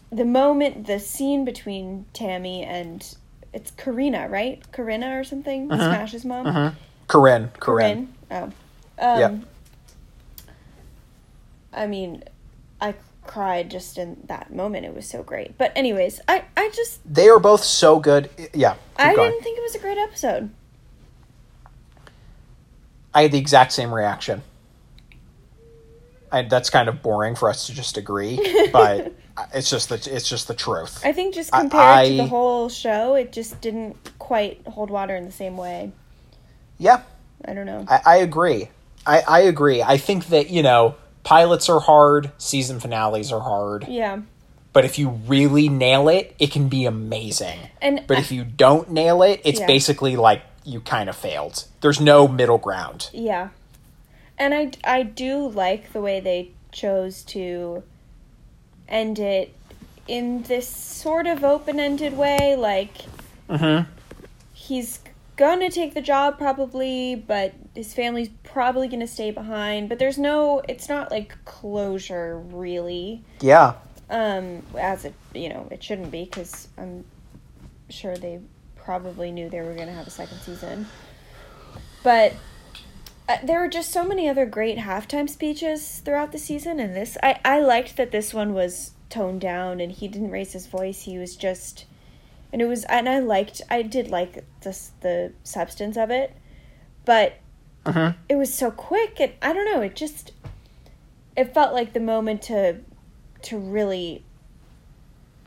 the 0.09 0.25
moment, 0.25 0.87
the 0.87 0.99
scene 0.99 1.43
between 1.43 2.05
Tammy 2.13 2.63
and 2.63 3.15
it's 3.51 3.71
Karina, 3.71 4.27
right? 4.29 4.61
Karina 4.71 5.19
or 5.19 5.23
something, 5.23 5.67
Smash's 5.67 6.25
mom. 6.25 6.75
Corinne. 7.07 7.51
Corinne. 7.59 8.13
Corinne. 8.29 8.53
Oh. 8.99 9.05
Um, 9.13 9.19
Yep. 9.19 9.35
I 11.73 11.87
mean, 11.87 12.23
I 12.81 12.93
cried 13.23 13.71
just 13.71 13.97
in 13.97 14.17
that 14.27 14.53
moment. 14.53 14.85
It 14.85 14.93
was 14.93 15.07
so 15.07 15.23
great. 15.23 15.57
But 15.57 15.71
anyways, 15.75 16.19
I 16.27 16.43
I 16.55 16.69
just 16.73 16.99
They 17.11 17.27
are 17.29 17.39
both 17.39 17.63
so 17.63 17.99
good. 17.99 18.29
Yeah. 18.53 18.75
I 18.97 19.15
going. 19.15 19.31
didn't 19.31 19.43
think 19.43 19.57
it 19.57 19.61
was 19.61 19.75
a 19.75 19.79
great 19.79 19.97
episode. 19.97 20.49
I 23.13 23.23
had 23.23 23.31
the 23.31 23.37
exact 23.37 23.71
same 23.71 23.93
reaction. 23.93 24.41
I, 26.31 26.41
that's 26.41 26.69
kind 26.69 26.89
of 26.89 27.01
boring 27.01 27.35
for 27.35 27.49
us 27.49 27.67
to 27.67 27.73
just 27.73 27.95
agree, 27.97 28.37
but 28.73 29.13
it's 29.53 29.69
just 29.69 29.87
the 29.89 29.95
it's 29.95 30.27
just 30.27 30.47
the 30.49 30.53
truth. 30.53 31.01
I 31.05 31.13
think 31.13 31.33
just 31.33 31.53
I- 31.53 31.61
compared 31.61 32.07
to 32.07 32.17
the 32.17 32.25
whole 32.25 32.67
show, 32.67 33.15
it 33.15 33.31
just 33.31 33.61
didn't 33.61 33.95
quite 34.19 34.61
hold 34.67 34.89
water 34.89 35.15
in 35.15 35.25
the 35.25 35.31
same 35.31 35.55
way. 35.55 35.91
yeah, 36.77 37.03
I 37.45 37.53
don't 37.53 37.65
know. 37.65 37.85
I, 37.87 38.01
I 38.05 38.15
agree. 38.17 38.69
I, 39.07 39.21
I 39.27 39.39
agree. 39.41 39.81
I 39.83 39.97
think 39.97 40.27
that, 40.27 40.49
you 40.49 40.63
know, 40.63 40.95
pilots 41.25 41.67
are 41.67 41.81
hard, 41.81 42.31
season 42.37 42.79
finales 42.79 43.33
are 43.33 43.41
hard. 43.41 43.87
Yeah. 43.89 44.21
But 44.71 44.85
if 44.85 44.97
you 44.99 45.09
really 45.09 45.67
nail 45.67 46.07
it, 46.07 46.35
it 46.39 46.51
can 46.51 46.69
be 46.69 46.85
amazing. 46.85 47.59
And 47.81 48.03
But 48.07 48.17
I- 48.17 48.21
if 48.21 48.31
you 48.31 48.45
don't 48.45 48.91
nail 48.91 49.21
it, 49.23 49.41
it's 49.43 49.59
Yeah. 49.59 49.67
basically 49.67 50.15
like 50.15 50.41
you 50.63 50.79
kind 50.79 51.09
of 51.09 51.15
failed. 51.15 51.65
There's 51.81 51.99
no 51.99 52.27
middle 52.27 52.57
ground. 52.57 53.09
Yeah. 53.11 53.49
And 54.37 54.53
I, 54.53 54.71
I 54.83 55.03
do 55.03 55.47
like 55.47 55.93
the 55.93 56.01
way 56.01 56.19
they 56.19 56.51
chose 56.71 57.23
to 57.23 57.83
end 58.87 59.17
it 59.17 59.53
in 60.07 60.43
this 60.43 60.67
sort 60.67 61.25
of 61.25 61.43
open 61.43 61.79
ended 61.79 62.17
way. 62.17 62.55
Like, 62.57 62.93
mm-hmm. 63.49 63.89
he's 64.53 64.99
gonna 65.37 65.69
take 65.69 65.93
the 65.93 66.01
job 66.01 66.37
probably, 66.37 67.15
but 67.15 67.53
his 67.73 67.93
family's 67.93 68.29
probably 68.43 68.87
gonna 68.87 69.07
stay 69.07 69.31
behind. 69.31 69.89
But 69.89 69.99
there's 69.99 70.17
no, 70.17 70.61
it's 70.67 70.89
not 70.89 71.11
like 71.11 71.37
closure 71.45 72.37
really. 72.37 73.23
Yeah. 73.41 73.73
Um, 74.09 74.61
as 74.77 75.05
it, 75.05 75.13
you 75.33 75.49
know, 75.49 75.67
it 75.71 75.83
shouldn't 75.83 76.11
be 76.11 76.25
because 76.25 76.67
I'm 76.77 77.05
sure 77.89 78.15
they 78.15 78.39
probably 78.75 79.31
knew 79.31 79.49
they 79.49 79.61
were 79.61 79.75
to 79.75 79.85
have 79.91 80.07
a 80.07 80.11
second 80.11 80.39
season. 80.39 80.87
But 82.03 82.33
uh, 83.27 83.37
there 83.43 83.59
were 83.59 83.67
just 83.67 83.91
so 83.91 84.05
many 84.05 84.29
other 84.29 84.45
great 84.45 84.77
halftime 84.77 85.27
speeches 85.27 85.99
throughout 85.99 86.31
the 86.31 86.37
season, 86.37 86.79
and 86.79 86.95
this 86.95 87.17
I 87.23 87.39
I 87.43 87.59
liked 87.59 87.97
that 87.97 88.11
this 88.11 88.31
one 88.33 88.53
was 88.53 88.91
toned 89.09 89.41
down 89.41 89.79
and 89.79 89.91
he 89.91 90.07
didn't 90.07 90.31
raise 90.31 90.53
his 90.53 90.67
voice. 90.67 91.03
He 91.03 91.17
was 91.17 91.35
just, 91.35 91.85
and 92.55 92.61
it 92.61 92.67
was, 92.67 92.85
and 92.85 93.09
I 93.09 93.19
liked, 93.19 93.61
I 93.69 93.81
did 93.81 94.09
like 94.09 94.45
this 94.61 94.93
the 95.01 95.33
substance 95.43 95.97
of 95.97 96.09
it, 96.09 96.33
but 97.03 97.33
uh-huh. 97.85 98.13
it 98.29 98.37
was 98.37 98.53
so 98.53 98.71
quick 98.71 99.19
and 99.19 99.33
I 99.41 99.51
don't 99.51 99.65
know, 99.65 99.81
it 99.81 99.93
just 99.93 100.31
it 101.35 101.53
felt 101.53 101.73
like 101.73 101.91
the 101.91 101.99
moment 101.99 102.43
to 102.43 102.77
to 103.41 103.57
really 103.57 104.23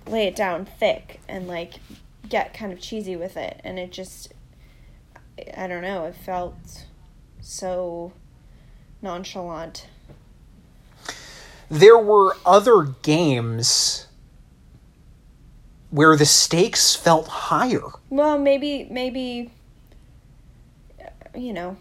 lay 0.06 0.26
it 0.26 0.36
down 0.36 0.66
thick 0.66 1.20
and 1.26 1.48
like 1.48 1.76
get 2.28 2.52
kind 2.52 2.74
of 2.74 2.78
cheesy 2.78 3.16
with 3.16 3.38
it 3.38 3.59
and 3.64 3.78
it 3.78 3.90
just 3.90 4.34
I 5.56 5.66
don't 5.66 5.80
know, 5.80 6.04
it 6.04 6.14
felt 6.14 6.84
so 7.40 8.12
nonchalant. 9.00 9.86
There 11.70 11.96
were 11.96 12.36
other 12.44 12.82
games 12.82 14.07
where 15.91 16.16
the 16.16 16.26
stakes 16.26 16.95
felt 16.95 17.28
higher. 17.28 17.82
Well, 18.11 18.39
maybe 18.39 18.86
maybe 18.91 19.51
uh, 21.01 21.39
you 21.39 21.53
know, 21.53 21.76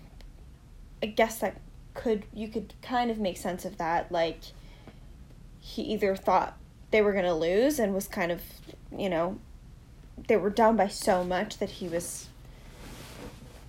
I 1.01 1.07
guess 1.07 1.39
that 1.39 1.59
could 1.93 2.25
you 2.33 2.47
could 2.47 2.73
kind 2.81 3.09
of 3.11 3.17
make 3.17 3.37
sense 3.37 3.65
of 3.65 3.77
that 3.77 4.11
like 4.11 4.39
he 5.59 5.81
either 5.81 6.15
thought 6.15 6.57
they 6.91 7.01
were 7.01 7.11
going 7.11 7.25
to 7.25 7.33
lose 7.33 7.79
and 7.79 7.93
was 7.93 8.07
kind 8.07 8.31
of, 8.31 8.41
you 8.95 9.09
know, 9.09 9.39
they 10.27 10.37
were 10.37 10.49
down 10.49 10.77
by 10.77 10.87
so 10.87 11.23
much 11.23 11.57
that 11.57 11.69
he 11.69 11.87
was 11.87 12.27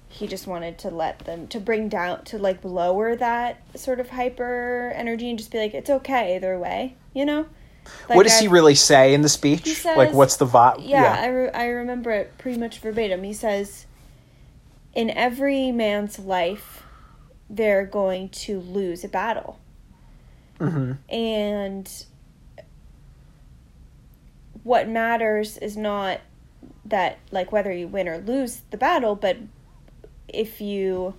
he 0.09 0.27
just 0.27 0.47
wanted 0.47 0.79
to 0.79 0.91
let 0.91 1.21
them 1.21 1.47
to 1.49 1.61
bring 1.61 1.89
down 1.89 2.25
to 2.25 2.39
like 2.39 2.65
lower 2.65 3.15
that 3.15 3.63
sort 3.79 4.01
of 4.01 4.11
hyper 4.11 4.93
energy 4.97 5.29
and 5.31 5.39
just 5.39 5.51
be 5.51 5.59
like 5.59 5.75
it's 5.75 5.91
okay 5.91 6.37
either 6.37 6.59
way, 6.59 6.95
you 7.15 7.25
know? 7.25 7.47
Like 8.09 8.17
what 8.17 8.23
does 8.25 8.35
I've- 8.35 8.43
he 8.43 8.49
really 8.49 8.75
say 8.75 9.15
in 9.15 9.23
the 9.23 9.29
speech? 9.29 9.67
Says- 9.67 9.97
like, 9.97 10.13
what's 10.13 10.37
the 10.37 10.47
vibe? 10.47 10.77
yeah, 10.87 11.17
I, 11.21 11.27
re- 11.29 11.51
I 11.51 11.67
remember 11.67 12.11
it 12.11 12.37
pretty 12.39 12.59
much 12.59 12.79
verbatim. 12.81 13.23
He 13.25 13.33
says, 13.35 13.87
In 14.95 15.11
every 15.11 15.71
man's 15.73 16.19
life, 16.19 16.83
they're 17.51 17.85
going 17.87 18.29
to 18.31 18.61
lose 18.61 19.05
a 19.05 19.09
battle. 19.09 19.59
hmm 20.59 20.93
And 21.09 21.91
what 24.63 24.89
matters 24.89 25.57
is 25.59 25.77
not 25.77 26.21
that, 26.85 27.19
like, 27.31 27.53
whether 27.53 27.73
you 27.73 27.87
win 27.89 28.09
or 28.09 28.19
lose 28.19 28.63
the 28.71 28.77
battle, 28.77 29.15
but 29.15 29.37
if 30.27 30.61
you, 30.61 31.15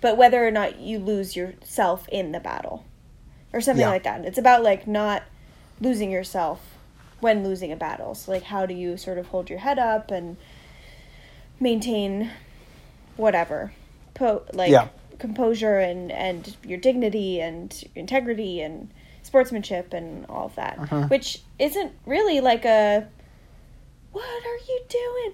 but 0.00 0.16
whether 0.16 0.46
or 0.46 0.50
not 0.50 0.78
you 0.78 0.98
lose 0.98 1.34
yourself 1.36 2.08
in 2.10 2.32
the 2.32 2.40
battle 2.40 2.84
or 3.52 3.60
something 3.60 3.80
Yeah. 3.82 3.88
like 3.90 4.04
that. 4.04 4.24
It's 4.24 4.38
about, 4.38 4.62
like, 4.62 4.86
not 4.86 5.22
losing 5.80 6.10
yourself 6.10 6.60
when 7.20 7.42
losing 7.44 7.72
a 7.72 7.76
battle. 7.76 8.14
So, 8.14 8.30
like, 8.32 8.44
how 8.44 8.66
do 8.66 8.74
you 8.74 8.96
sort 8.96 9.18
of 9.18 9.28
hold 9.28 9.48
your 9.50 9.60
head 9.60 9.78
up 9.78 10.10
and 10.10 10.36
maintain 11.60 12.30
whatever, 13.16 13.72
po- 14.14 14.42
like, 14.52 14.70
Yeah. 14.70 14.88
composure 15.18 15.78
and, 15.78 16.12
and 16.12 16.54
your 16.64 16.78
dignity 16.78 17.40
and 17.40 17.84
integrity 17.94 18.60
and 18.60 18.90
sportsmanship 19.22 19.92
and 19.94 20.26
all 20.28 20.46
of 20.46 20.54
that, 20.56 20.78
Uh-huh. 20.78 21.06
which 21.08 21.42
isn't 21.58 21.92
really 22.04 22.40
like 22.40 22.64
a 22.64 23.08
what 24.12 24.24
are 24.24 24.56
you 24.68 24.80
doing, 24.88 25.32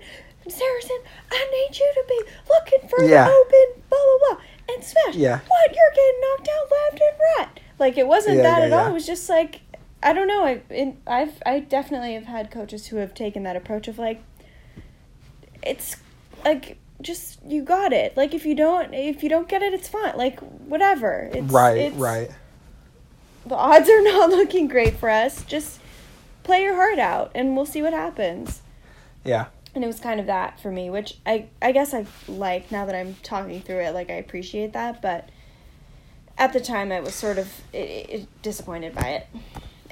Saracen? 0.49 0.99
I 1.31 1.49
need 1.69 1.79
you 1.79 1.93
to 1.95 2.05
be 2.09 2.21
looking 2.49 2.89
for 2.89 3.05
Yeah. 3.05 3.27
the 3.27 3.33
open, 3.33 3.83
blah 3.91 3.99
blah 3.99 4.37
blah, 4.37 4.45
and 4.75 4.83
smash. 4.85 5.15
Yeah. 5.15 5.39
What 5.47 5.75
you're 5.75 5.95
getting 5.95 6.21
knocked 6.21 6.49
out 6.49 6.71
left 6.71 7.01
and 7.03 7.21
right. 7.39 7.61
Like 7.79 7.97
it 7.99 8.07
wasn't 8.09 8.37
Yeah, 8.39 8.43
that 8.43 8.59
yeah, 8.61 8.65
at 8.67 8.73
all. 8.73 8.87
It 8.89 8.93
was 8.93 9.07
just 9.07 9.29
like 9.29 9.61
I 10.03 10.13
don't 10.13 10.27
know. 10.27 10.45
I 10.45 10.63
in, 10.71 10.99
I've 11.07 11.43
I 11.47 11.61
definitely 11.61 12.15
have 12.15 12.25
had 12.25 12.51
coaches 12.51 12.89
who 12.89 12.97
have 12.97 13.15
taken 13.15 13.43
that 13.45 13.57
approach 13.57 13.89
of 13.89 13.99
like 13.99 14.23
it's 15.63 15.97
like 16.45 16.79
just 17.01 17.41
you 17.47 17.63
got 17.63 17.93
it. 17.93 18.17
Like 18.17 18.35
if 18.35 18.45
you 18.45 18.55
don't 18.55 18.93
if 18.95 19.23
you 19.23 19.29
don't 19.29 19.49
get 19.49 19.63
it, 19.63 19.73
it's 19.73 19.89
fine. 19.89 20.17
Like 20.17 20.41
whatever. 20.41 21.31
It's, 21.33 21.53
Right, 21.53 21.77
it's- 21.79 22.01
right. 22.01 22.31
The 23.47 23.57
odds 23.57 23.89
are 23.89 24.03
not 24.05 24.31
looking 24.31 24.69
great 24.69 24.95
for 24.97 25.11
us. 25.11 25.45
Just 25.45 25.81
play 26.45 26.63
your 26.63 26.75
heart 26.75 26.99
out, 26.99 27.33
and 27.35 27.57
we'll 27.57 27.67
see 27.67 27.83
what 27.83 27.93
happens. 27.93 28.63
Yeah. 29.25 29.47
And 29.75 29.83
it 29.83 29.87
was 29.87 30.01
kind 30.01 30.21
of 30.21 30.27
that 30.27 30.61
for 30.61 30.71
me, 30.71 30.91
which 30.91 31.19
I 31.25 31.47
I 31.61 31.73
guess 31.73 31.95
I 31.95 32.07
like 32.29 32.71
now 32.71 32.85
that 32.87 32.95
I'm 32.95 33.15
talking 33.23 33.61
through 33.63 33.81
it. 33.81 33.95
Like 33.95 34.11
I 34.11 34.15
appreciate 34.15 34.73
that, 34.75 35.01
but 35.01 35.29
at 36.39 36.53
the 36.53 36.61
time 36.61 36.93
I 36.93 37.01
was 37.01 37.15
sort 37.15 37.39
of 37.39 37.49
it, 37.73 37.79
it, 38.11 38.43
disappointed 38.43 38.95
by 38.95 39.09
it. 39.09 39.27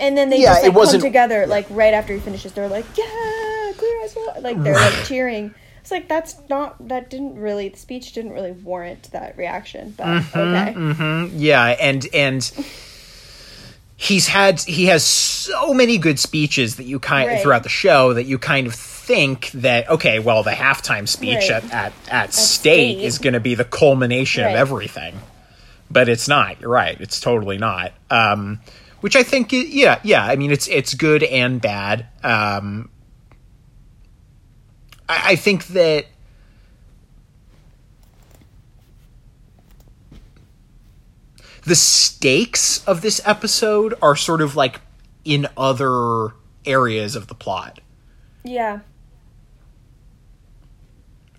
And 0.00 0.16
then 0.16 0.30
they 0.30 0.40
Yeah, 0.40 0.54
just 0.54 0.62
like 0.64 0.74
come 0.74 1.00
together 1.00 1.46
like 1.46 1.66
right 1.70 1.94
after 1.94 2.14
he 2.14 2.20
finishes. 2.20 2.52
They're 2.52 2.68
like, 2.68 2.86
"Yeah, 2.96 3.72
clear 3.76 4.02
as 4.04 4.16
well." 4.16 4.36
Like 4.40 4.62
they're 4.62 4.74
like 4.74 5.04
cheering. 5.06 5.54
It's 5.82 5.90
like 5.90 6.08
that's 6.08 6.36
not 6.48 6.88
that 6.88 7.08
didn't 7.10 7.36
really 7.38 7.68
the 7.68 7.78
speech 7.78 8.12
didn't 8.12 8.32
really 8.32 8.52
warrant 8.52 9.10
that 9.12 9.36
reaction. 9.36 9.94
But 9.96 10.24
okay, 10.34 10.72
hmm 10.72 11.28
Yeah, 11.36 11.64
and 11.64 12.06
and 12.14 12.50
he's 13.96 14.28
had 14.28 14.60
he 14.62 14.86
has 14.86 15.04
so 15.04 15.74
many 15.74 15.98
good 15.98 16.18
speeches 16.18 16.76
that 16.76 16.84
you 16.84 16.98
kind 16.98 17.28
Right. 17.28 17.40
throughout 17.40 17.62
the 17.62 17.68
show 17.68 18.14
that 18.14 18.24
you 18.24 18.38
kind 18.38 18.66
of 18.66 18.74
think 18.74 19.50
that 19.52 19.88
okay, 19.90 20.18
well, 20.18 20.42
the 20.42 20.50
halftime 20.52 21.06
speech 21.08 21.50
Right. 21.50 21.62
at 21.64 21.72
at, 21.72 21.92
at 22.10 22.34
state, 22.34 22.96
State. 22.96 23.04
is 23.06 23.18
going 23.18 23.34
to 23.34 23.40
be 23.40 23.54
the 23.54 23.64
culmination 23.64 24.44
Right. 24.44 24.50
of 24.50 24.56
everything, 24.56 25.14
but 25.90 26.08
it's 26.08 26.28
not. 26.28 26.60
You're 26.60 26.70
right. 26.70 26.96
It's 27.00 27.20
totally 27.20 27.58
not. 27.58 27.92
Um, 28.10 28.60
which 29.00 29.16
I 29.16 29.22
think, 29.22 29.52
yeah, 29.52 30.00
yeah. 30.02 30.24
I 30.24 30.36
mean, 30.36 30.50
it's 30.50 30.68
it's 30.68 30.94
good 30.94 31.22
and 31.22 31.60
bad. 31.60 32.06
Um, 32.22 32.90
I, 35.08 35.32
I 35.32 35.36
think 35.36 35.66
that. 35.68 36.06
the 41.62 41.76
stakes 41.76 42.82
of 42.86 43.02
this 43.02 43.20
episode 43.26 43.94
are 44.00 44.16
sort 44.16 44.40
of 44.40 44.56
like 44.56 44.80
in 45.26 45.46
other 45.58 46.32
areas 46.64 47.14
of 47.14 47.26
the 47.26 47.34
plot 47.34 47.80
yeah, 48.42 48.80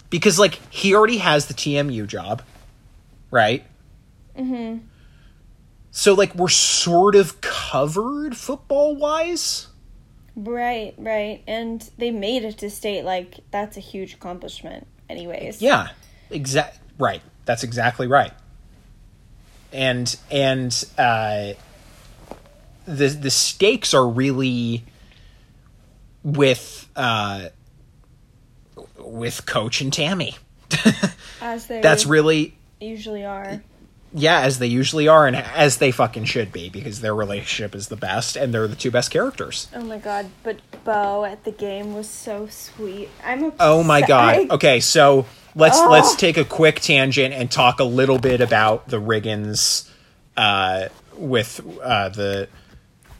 because 0.10 0.38
like 0.38 0.60
he 0.70 0.94
already 0.94 1.18
has 1.18 1.48
the 1.48 1.54
TMU 1.54 2.06
job 2.06 2.44
right 3.32 3.66
mm-hmm. 4.38 4.86
So 5.92 6.14
like 6.14 6.34
we're 6.36 6.50
sort 6.50 7.16
of 7.16 7.42
covered 7.42 8.36
football 8.36 8.96
wise 8.96 9.68
right, 10.36 10.94
right. 10.98 11.44
And 11.46 11.88
they 11.98 12.10
made 12.10 12.44
it 12.44 12.58
to 12.60 12.70
state 12.70 13.04
like 13.04 13.40
that's 13.52 13.76
a 13.78 13.82
huge 13.82 14.14
accomplishment. 14.14 14.88
Anyways, 15.10 15.62
yeah 15.62 15.90
exact 16.30 16.80
right 16.98 17.22
that's 17.44 17.64
exactly 17.64 18.08
right 18.08 18.32
and 19.74 20.18
and 20.30 20.86
uh 20.98 21.52
the 22.86 23.08
the 23.08 23.30
stakes 23.30 23.94
are 23.94 24.08
really 24.08 24.84
with 26.24 26.90
uh 26.96 27.50
with 28.98 29.46
coach 29.46 29.82
and 29.82 29.92
Tammy 29.92 30.36
as 31.42 31.68
they 31.68 31.82
that's 31.82 32.06
really 32.06 32.56
usually 32.80 33.26
are. 33.26 33.62
Yeah 34.14 34.42
as 34.42 34.60
they 34.60 34.68
usually 34.68 35.08
are 35.08 35.26
and 35.28 35.36
as 35.36 35.78
they 35.78 35.92
fucking 35.92 36.26
should 36.26 36.52
be 36.52 36.70
because 36.70 37.02
their 37.02 37.16
relationship 37.16 37.74
is 37.76 37.88
the 37.88 37.96
best 37.96 38.36
and 38.36 38.54
they're 38.54 38.68
the 38.68 38.76
two 38.76 38.92
best 38.92 39.10
characters 39.12 39.68
Oh 39.74 39.84
my 39.84 39.98
god, 39.98 40.30
but 40.44 40.58
Bo 40.84 41.24
at 41.26 41.44
the 41.44 41.52
game 41.52 41.94
was 41.94 42.10
so 42.10 42.48
sweet. 42.48 43.10
I'm 43.24 43.44
upset. 43.46 43.58
oh 43.62 43.84
my 43.84 44.02
god 44.02 44.36
I- 44.36 44.48
okay 44.56 44.80
so 44.80 45.26
let's 45.56 45.80
let's 45.80 46.16
take 46.16 46.38
a 46.38 46.46
quick 46.46 46.80
tangent 46.82 47.34
and 47.34 47.50
talk 47.52 47.80
a 47.80 47.84
little 47.86 48.20
bit 48.20 48.42
about 48.42 48.88
the 48.88 48.98
Riggins 49.02 49.90
uh, 50.38 50.88
with 51.16 51.60
uh, 51.84 52.10
the 52.10 52.48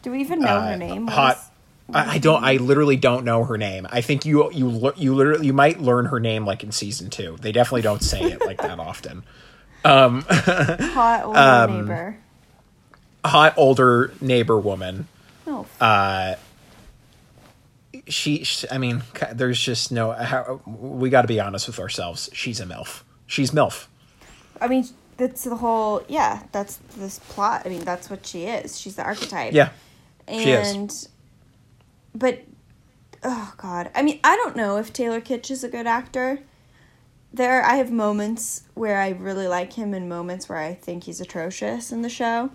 Do 0.02 0.12
we 0.12 0.22
even 0.22 0.40
know 0.40 0.60
her 0.62 0.78
name? 0.78 1.08
Hot. 1.08 1.38
I 1.94 2.16
I 2.16 2.18
don't. 2.20 2.42
I 2.42 2.56
literally 2.56 2.96
don't 2.96 3.26
know 3.26 3.44
her 3.44 3.58
name. 3.58 3.86
I 3.92 4.00
think 4.00 4.24
you 4.26 4.50
you 4.54 4.94
you 4.96 5.14
literally 5.14 5.46
you 5.48 5.52
might 5.54 5.82
learn 5.82 6.06
her 6.06 6.22
name 6.22 6.46
like 6.46 6.64
in 6.64 6.72
season 6.72 7.10
two. 7.10 7.36
They 7.42 7.52
definitely 7.52 7.82
don't 7.82 8.02
say 8.02 8.22
it 8.22 8.40
like 8.46 8.62
that 8.62 8.80
often. 8.90 9.24
Hot 9.84 11.24
older 11.26 11.40
Um, 11.40 11.82
neighbor. 11.82 12.18
Hot 13.26 13.54
older 13.58 14.14
neighbor 14.22 14.60
woman. 14.60 15.08
No. 15.46 15.66
Uh, 15.80 16.36
she, 18.08 18.44
she 18.44 18.68
I 18.70 18.78
mean, 18.78 19.04
there's 19.34 19.60
just 19.60 19.92
no. 19.92 20.12
How, 20.12 20.62
we 20.66 21.10
got 21.10 21.22
to 21.24 21.28
be 21.28 21.40
honest 21.40 21.68
with 21.68 21.80
ourselves. 21.80 22.30
She's 22.34 22.60
a 22.60 22.66
milf. 22.66 23.04
She's 23.28 23.52
milf. 23.52 23.88
I 24.60 24.68
mean, 24.68 24.86
that's 25.18 25.44
the 25.44 25.56
whole. 25.58 26.04
Yeah, 26.08 26.44
that's 26.52 26.78
this 26.98 27.20
plot. 27.20 27.64
I 27.66 27.70
mean, 27.70 27.84
that's 27.84 28.10
what 28.10 28.26
she 28.26 28.46
is. 28.46 28.80
She's 28.80 28.96
the 28.96 29.04
archetype. 29.04 29.54
Yeah. 29.54 29.70
she 30.30 30.52
is. 30.52 30.72
and 30.74 31.08
but 32.16 32.42
oh 33.24 33.54
god 33.58 33.90
i 33.96 34.02
mean 34.02 34.20
i 34.24 34.36
don't 34.36 34.56
know 34.56 34.78
if 34.78 34.94
taylor 34.94 35.20
kitsch 35.22 35.50
is 35.52 35.64
a 35.64 35.68
good 35.70 35.88
actor 35.88 36.40
there 37.34 37.64
i 37.64 37.76
have 37.76 37.92
moments 37.92 38.64
where 38.74 39.00
i 39.00 39.10
really 39.10 39.48
like 39.48 39.74
him 39.74 39.94
and 39.94 40.08
moments 40.10 40.50
where 40.50 40.58
i 40.58 40.74
think 40.74 41.04
he's 41.06 41.22
atrocious 41.22 41.92
in 41.92 42.02
the 42.02 42.10
show 42.10 42.50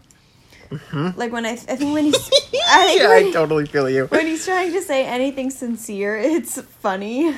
like 1.16 1.32
when 1.32 1.46
i, 1.46 1.50
I 1.52 1.76
think 1.76 1.94
when 1.94 2.04
he's 2.04 2.14
I 2.68 2.86
think 2.86 3.00
Mm-hmm. 3.00 3.00
Yeah, 3.02 3.08
when, 3.08 3.26
I 3.28 3.30
totally 3.32 3.66
feel 3.66 3.88
you. 3.88 4.06
when 4.06 4.26
he's 4.26 4.44
trying 4.44 4.72
to 4.72 4.82
say 4.82 5.06
anything 5.06 5.50
sincere 5.50 6.16
it's 6.20 6.60
funny 6.60 7.30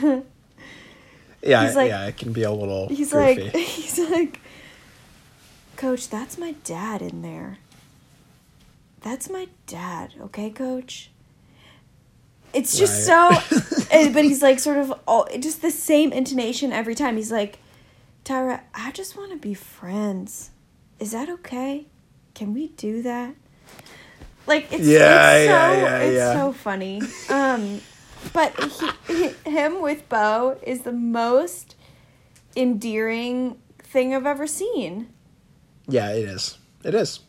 Yeah, 1.43 1.67
he's 1.67 1.77
like- 1.77 1.89
yeah, 1.91 2.07
it 2.07 2.17
can 2.17 2.33
be 2.33 2.43
a 2.43 2.51
little. 2.51 2.89
he's 2.89 3.13
goofy. 3.13 3.45
like 3.45 3.55
he's 3.57 3.99
like 3.99 4.41
coach 5.77 6.09
that's 6.09 6.37
my 6.39 6.53
dad 6.65 7.03
in 7.03 7.23
there 7.23 7.59
that's 9.01 9.31
my 9.31 9.47
dad 9.67 10.15
okay 10.21 10.51
coach 10.51 11.11
it's 12.55 12.77
just 12.79 13.09
Right. 13.09 13.43
so 13.43 13.87
eh, 13.91 14.11
but 14.13 14.25
he's 14.25 14.43
like 14.43 14.59
sort 14.59 14.79
of 14.79 14.93
all 15.07 15.27
just 15.39 15.63
the 15.63 15.71
same 15.71 16.13
intonation 16.13 16.73
every 16.73 16.95
time 16.95 17.17
he's 17.17 17.33
like 17.33 17.59
tyra 18.25 18.61
i 18.75 18.91
just 18.93 19.17
want 19.17 19.31
to 19.31 19.37
be 19.37 19.55
friends 19.55 20.51
is 20.99 21.13
that 21.13 21.29
okay 21.29 21.87
can 22.35 22.53
we 22.55 22.69
do 22.69 23.03
that 23.03 23.35
like 24.47 24.73
it's, 24.73 24.87
Yeah, 24.87 25.33
it's 25.35 25.47
so 25.47 25.53
yeah, 25.53 25.83
yeah, 25.83 25.99
it's 26.01 26.39
so 26.41 26.53
funny 26.53 27.03
um 27.29 27.81
but 28.33 28.53
he, 29.07 29.29
him 29.51 29.81
with 29.81 30.09
bo 30.09 30.59
is 30.63 30.83
the 30.83 30.93
most 30.93 31.77
endearing 32.57 33.59
thing 33.79 34.15
I've 34.15 34.27
ever 34.27 34.47
seen. 34.47 35.09
yeah, 35.89 36.11
it 36.13 36.25
is. 36.29 36.59
It 36.85 36.95
is. 36.95 37.21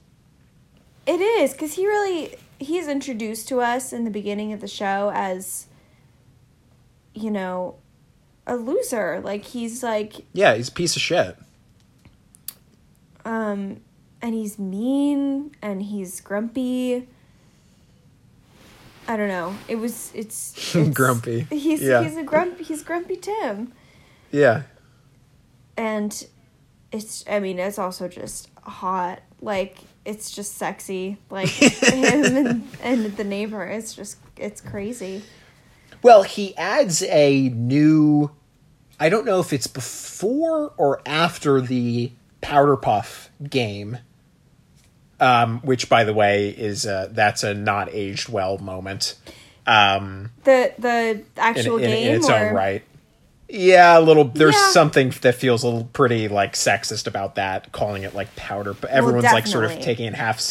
It 1.05 1.22
is 1.22 1.53
because 1.53 1.74
he 1.74 1.86
really 1.88 2.36
he's 2.60 2.88
introduced 2.88 3.47
to 3.49 3.62
us 3.62 3.91
in 3.93 4.03
the 4.03 4.12
beginning 4.12 4.53
of 4.53 4.62
the 4.62 4.68
show 4.68 5.12
as 5.14 5.68
you 7.14 7.32
know 7.32 7.76
a 8.45 8.55
loser. 8.55 9.22
Like 9.24 9.43
he's 9.45 9.82
like 9.84 10.26
Yeah, 10.34 10.55
he's 10.55 10.68
a 10.70 10.72
piece 10.72 10.95
of 10.95 11.01
shit. 11.01 11.38
um 13.26 13.78
and 14.22 14.34
he's 14.34 14.60
mean 14.60 15.51
and 15.62 15.82
he's 15.82 16.20
grumpy. 16.22 17.07
I 19.07 19.18
don't 19.18 19.28
know. 19.28 19.55
It 19.68 19.78
was 19.78 20.12
it's, 20.14 20.53
it's 20.76 20.89
Grumpy. 20.95 21.47
He's 21.49 21.82
Yeah. 21.82 22.03
he's 22.03 22.18
a 22.18 22.24
grump 22.24 22.60
he's 22.60 22.84
grumpy 22.84 23.16
Tim. 23.16 23.74
Yeah. 24.32 24.64
and 25.78 26.28
it's 26.91 27.24
i 27.30 27.39
mean 27.39 27.60
it's 27.60 27.78
also 27.80 28.07
just 28.07 28.49
hot 28.64 29.22
like 29.41 29.78
it's 30.10 30.32
just 30.32 30.55
sexy 30.55 31.18
like 31.30 31.47
him 31.49 32.47
and, 32.47 32.68
and 32.82 33.18
the 33.18 33.24
neighbor 33.24 33.64
it's 33.64 33.93
just 33.93 34.18
it's 34.38 34.62
crazy 34.62 35.22
Well, 36.01 36.24
he 36.24 36.55
adds 36.55 37.03
a 37.03 37.49
new. 37.49 38.32
I 38.99 39.10
don't 39.10 39.26
know 39.26 39.39
if 39.39 39.53
it's 39.53 39.68
before 39.68 40.74
or 40.78 41.01
after 41.05 41.62
the 41.62 42.12
Powder 42.41 42.78
Puff 42.78 43.30
game. 43.49 43.97
Um, 45.22 45.60
which, 45.62 45.89
by 45.89 46.05
the 46.05 46.14
way, 46.14 46.47
is 46.49 46.86
uh, 46.86 47.10
that's 47.12 47.43
a 47.43 47.53
not 47.53 47.89
aged 47.91 48.30
well 48.30 48.57
moment. 48.57 49.16
Um, 49.68 50.32
the 50.45 50.74
the 50.80 51.10
in, 51.10 51.26
actual 51.36 51.78
in, 51.78 51.84
in 51.84 51.89
game 51.89 52.16
its 52.16 52.30
or 52.30 52.36
own 52.36 52.55
right. 52.55 52.84
Yeah, 53.50 53.97
a 53.97 54.02
little. 54.02 54.26
There's 54.26 54.54
Yeah. 54.56 54.70
something 54.72 55.12
that 55.22 55.36
feels 55.36 55.64
a 55.64 55.68
little 55.68 55.86
pretty 55.91 56.28
like 56.28 56.54
sexist 56.54 57.08
about 57.08 57.36
that, 57.36 57.72
calling 57.72 58.04
it 58.04 58.14
like 58.14 58.36
powder. 58.36 58.74
But 58.74 58.91
everyone's 58.91 59.24
like 59.26 59.47
sort 59.47 59.66
of 59.66 59.80
taking 59.80 60.06
it 60.06 60.14
half. 60.14 60.41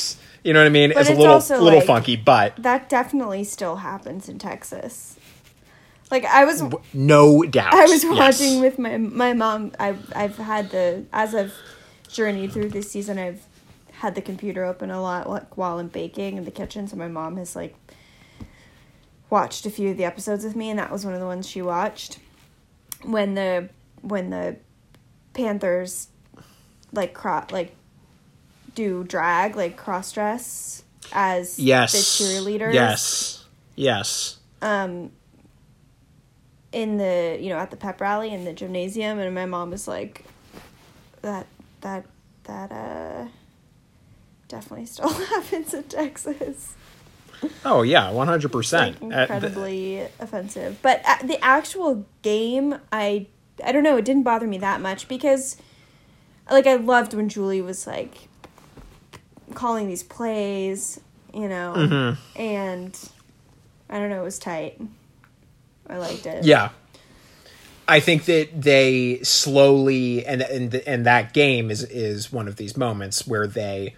You 0.42 0.52
know 0.52 0.60
what 0.60 0.66
I 0.66 0.70
mean? 0.70 0.90
But 0.92 1.00
it's 1.02 1.10
a 1.10 1.14
little, 1.14 1.38
little 1.62 1.78
like- 1.78 1.86
funky, 1.86 2.16
but 2.16 2.56
that 2.56 2.88
definitely 2.88 3.44
still 3.44 3.76
happens 3.76 4.28
in 4.28 4.38
texas 4.38 5.16
like 6.10 6.24
i 6.24 6.42
was 6.44 6.62
no 6.94 7.42
doubt. 7.42 7.74
i 7.74 7.82
was 7.84 8.02
yes. 8.02 8.16
watching 8.16 8.60
with 8.60 8.78
my 8.78 8.96
my 8.96 9.34
mom 9.34 9.72
i've 9.78 10.10
i've 10.16 10.36
had 10.38 10.70
the 10.70 11.04
as 11.12 11.34
i've 11.34 11.52
journeyed 12.08 12.50
through 12.50 12.70
this 12.70 12.90
season 12.90 13.18
i've 13.18 13.42
had 13.92 14.14
the 14.14 14.22
computer 14.22 14.64
open 14.64 14.90
a 14.90 15.02
lot 15.02 15.28
like 15.28 15.58
while 15.58 15.78
i'm 15.78 15.88
baking 15.88 16.38
in 16.38 16.46
the 16.46 16.50
kitchen 16.50 16.88
so 16.88 16.96
my 16.96 17.08
mom 17.08 17.36
has 17.36 17.54
like 17.54 17.74
watched 19.28 19.66
a 19.66 19.70
few 19.70 19.90
of 19.90 19.96
the 19.98 20.04
episodes 20.04 20.44
with 20.44 20.56
me 20.56 20.70
and 20.70 20.78
that 20.78 20.90
was 20.90 21.04
one 21.04 21.12
of 21.12 21.20
the 21.20 21.26
ones 21.26 21.46
she 21.46 21.60
watched 21.60 22.18
when 23.02 23.34
the 23.34 23.68
when 24.02 24.30
the 24.30 24.56
panthers 25.34 26.08
like 26.92 27.14
cro- 27.14 27.46
like 27.50 27.74
do 28.74 29.04
drag 29.04 29.56
like 29.56 29.76
cross 29.76 30.12
dress 30.12 30.82
as 31.12 31.58
Yes. 31.58 31.92
the 31.92 31.98
cheerleaders 32.24 32.74
Yes. 32.74 33.44
Yes. 33.76 34.38
um 34.62 35.10
in 36.72 36.96
the 36.98 37.38
you 37.40 37.48
know 37.48 37.56
at 37.58 37.70
the 37.70 37.76
pep 37.76 38.00
rally 38.00 38.30
in 38.32 38.44
the 38.44 38.52
gymnasium 38.52 39.18
and 39.18 39.34
my 39.34 39.46
mom 39.46 39.70
was 39.70 39.88
like 39.88 40.24
that 41.22 41.46
that 41.80 42.04
that 42.44 42.70
uh 42.70 43.26
definitely 44.48 44.86
still 44.86 45.08
happens 45.32 45.72
in 45.74 45.82
texas 45.84 46.74
Oh 47.64 47.82
yeah, 47.82 48.10
one 48.10 48.26
hundred 48.26 48.50
percent. 48.52 48.96
Uh, 49.02 49.06
incredibly 49.06 50.00
offensive 50.18 50.78
but 50.82 51.02
uh, 51.06 51.16
the 51.24 51.42
actual 51.44 52.04
game 52.22 52.76
i 52.92 53.26
i 53.64 53.72
don't 53.72 53.82
know 53.82 53.96
it 53.96 54.04
didn't 54.04 54.22
bother 54.24 54.46
me 54.46 54.58
that 54.58 54.80
much 54.80 55.08
because 55.08 55.56
like 56.50 56.66
i 56.66 56.74
loved 56.76 57.14
when 57.14 57.28
julie 57.28 57.60
was 57.62 57.86
like 57.86 58.28
calling 59.54 59.86
these 59.88 60.02
plays 60.02 61.00
you 61.34 61.48
know 61.48 61.74
Mm-hmm. 61.76 62.40
and 62.40 63.10
i 63.90 63.98
don't 63.98 64.10
know 64.10 64.20
it 64.20 64.24
was 64.24 64.38
tight 64.38 64.80
i 65.88 65.96
liked 65.98 66.26
it 66.26 66.44
Yeah. 66.44 66.70
I 67.90 68.00
think 68.00 68.26
that 68.26 68.50
they 68.52 69.20
slowly 69.22 70.26
and 70.26 70.42
and 70.42 70.74
and 70.74 71.06
that 71.06 71.32
game 71.32 71.70
is 71.70 71.82
is 71.84 72.30
one 72.30 72.46
of 72.46 72.56
these 72.56 72.76
moments 72.76 73.26
where 73.26 73.46
they 73.46 73.96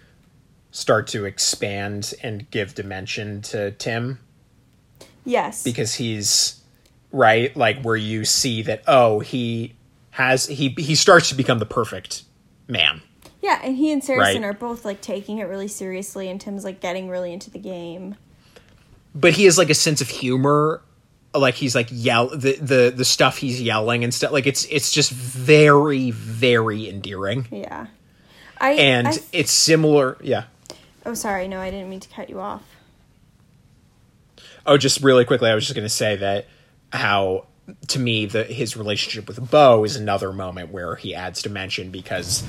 start 0.71 1.07
to 1.07 1.25
expand 1.25 2.13
and 2.23 2.49
give 2.51 2.73
dimension 2.75 3.41
to 3.41 3.71
Tim 3.71 4.19
yes 5.25 5.63
because 5.63 5.95
he's 5.95 6.61
right 7.11 7.55
like 7.55 7.81
where 7.83 7.95
you 7.95 8.25
see 8.25 8.61
that 8.63 8.81
oh 8.87 9.19
he 9.19 9.73
has 10.11 10.47
he 10.47 10.69
he 10.77 10.95
starts 10.95 11.29
to 11.29 11.35
become 11.35 11.59
the 11.59 11.65
perfect 11.65 12.23
man. 12.67 13.01
Yeah, 13.41 13.59
and 13.63 13.75
he 13.75 13.91
and 13.91 14.03
Saracen 14.03 14.43
Right. 14.43 14.49
are 14.49 14.53
both 14.53 14.85
like 14.85 15.01
taking 15.01 15.39
it 15.39 15.45
really 15.45 15.67
seriously, 15.67 16.29
and 16.29 16.39
Tim's 16.39 16.63
like 16.63 16.79
getting 16.79 17.09
really 17.09 17.33
into 17.33 17.49
the 17.49 17.57
game. 17.59 18.15
But 19.15 19.33
he 19.33 19.45
has 19.45 19.57
like 19.57 19.69
a 19.71 19.73
sense 19.73 19.99
of 20.01 20.09
humor 20.09 20.81
like 21.33 21.55
he's 21.55 21.73
like 21.75 21.87
yell 21.91 22.27
the 22.27 22.55
the 22.57 22.93
the 22.95 23.05
stuff 23.05 23.37
he's 23.37 23.61
yelling 23.61 24.03
and 24.03 24.13
stuff 24.13 24.31
like 24.31 24.45
it's 24.47 24.65
it's 24.65 24.91
just 24.91 25.11
very 25.11 26.11
very 26.11 26.87
endearing. 26.89 27.47
Yeah, 27.51 27.87
I 28.59 28.71
And 28.73 29.07
I- 29.07 29.17
it's 29.33 29.51
similar, 29.51 30.17
yeah. 30.21 30.43
Oh, 31.05 31.13
sorry, 31.13 31.47
no, 31.47 31.59
I 31.59 31.71
didn't 31.71 31.89
mean 31.89 31.99
to 31.99 32.09
cut 32.09 32.29
you 32.29 32.39
off. 32.39 32.63
Oh, 34.65 34.77
just 34.77 35.01
really 35.01 35.25
quickly, 35.25 35.49
I 35.49 35.55
was 35.55 35.65
just 35.65 35.75
going 35.75 35.85
to 35.85 35.89
say 35.89 36.15
that 36.17 36.47
how 36.93 37.45
to 37.87 37.99
me 37.99 38.25
the 38.25 38.43
his 38.43 38.75
relationship 38.75 39.27
with 39.27 39.49
Bo 39.49 39.83
is 39.83 39.95
another 39.95 40.33
moment 40.33 40.71
where 40.71 40.95
he 40.95 41.15
adds 41.15 41.41
dimension 41.41 41.89
because 41.89 42.43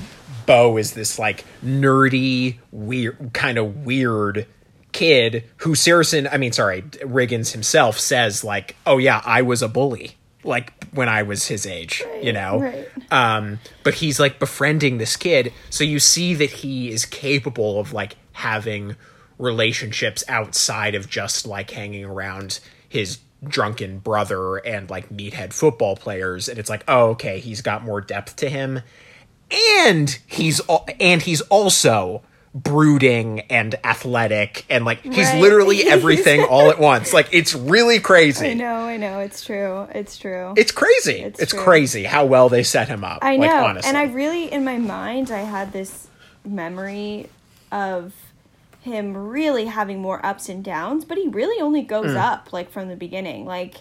Bo 0.45 0.77
is 0.77 0.93
this 0.93 1.17
like 1.17 1.45
nerdy, 1.63 2.57
weird, 2.71 3.31
kind 3.33 3.57
of 3.57 3.85
weird 3.85 4.47
kid 4.91 5.43
who 5.57 5.75
Saracen, 5.75 6.27
I 6.27 6.37
mean, 6.37 6.51
sorry, 6.51 6.83
Riggins 6.83 7.51
himself 7.51 7.99
says 7.99 8.43
like, 8.43 8.75
"Oh 8.85 8.97
yeah, 8.97 9.21
I 9.25 9.41
was 9.41 9.61
a 9.61 9.67
bully." 9.67 10.17
Like 10.45 10.73
when 10.93 11.07
I 11.07 11.23
was 11.23 11.47
his 11.47 11.65
age, 11.65 12.03
you 12.21 12.33
know. 12.33 12.59
right. 12.59 12.89
Um, 13.09 13.59
but 13.83 13.93
he's 13.93 14.19
like 14.19 14.39
befriending 14.39 14.97
this 14.97 15.15
kid, 15.15 15.53
so 15.69 15.85
you 15.85 15.99
see 15.99 16.33
that 16.35 16.49
he 16.51 16.89
is 16.89 17.05
capable 17.05 17.79
of 17.79 17.93
like 17.93 18.17
having 18.33 18.95
relationships 19.37 20.23
outside 20.27 20.95
of 20.95 21.09
just 21.09 21.45
like 21.47 21.71
hanging 21.71 22.05
around 22.05 22.59
his 22.87 23.19
drunken 23.43 23.99
brother 23.99 24.57
and 24.57 24.89
like 24.89 25.09
meathead 25.09 25.51
football 25.51 25.95
players 25.97 26.47
and 26.47 26.57
it's 26.57 26.69
like 26.69 26.83
oh 26.87 27.09
okay 27.09 27.39
he's 27.39 27.61
got 27.61 27.83
more 27.83 27.99
depth 27.99 28.35
to 28.37 28.47
him 28.49 28.79
and 29.77 30.17
he's 30.27 30.61
and 30.99 31.21
he's 31.23 31.41
also 31.41 32.21
brooding 32.55 33.41
and 33.49 33.75
athletic 33.83 34.63
and 34.69 34.85
like 34.85 35.01
he's 35.01 35.27
Right. 35.27 35.41
literally 35.41 35.83
everything 35.89 36.43
all 36.43 36.69
at 36.69 36.79
once 36.79 37.11
like 37.11 37.27
it's 37.31 37.53
really 37.55 37.99
crazy. 37.99 38.51
I 38.51 38.53
know, 38.53 38.75
I 38.85 38.95
know. 38.97 39.19
It's 39.19 39.43
true. 39.43 39.87
It's 39.93 40.17
true. 40.17 40.53
it's 40.55 40.71
crazy 40.71 41.21
It's 41.23 41.39
it's, 41.39 41.51
crazy 41.51 42.03
how 42.03 42.25
well 42.25 42.49
they 42.49 42.63
set 42.63 42.87
him 42.87 43.03
up 43.03 43.19
I 43.23 43.35
know. 43.37 43.47
like 43.47 43.55
honestly 43.55 43.89
And 43.89 43.97
I 43.97 44.03
really, 44.03 44.51
in 44.51 44.63
my 44.63 44.77
mind, 44.77 45.31
I 45.31 45.39
had 45.39 45.73
this 45.73 46.07
memory 46.45 47.27
of 47.73 48.13
him 48.81 49.15
really 49.17 49.65
having 49.65 49.99
more 50.01 50.25
ups 50.25 50.47
and 50.49 50.63
downs, 50.63 51.05
but 51.05 51.17
he 51.17 51.27
really 51.27 51.61
only 51.61 51.81
goes 51.81 52.11
Hmm. 52.11 52.17
up, 52.17 52.53
like, 52.53 52.69
from 52.71 52.87
the 52.89 52.95
beginning. 52.95 53.45
Like, 53.45 53.75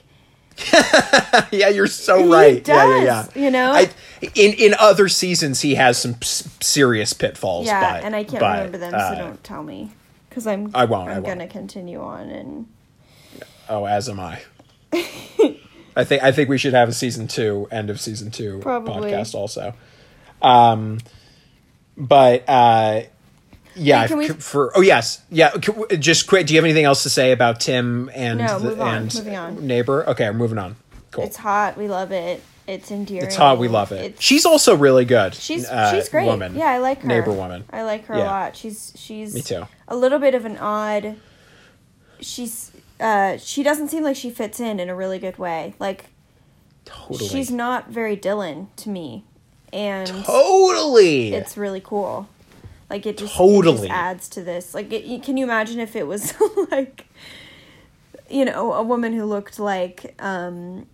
yeah 1.51 1.69
you're 1.71 1.87
so 1.87 2.31
right 2.31 2.69
yeah 2.69 2.85
yeah 2.99 3.03
yeah 3.05 3.27
you 3.35 3.51
know? 3.51 3.73
I, 3.73 3.89
in 4.35 4.53
in 4.53 4.75
other 4.79 5.09
seasons 5.09 5.63
he 5.63 5.77
has 5.77 5.97
some 5.97 6.17
s- 6.21 6.47
serious 6.61 7.15
pitfalls 7.15 7.65
yeah, 7.67 7.95
but, 7.95 8.05
and 8.05 8.15
I 8.15 8.23
can't 8.23 8.41
but, 8.41 8.57
remember 8.59 8.77
them, 8.77 8.93
uh, 8.95 9.15
so 9.15 9.19
don't 9.19 9.43
tell 9.45 9.63
me. 9.63 9.93
Because 10.29 10.47
I'm, 10.47 10.71
I 10.75 10.85
won't, 10.85 11.09
I 11.09 11.13
I'm 11.15 11.23
won't. 11.23 11.27
going 11.39 11.39
to 11.39 11.47
continue 11.47 12.01
on 12.03 12.29
and. 12.31 12.67
Oh, 13.69 13.87
as 13.87 14.09
am 14.11 14.21
I. 14.21 14.43
I 15.95 16.05
think 16.05 16.23
I 16.23 16.33
think 16.33 16.49
we 16.51 16.59
should 16.59 16.73
have 16.75 16.89
a 16.89 16.93
season 16.93 17.29
two, 17.29 17.67
end 17.71 17.89
of 17.91 18.01
season 18.01 18.31
two 18.31 18.59
Probably. 18.61 19.11
podcast 19.13 19.35
also. 19.35 19.75
Um, 20.43 20.99
but 21.97 22.45
uh, 22.49 23.03
yeah, 23.75 24.07
can 24.07 24.19
we- 24.19 24.29
for 24.29 24.73
oh 24.77 24.81
yes, 24.81 25.23
yeah. 25.31 25.53
c- 25.61 25.97
Just 25.99 26.27
quick, 26.27 26.47
do 26.47 26.55
you 26.55 26.59
have 26.59 26.65
anything 26.65 26.85
else 26.85 27.03
to 27.05 27.11
say 27.11 27.33
about 27.33 27.61
Tim 27.61 28.11
and 28.15 28.39
No, 28.41 28.59
the, 28.59 28.69
move 28.71 28.81
on, 28.81 28.95
and 28.95 29.15
moving 29.15 29.37
on. 29.37 29.67
neighbor? 29.67 30.09
Okay, 30.11 30.27
we're 30.31 30.37
moving 30.37 30.59
on. 30.59 30.77
Cool. 31.11 31.25
It's 31.25 31.37
hot. 31.37 31.77
We 31.77 31.89
love 31.89 32.11
it. 32.13 32.43
It's 32.67 32.91
endearing. 32.91 33.27
It's 33.27 33.35
hot. 33.37 33.59
We 33.59 33.69
love 33.69 33.91
it. 33.93 34.01
It's- 34.05 34.21
she's 34.23 34.47
also 34.47 34.77
really 34.77 35.05
good. 35.05 35.35
She's 35.35 35.67
uh, 35.69 35.91
she's 35.93 36.09
great. 36.09 36.27
Woman. 36.27 36.55
Yeah, 36.55 36.67
I 36.71 36.79
like 36.79 37.03
her. 37.03 37.09
Neighbor 37.09 37.33
woman. 37.33 37.65
I 37.71 37.83
like 37.83 38.07
her 38.07 38.17
Yeah. 38.17 38.23
a 38.23 38.27
lot. 38.27 38.57
She's 38.57 38.93
she's 38.97 39.35
Me 39.35 39.43
too. 39.43 39.67
a 39.89 39.97
little 39.97 40.19
bit 40.21 40.35
of 40.35 40.45
an 40.45 40.57
odd. 40.59 41.17
She's 42.21 42.71
uh 43.01 43.37
she 43.39 43.63
doesn't 43.65 43.89
seem 43.89 44.05
like 44.05 44.15
she 44.17 44.31
fits 44.31 44.61
in 44.61 44.79
in 44.79 44.89
a 44.89 44.95
really 44.95 45.19
good 45.19 45.39
way. 45.39 45.75
Like 45.81 46.07
Totally. 46.85 47.29
she's 47.29 47.51
not 47.51 47.89
very 47.91 48.15
Dillon 48.17 48.69
to 48.77 48.89
me, 48.89 49.25
and 49.73 50.07
totally. 50.25 51.35
it's 51.35 51.57
really 51.57 51.81
cool. 51.81 52.29
Like 52.93 53.07
it 53.07 53.17
just, 53.17 53.35
it 53.35 53.37
Totally. 53.39 53.89
just 53.89 53.91
adds 53.91 54.29
to 54.29 54.43
this. 54.43 54.75
Like, 54.75 54.93
it, 54.93 55.23
can 55.23 55.39
you 55.39 55.45
imagine 55.45 55.81
if 55.81 55.97
it 55.97 56.07
was 56.07 56.35
like, 56.71 57.07
you 58.29 58.45
know, 58.45 58.75
a 58.75 58.83
woman 58.83 59.15
who 59.15 59.25
looked 59.25 59.59
like 59.59 60.15
um, 60.19 60.87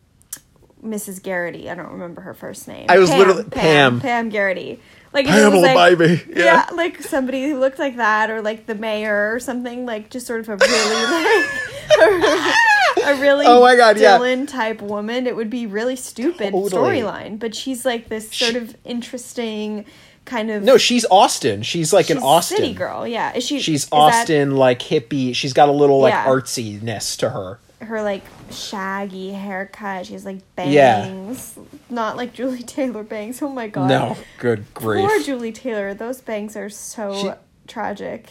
Mrs. 0.82 1.20
Garrity? 1.20 1.68
I 1.68 1.74
don't 1.74 1.90
remember 1.90 2.20
her 2.20 2.34
first 2.34 2.68
name. 2.68 2.86
I 2.88 2.98
was 2.98 3.10
Pam, 3.10 3.18
literally- 3.18 3.44
Pam 3.44 3.50
Pam. 3.50 4.00
Pam 4.00 4.28
Garrity. 4.28 4.80
Like 5.12 5.26
Pamela 5.26 5.60
like, 5.74 5.98
baby. 5.98 6.22
Yeah. 6.36 6.44
Yeah. 6.44 6.66
like 6.74 7.02
somebody 7.02 7.48
who 7.48 7.58
looked 7.58 7.78
like 7.80 7.96
that, 7.96 8.30
or 8.30 8.42
like 8.42 8.66
the 8.66 8.74
mayor 8.76 9.32
or 9.34 9.40
something. 9.40 9.84
Like 9.84 10.08
just 10.10 10.26
sort 10.26 10.40
of 10.40 10.48
a 10.50 10.56
really 10.56 11.04
like. 12.36 12.54
A 13.04 13.14
really 13.20 13.46
Oh 13.46 13.60
my 13.60 13.76
God, 13.76 13.96
yeah. 13.98 14.18
Dillon 14.18 14.46
type 14.46 14.82
woman, 14.82 15.26
it 15.26 15.34
would 15.36 15.48
be 15.48 15.66
really 15.66 15.94
stupid 15.96 16.50
Totally. 16.52 17.00
storyline. 17.00 17.38
But 17.38 17.54
she's 17.54 17.84
like 17.86 18.08
this 18.08 18.24
sort 18.30 18.52
She- 18.52 18.58
of 18.58 18.76
interesting 18.84 19.84
kind 20.28 20.50
of 20.50 20.62
No, 20.62 20.76
she's 20.76 21.04
Austin. 21.10 21.62
She's 21.62 21.92
like 21.92 22.10
an 22.10 22.18
Austin 22.18 22.58
city 22.58 22.74
girl. 22.74 23.06
Yeah, 23.06 23.34
is 23.34 23.44
she? 23.44 23.58
She's 23.60 23.84
is 23.84 23.90
that 23.90 23.96
Austin, 23.96 24.56
like 24.56 24.80
hippie. 24.80 25.34
She's 25.34 25.52
got 25.52 25.68
a 25.68 25.72
little 25.72 26.00
like 26.00 26.12
Yeah. 26.12 26.26
artsiness 26.26 27.16
to 27.18 27.30
her. 27.30 27.58
her 27.80 28.02
like 28.02 28.22
shaggy 28.50 29.30
haircut. 29.32 30.06
She's 30.06 30.14
has 30.14 30.24
like 30.24 30.38
Yeah. 30.58 31.02
bangs, 31.08 31.58
not 31.88 32.16
like 32.16 32.32
Julie 32.32 32.62
Taylor 32.62 33.02
bangs. 33.02 33.40
Oh 33.42 33.48
my 33.48 33.68
god. 33.68 33.88
No, 33.88 34.16
good 34.38 34.64
grief. 34.74 35.06
Poor 35.08 35.22
Julie 35.22 35.52
Taylor. 35.52 35.94
Those 35.94 36.20
bangs 36.20 36.56
are 36.56 36.68
so 36.68 37.14
She- 37.14 37.30
tragic. 37.68 38.30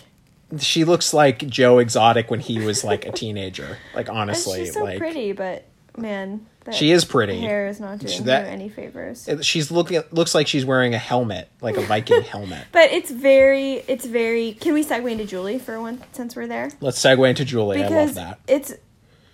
she 0.59 0.83
looks 0.83 1.13
like 1.13 1.47
Joe 1.47 1.79
Exotic 1.79 2.29
when 2.29 2.39
he 2.41 2.59
was 2.59 2.83
like 2.83 3.05
a 3.05 3.11
teenager. 3.11 3.77
Like 3.95 4.07
And 4.09 4.17
honestly, 4.17 4.65
she's 4.65 4.73
so 4.73 4.83
like 4.83 4.97
pretty, 4.97 5.31
but 5.31 5.63
man, 5.97 6.45
that 6.56 6.56
She 6.73 6.91
is 6.91 7.05
pretty. 7.05 7.41
Her 7.41 7.47
hair 7.47 7.67
is 7.67 7.79
not 7.79 7.99
doing 7.99 8.11
She- 8.13 8.23
that- 8.23 8.45
her 8.45 8.51
any 8.51 8.69
favors. 8.69 9.29
she's 9.41 9.71
looking 9.71 10.01
looks 10.11 10.33
like 10.35 10.47
she's 10.47 10.65
wearing 10.65 10.93
a 10.93 10.97
helmet, 10.97 11.49
like 11.61 11.77
a 11.77 11.81
Viking 11.81 12.21
helmet. 12.33 12.65
but 12.71 12.91
it's 12.91 13.11
very, 13.11 13.83
it's 13.87 14.05
very. 14.05 14.53
Can 14.53 14.73
we 14.73 14.83
segue 14.83 15.11
into 15.11 15.25
Julie 15.25 15.59
for 15.59 15.79
one 15.81 16.03
since 16.11 16.35
we're 16.35 16.47
there? 16.47 16.69
Let's 16.81 16.99
segue 17.01 17.29
into 17.29 17.45
Julie. 17.45 17.83
I 17.83 17.87
love 17.87 17.89
because 17.89 18.15
that. 18.15 18.39
it's 18.47 18.73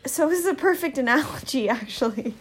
so 0.05 0.27
this 0.29 0.39
is 0.39 0.45
a 0.45 0.53
perfect 0.55 0.97
analogy 0.97 1.69
actually 1.79 2.33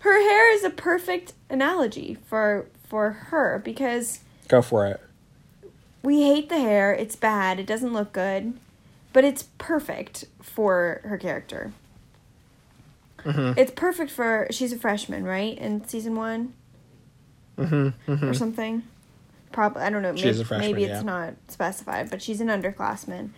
her 0.00 0.20
hair 0.20 0.52
is 0.52 0.64
a 0.64 0.70
perfect 0.70 1.32
analogy 1.48 2.16
for 2.26 2.66
for 2.88 3.10
her 3.12 3.60
because 3.64 4.18
Go 4.48 4.62
for 4.62 4.86
it. 4.88 5.00
we 6.02 6.22
hate 6.22 6.48
the 6.48 6.58
hair 6.58 6.92
it's 6.92 7.14
bad 7.14 7.60
it 7.60 7.66
doesn't 7.68 7.92
look 7.92 8.12
good 8.12 8.54
but 9.12 9.22
it's 9.22 9.44
perfect 9.58 10.24
for 10.40 11.00
her 11.04 11.16
character 11.16 11.72
Mm-hmm. 13.24 13.58
it's 13.58 13.70
perfect 13.72 14.10
for 14.10 14.48
she's 14.50 14.72
a 14.72 14.76
freshman 14.78 15.24
right 15.24 15.56
in 15.58 15.86
season 15.86 16.14
one 16.16 16.54
Mm-hmm, 17.58 18.24
or 18.24 18.34
something 18.34 18.82
probably 19.52 19.82
i 19.82 19.90
don't 19.90 20.00
know 20.02 20.12
maybe, 20.14 20.28
a 20.30 20.34
freshman, 20.34 20.60
maybe 20.60 20.84
it's 20.84 21.00
yeah. 21.00 21.02
not 21.02 21.34
specified 21.48 22.10
but 22.10 22.22
she's 22.22 22.40
an 22.40 22.48
underclassman 22.48 23.28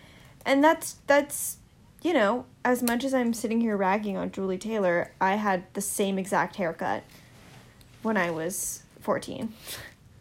and 0.45 0.63
that's 0.63 0.95
that's 1.05 1.57
you 2.01 2.13
know 2.13 2.45
as 2.63 2.81
much 2.81 3.03
as 3.03 3.13
i'm 3.13 3.33
sitting 3.33 3.59
here 3.59 3.75
ragging 3.75 4.15
on 4.15 4.31
julie 4.31 4.57
taylor 4.57 5.11
i 5.19 5.35
had 5.35 5.65
the 5.73 5.81
same 5.81 6.17
exact 6.17 6.55
haircut 6.55 7.03
when 8.01 8.15
i 8.17 8.31
was 8.31 8.83
14 9.01 9.53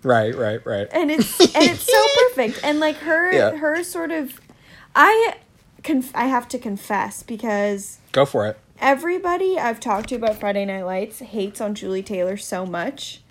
Right, 0.03 0.35
right, 0.37 0.65
right. 0.67 0.89
and 0.93 1.11
it's 1.11 1.41
and 1.41 1.65
it's 1.65 1.85
so 1.91 2.07
perfect 2.29 2.61
and 2.65 2.81
like 2.81 2.97
her 2.97 3.33
Yeah. 3.33 3.57
her 3.57 3.83
sort 3.85 4.11
of 4.11 4.41
i 4.97 5.35
conf- 5.85 6.15
i 6.17 6.27
have 6.27 6.49
to 6.49 6.59
confess 6.59 7.23
because 7.23 7.99
Go 8.13 8.27
for 8.27 8.47
it. 8.49 8.59
Everybody 8.81 9.59
i've 9.59 9.81
talked 9.81 10.09
to 10.09 10.15
about 10.17 10.39
friday 10.39 10.65
night 10.65 10.83
lights 10.83 11.21
hates 11.21 11.61
on 11.61 11.75
julie 11.75 12.03
taylor 12.03 12.37
so 12.37 12.67
much 12.67 13.23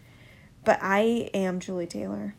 but 0.64 0.80
i 0.82 1.30
am 1.34 1.60
julie 1.60 1.88
taylor 1.88 2.36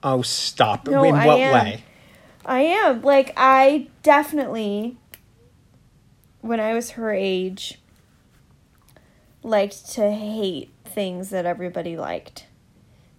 Oh, 0.00 0.22
stop. 0.22 0.86
No, 0.86 1.02
In 1.02 1.16
I 1.16 1.26
what 1.26 1.40
am. 1.40 1.52
way? 1.52 1.82
I 2.46 2.60
am. 2.60 3.02
Like, 3.02 3.32
I 3.36 3.88
definitely, 4.04 4.96
when 6.40 6.60
I 6.60 6.72
was 6.72 6.90
her 6.90 7.12
age, 7.12 7.80
liked 9.42 9.90
to 9.94 10.12
hate 10.12 10.70
things 10.84 11.30
that 11.30 11.46
everybody 11.46 11.96
liked. 11.96 12.46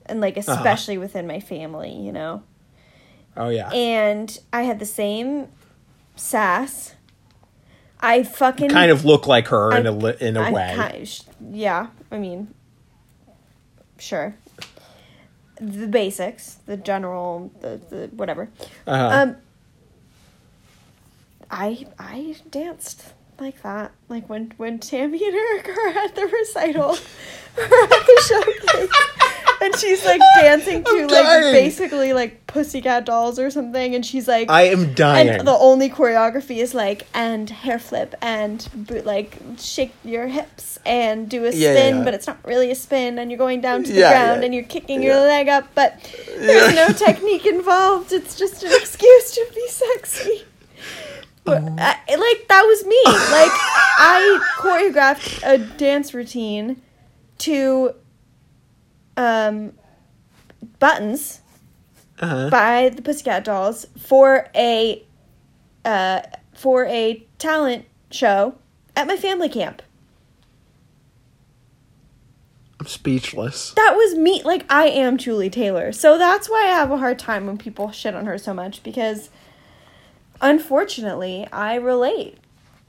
And, 0.06 0.22
like, 0.22 0.38
Uh-huh. 0.38 0.54
especially 0.54 0.98
within 0.98 1.28
my 1.28 1.42
family, 1.42 1.92
you 1.92 2.14
know? 2.14 2.44
Oh 3.36 3.50
yeah. 3.50 3.70
And 3.72 4.40
I 4.54 4.62
had 4.62 4.80
the 4.80 4.86
same 4.86 5.50
sass. 6.16 6.96
I 8.00 8.24
fucking. 8.24 8.70
kind 8.70 8.91
of 8.91 9.06
look 9.06 9.28
like 9.28 9.47
her 9.50 9.76
in 9.76 9.86
a 9.86 10.08
in 10.16 10.38
a 10.38 10.41
I'm 10.41 10.54
way. 10.54 11.06
yeah, 11.52 11.88
I 12.12 12.18
mean, 12.18 12.54
sure. 13.97 14.36
The 15.60 15.88
basics, 15.88 16.54
the 16.66 16.78
general, 16.78 17.52
the, 17.60 17.82
the 17.89 18.10
whatever. 18.14 18.50
Uh-huh. 18.88 19.22
Um, 19.22 19.36
I 21.52 21.86
I 21.97 22.38
danced 22.50 23.14
like 23.39 23.62
that, 23.64 23.91
like 24.08 24.30
when 24.30 24.54
when 24.58 24.80
Tammy 24.80 25.26
and 25.26 25.36
Eric 25.36 25.70
are 25.70 25.88
at 25.89 26.16
the 26.16 26.26
recital, 26.28 26.91
or 27.58 27.64
at 27.64 27.89
the 27.89 28.24
showcase, 28.28 28.91
and 29.62 29.76
she's 29.78 30.03
like 30.05 30.22
dancing 30.39 30.84
to 30.84 30.89
I'm 30.91 31.01
like 31.07 31.10
dying. 31.26 31.53
basically 31.53 32.14
like 32.14 32.47
Pussycat 32.47 33.05
Dolls 33.05 33.38
or 33.39 33.49
something, 33.49 33.93
and 33.95 34.05
she's 34.05 34.28
like. 34.28 34.49
I 34.49 34.64
am 34.64 34.93
dying. 34.93 35.30
and 35.30 35.47
the 35.47 35.51
only 35.51 35.89
choreography 35.89 36.57
is 36.57 36.74
like 36.74 37.07
and 37.14 37.49
hair 37.49 37.80
flip 37.80 38.16
and 38.22 38.68
bo- 38.74 39.01
like 39.05 39.38
shake 39.57 39.93
your 40.03 40.28
hips 40.28 40.80
and 40.86 41.30
do 41.30 41.45
a 41.45 41.51
Yeah, 41.51 41.74
spin, 41.76 41.97
yeah. 41.97 42.03
but 42.03 42.14
it's 42.14 42.28
not 42.28 42.38
really 42.45 42.72
a 42.72 42.76
spin, 42.76 43.20
and 43.20 43.30
you're 43.32 43.38
going 43.38 43.62
down 43.62 43.84
to 43.84 43.91
the 43.91 43.99
Yeah, 43.99 44.12
ground 44.26 44.43
and 44.43 44.53
you're 44.53 44.64
kicking 44.64 45.03
your 45.03 45.16
leg 45.18 45.47
up, 45.49 45.68
but 45.76 45.99
there's 46.38 46.74
no 46.76 46.88
technique 47.05 47.45
involved. 47.45 48.12
It's 48.14 48.36
just 48.38 48.64
an 48.64 48.72
excuse 48.74 49.32
to 49.36 49.45
be 49.53 49.68
sexy. 49.68 50.43
But, 51.43 51.64
Oh. 51.64 51.76
I, 51.80 51.95
like 52.16 52.47
that 52.47 52.64
was 52.66 52.86
me. 52.86 53.01
Like 53.05 53.51
I 53.97 54.39
choreographed 54.60 55.41
a 55.43 55.57
dance 55.78 56.14
routine 56.14 56.82
to 57.39 57.95
um 59.20 59.74
buttons 60.80 61.42
uh-huh. 62.20 62.50
by 62.50 62.90
the 62.90 63.02
Pussycat 63.02 63.44
Dolls 63.44 63.86
for 63.98 64.48
a 64.56 65.04
uh, 65.86 66.22
for 66.54 66.86
a 66.86 67.26
talent 67.38 67.86
show 68.12 68.56
at 68.96 69.08
my 69.08 69.18
family 69.18 69.50
camp. 69.50 69.82
I'm 72.80 72.86
speechless. 72.86 73.72
That 73.72 73.96
was 73.96 74.16
me. 74.16 74.42
Like 74.44 74.66
I 74.72 74.88
am 74.88 75.18
Julie 75.18 75.50
Taylor, 75.50 75.92
so 75.92 76.18
that's 76.18 76.50
why 76.50 76.64
I 76.66 76.72
have 76.72 76.92
a 76.92 76.98
hard 76.98 77.20
time 77.20 77.46
when 77.46 77.58
people 77.58 77.92
shit 77.92 78.16
on 78.16 78.26
her 78.26 78.38
so 78.38 78.54
much 78.54 78.84
because, 78.84 79.30
unfortunately, 80.42 81.46
I 81.52 81.76
relate. 81.76 82.38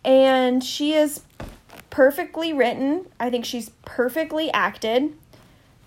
and 0.05 0.62
she 0.64 0.95
is 0.95 1.22
perfectly 1.91 2.53
written. 2.53 3.07
I 3.18 3.31
think 3.31 3.45
she's 3.45 3.70
perfectly 3.85 4.51
acted. 4.53 5.12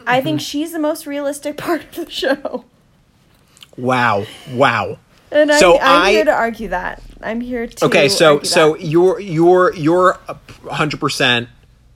I 0.08 0.22
think 0.22 0.40
Mm-hmm. 0.40 0.44
she's 0.44 0.72
the 0.72 0.80
most 0.80 1.06
realistic 1.08 1.58
part 1.66 1.84
of 1.84 2.06
the 2.06 2.12
show. 2.12 2.66
Wow. 3.78 4.26
Wow. 4.52 4.98
And 5.32 5.52
I, 5.52 5.60
So 5.60 5.80
I'm 5.80 6.02
I- 6.04 6.12
here 6.12 6.26
to 6.26 6.34
argue 6.34 6.68
that. 6.70 7.02
I'm 7.22 7.40
here 7.42 7.66
to 7.68 7.86
Okay, 7.86 8.10
so 8.10 8.34
argue 8.36 8.46
so 8.50 8.74
that. 8.74 8.82
you're 8.86 9.20
you're 9.20 9.74
you're 9.76 10.20
hundred 10.70 11.00
percent. 11.00 11.48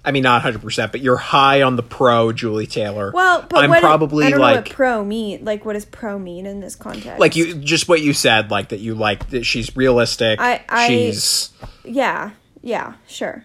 I 0.06 0.12
mean, 0.12 0.24
not 0.24 0.42
hundred 0.42 0.62
percent, 0.62 0.94
but 0.94 1.02
you're 1.02 1.18
high 1.18 1.62
on 1.64 1.76
the 1.76 1.84
pro 1.84 2.32
Julie 2.32 2.66
Taylor. 2.66 3.12
well, 3.14 3.46
but 3.48 3.62
I'm 3.66 3.70
what 3.70 3.82
probably 3.82 4.26
I 4.26 4.30
don't 4.30 4.40
know 4.40 4.46
like 4.46 4.56
what 4.68 4.70
pro 4.70 5.04
mean. 5.04 5.44
Like, 5.44 5.66
what 5.66 5.74
does 5.74 5.84
pro 5.84 6.18
mean 6.18 6.46
in 6.46 6.62
this 6.62 6.76
context? 6.76 7.20
like 7.20 7.36
you 7.36 7.56
just 7.56 7.90
what 7.90 8.00
you 8.02 8.14
said, 8.14 8.50
like 8.50 8.70
that 8.70 8.80
you 8.80 8.96
like 8.96 9.30
that 9.32 9.46
she's 9.46 9.76
realistic. 9.76 10.40
I- 10.40 10.64
I- 10.70 10.88
she's 10.88 11.50
Yeah, 11.84 12.32
yeah, 12.64 12.94
sure, 13.06 13.44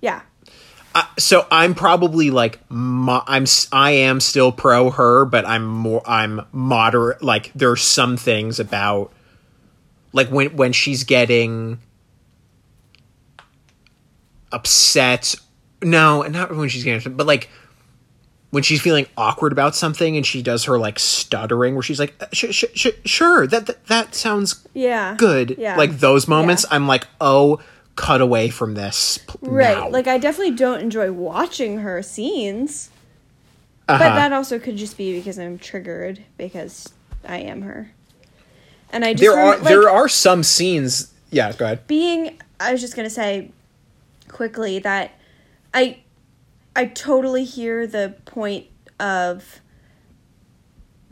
yeah. 0.00 0.22
Uh, 0.94 1.04
so 1.18 1.46
I'm 1.50 1.74
probably 1.74 2.30
like 2.30 2.58
mo- 2.70 3.22
I'm 3.26 3.44
I 3.72 3.90
am 3.92 4.20
still 4.20 4.52
pro 4.52 4.90
her, 4.90 5.24
but 5.24 5.46
I'm 5.46 5.64
more 5.66 6.02
I'm 6.06 6.42
moderate. 6.52 7.22
Like 7.22 7.52
there's 7.54 7.82
some 7.82 8.16
things 8.16 8.58
about 8.60 9.12
like 10.12 10.28
when 10.28 10.56
when 10.56 10.72
she's 10.72 11.04
getting 11.04 11.78
upset. 14.52 15.34
No, 15.82 16.22
not 16.22 16.54
when 16.54 16.68
she's 16.68 16.84
getting 16.84 16.98
upset, 16.98 17.16
but 17.16 17.26
like 17.26 17.48
when 18.50 18.62
she's 18.62 18.80
feeling 18.80 19.06
awkward 19.16 19.50
about 19.50 19.74
something 19.74 20.16
and 20.16 20.26
she 20.26 20.42
does 20.42 20.64
her 20.64 20.78
like 20.78 20.98
stuttering 20.98 21.74
where 21.74 21.82
she's 21.82 21.98
like 21.98 22.14
"Uh, 22.20 22.26
sh- 22.32 22.50
sh- 22.50 22.64
sh- 22.74 22.86
sure 23.06 23.46
that, 23.46 23.66
that 23.66 23.86
that 23.86 24.14
sounds 24.14 24.66
Yeah. 24.74 25.14
good 25.16 25.56
Yeah. 25.58 25.76
like 25.76 25.98
those 26.00 26.28
moments 26.28 26.66
Yeah. 26.68 26.76
i'm 26.76 26.86
like 26.86 27.06
oh 27.18 27.60
cut 27.96 28.20
away 28.20 28.48
from 28.48 28.74
this 28.74 29.18
Right. 29.40 29.76
now. 29.76 29.88
Like 29.88 30.06
I 30.06 30.18
definitely 30.18 30.54
don't 30.56 30.80
enjoy 30.80 31.12
watching 31.12 31.78
her 31.78 32.02
scenes. 32.02 32.90
Uh-huh. 33.88 33.98
But 33.98 34.14
that 34.14 34.32
also 34.32 34.58
could 34.58 34.76
just 34.76 34.96
be 34.96 35.16
because 35.18 35.38
I'm 35.38 35.58
triggered 35.58 36.22
because 36.38 36.92
I 37.26 37.38
am 37.38 37.62
her. 37.62 37.92
And 38.90 39.04
I 39.04 39.12
just 39.14 39.22
there 39.22 39.38
are 39.38 39.54
rem- 39.56 39.64
there 39.64 39.88
are 39.88 40.08
some 40.08 40.42
scenes 40.42 41.12
yeah 41.30 41.52
go 41.52 41.64
ahead 41.64 41.86
being 41.86 42.38
I 42.60 42.72
was 42.72 42.80
just 42.80 42.94
going 42.94 43.06
to 43.06 43.14
say 43.14 43.50
quickly 44.28 44.78
that 44.80 45.12
I 45.74 45.98
I 46.76 46.86
totally 46.86 47.44
hear 47.44 47.86
the 47.86 48.14
point 48.24 48.66
of 49.00 49.60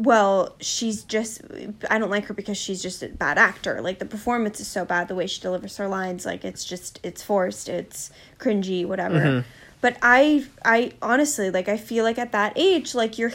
well, 0.00 0.56
she's 0.60 1.04
just 1.04 1.42
I 1.90 1.98
don't 1.98 2.08
like 2.08 2.24
her 2.24 2.34
because 2.34 2.56
she's 2.56 2.82
just 2.82 3.02
a 3.02 3.08
bad 3.08 3.36
actor. 3.36 3.82
Like 3.82 3.98
the 3.98 4.06
performance 4.06 4.58
is 4.58 4.66
so 4.66 4.86
bad, 4.86 5.08
the 5.08 5.14
way 5.14 5.26
she 5.26 5.42
delivers 5.42 5.76
her 5.76 5.88
lines, 5.88 6.24
like 6.24 6.42
it's 6.42 6.64
just 6.64 6.98
it's 7.02 7.22
forced, 7.22 7.68
it's 7.68 8.10
cringy, 8.38 8.86
whatever. 8.86 9.18
Mm-hmm. 9.18 9.48
But 9.82 9.98
I 10.00 10.46
I 10.64 10.92
honestly 11.02 11.50
like 11.50 11.68
I 11.68 11.76
feel 11.76 12.02
like 12.02 12.18
at 12.18 12.32
that 12.32 12.54
age 12.56 12.94
like 12.94 13.18
you're 13.18 13.32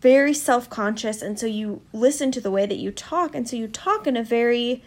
very 0.00 0.32
self-conscious 0.32 1.20
and 1.20 1.38
so 1.38 1.44
you 1.44 1.82
listen 1.92 2.32
to 2.32 2.40
the 2.40 2.50
way 2.50 2.64
that 2.64 2.78
you 2.78 2.90
talk 2.90 3.34
and 3.34 3.46
so 3.46 3.56
you 3.56 3.68
talk 3.68 4.06
in 4.06 4.16
a 4.16 4.22
very 4.22 4.82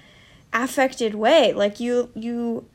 affected 0.51 1.13
way. 1.13 1.53
Like 1.53 1.79
you 1.79 2.09
you 2.15 2.65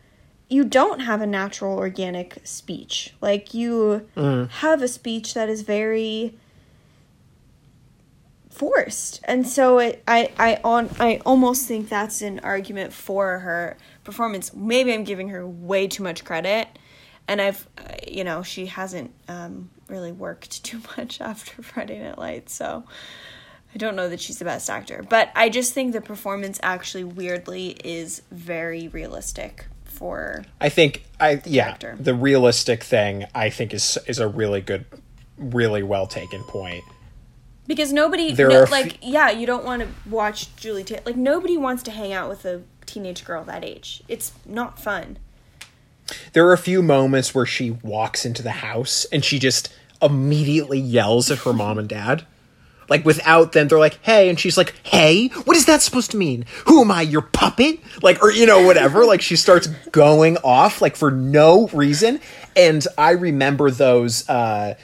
you 0.48 0.62
don't 0.62 1.00
have 1.00 1.20
a 1.20 1.26
natural 1.26 1.76
organic 1.76 2.38
speech. 2.44 3.12
Like 3.20 3.54
you 3.54 4.06
mm. 4.16 4.48
have 4.48 4.82
a 4.82 4.88
speech 4.88 5.34
that 5.34 5.48
is 5.48 5.62
very 5.62 6.38
forced. 8.56 9.20
And 9.24 9.46
so 9.46 9.78
it 9.78 10.02
I 10.08 10.30
I 10.38 10.60
on 10.64 10.88
I 10.98 11.20
almost 11.26 11.66
think 11.66 11.88
that's 11.88 12.22
an 12.22 12.40
argument 12.40 12.92
for 12.92 13.40
her 13.40 13.76
performance. 14.02 14.54
Maybe 14.54 14.92
I'm 14.92 15.04
giving 15.04 15.28
her 15.28 15.46
way 15.46 15.86
too 15.86 16.02
much 16.02 16.24
credit 16.24 16.68
and 17.28 17.40
I've 17.40 17.68
uh, 17.78 17.82
you 18.06 18.24
know, 18.24 18.42
she 18.42 18.66
hasn't 18.66 19.12
um 19.28 19.70
really 19.88 20.12
worked 20.12 20.64
too 20.68 20.80
much 20.96 21.20
after 21.20 21.62
Friday 21.62 22.02
Night 22.02 22.18
Lights, 22.18 22.54
so 22.54 22.84
I 23.74 23.78
don't 23.78 23.94
know 23.94 24.08
that 24.08 24.20
she's 24.20 24.38
the 24.38 24.46
best 24.46 24.70
actor, 24.70 25.04
but 25.08 25.30
I 25.34 25.50
just 25.50 25.74
think 25.74 25.92
the 25.92 26.00
performance 26.00 26.58
actually 26.62 27.04
weirdly 27.04 27.76
is 27.84 28.22
very 28.30 28.88
realistic 28.88 29.66
for 29.96 30.44
i 30.60 30.68
think 30.68 31.04
i 31.18 31.40
yeah 31.46 31.68
actor. 31.68 31.96
the 31.98 32.12
realistic 32.14 32.84
thing 32.84 33.24
i 33.34 33.48
think 33.48 33.72
is 33.72 33.96
is 34.06 34.18
a 34.18 34.28
really 34.28 34.60
good 34.60 34.84
really 35.38 35.82
well 35.82 36.06
taken 36.06 36.42
point 36.42 36.84
because 37.66 37.92
nobody 37.92 38.32
There 38.32 38.48
no, 38.48 38.62
are 38.62 38.66
like 38.66 38.98
yeah, 39.02 39.30
you 39.30 39.46
don't 39.46 39.64
want 39.64 39.82
to 39.82 39.88
watch 40.08 40.54
Julie 40.56 40.84
Taylor. 40.84 41.02
Like 41.06 41.16
nobody 41.16 41.56
wants 41.56 41.82
to 41.84 41.90
hang 41.90 42.12
out 42.12 42.28
with 42.28 42.44
a 42.44 42.62
teenage 42.86 43.24
girl 43.24 43.44
that 43.44 43.64
age. 43.64 44.02
It's 44.08 44.32
not 44.46 44.78
fun. 44.78 45.18
there 46.32 46.46
are 46.46 46.52
a 46.52 46.58
few 46.58 46.82
moments 46.82 47.34
where 47.34 47.46
she 47.46 47.70
walks 47.70 48.24
into 48.24 48.42
the 48.42 48.50
house 48.50 49.06
and 49.12 49.24
she 49.24 49.38
just 49.38 49.72
immediately 50.00 50.78
yells 50.78 51.30
at 51.30 51.38
her 51.38 51.52
mom 51.52 51.78
and 51.78 51.88
dad 51.88 52.24
like 52.88 53.04
without 53.04 53.52
them 53.52 53.66
they're 53.66 53.78
like 53.78 53.98
hey 54.02 54.28
and 54.28 54.38
she's 54.38 54.56
like 54.56 54.74
hey 54.84 55.26
what 55.46 55.56
is 55.56 55.64
that 55.66 55.80
supposed 55.82 56.10
to 56.10 56.16
mean 56.16 56.44
who 56.66 56.82
am 56.82 56.90
i 56.90 57.00
your 57.02 57.22
puppet 57.22 57.80
like 58.02 58.22
or 58.22 58.30
you 58.30 58.44
know 58.46 58.64
whatever 58.64 59.04
like 59.06 59.20
she 59.22 59.34
starts 59.34 59.66
going 59.90 60.36
off 60.44 60.80
like 60.82 60.94
for 60.94 61.10
no 61.10 61.66
reason 61.68 62.20
and 62.54 62.86
i 62.98 63.10
remember 63.10 63.70
those 63.70 64.28
uh 64.28 64.74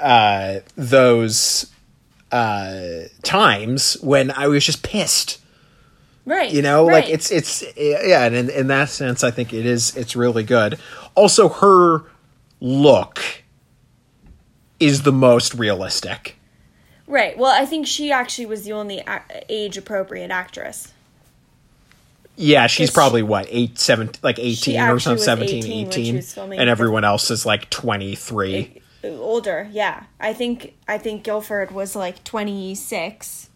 uh 0.00 0.60
those 0.76 1.72
uh 2.32 3.02
times 3.22 3.96
when 4.02 4.30
i 4.32 4.46
was 4.46 4.64
just 4.64 4.82
pissed 4.82 5.40
Right. 6.24 6.50
you 6.52 6.60
know 6.60 6.86
right. 6.86 7.04
like 7.04 7.08
it's 7.08 7.30
it's 7.30 7.62
yeah 7.76 8.24
and 8.24 8.34
in, 8.34 8.50
in 8.50 8.66
that 8.66 8.88
sense 8.88 9.22
i 9.22 9.30
think 9.30 9.52
it 9.52 9.64
is 9.64 9.96
it's 9.96 10.16
really 10.16 10.42
good 10.42 10.76
also 11.14 11.48
her 11.48 12.02
look 12.60 13.20
is 14.80 15.02
the 15.02 15.12
most 15.12 15.54
realistic 15.54 16.36
right. 17.06 17.38
Well, 17.38 17.52
I 17.52 17.64
think 17.64 17.86
she 17.86 18.10
actually 18.10 18.46
was 18.46 18.64
the 18.64 18.72
only 18.72 18.98
a- 18.98 19.22
age 19.48 19.76
appropriate 19.78 20.30
actress. 20.32 20.92
yeah 22.34 22.66
she's 22.66 22.90
probably 22.90 23.22
what 23.22 23.46
eight 23.48 23.78
seven 23.78 24.10
like 24.22 24.38
18 24.40 24.80
or 24.80 24.98
something 24.98 25.14
was 25.14 25.24
17 25.24 25.58
18 25.64 25.84
when 25.86 25.92
she 25.92 26.00
18 26.00 26.16
was 26.16 26.34
filming 26.34 26.58
and 26.58 26.68
everyone 26.68 27.04
else 27.04 27.30
is 27.30 27.46
like 27.46 27.70
23 27.70 28.82
Older, 29.20 29.68
yeah. 29.72 30.04
I 30.20 30.32
think 30.32 30.74
I 30.88 30.98
think 30.98 31.22
Gilford 31.24 31.70
was 31.70 31.94
like 31.96 32.22
26. 32.24 33.50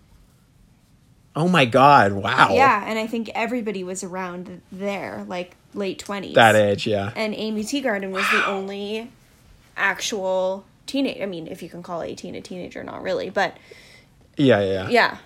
oh 1.36 1.46
my 1.48 1.64
god 1.64 2.12
wow 2.12 2.48
Yeah, 2.52 2.84
and 2.86 2.98
I 2.98 3.06
think 3.06 3.30
everybody 3.34 3.84
was 3.84 4.02
around 4.02 4.60
there, 4.72 5.24
like 5.28 5.54
late 5.74 6.02
20s. 6.04 6.34
that 6.34 6.56
age 6.56 6.86
yeah 6.88 7.12
and 7.14 7.32
Aimee 7.34 7.62
Teegarden 7.62 8.10
was 8.10 8.28
the 8.30 8.44
only 8.46 9.10
actual 9.76 10.64
teenage. 10.86 11.20
I 11.22 11.26
mean, 11.26 11.46
if 11.46 11.62
you 11.62 11.68
can 11.68 11.82
call 11.82 12.02
18 12.02 12.34
a 12.34 12.40
teenager, 12.40 12.82
not 12.82 13.02
really, 13.02 13.30
but 13.30 13.56
yeah 14.36 14.60
yeah 14.60 14.88
yeah, 14.88 15.16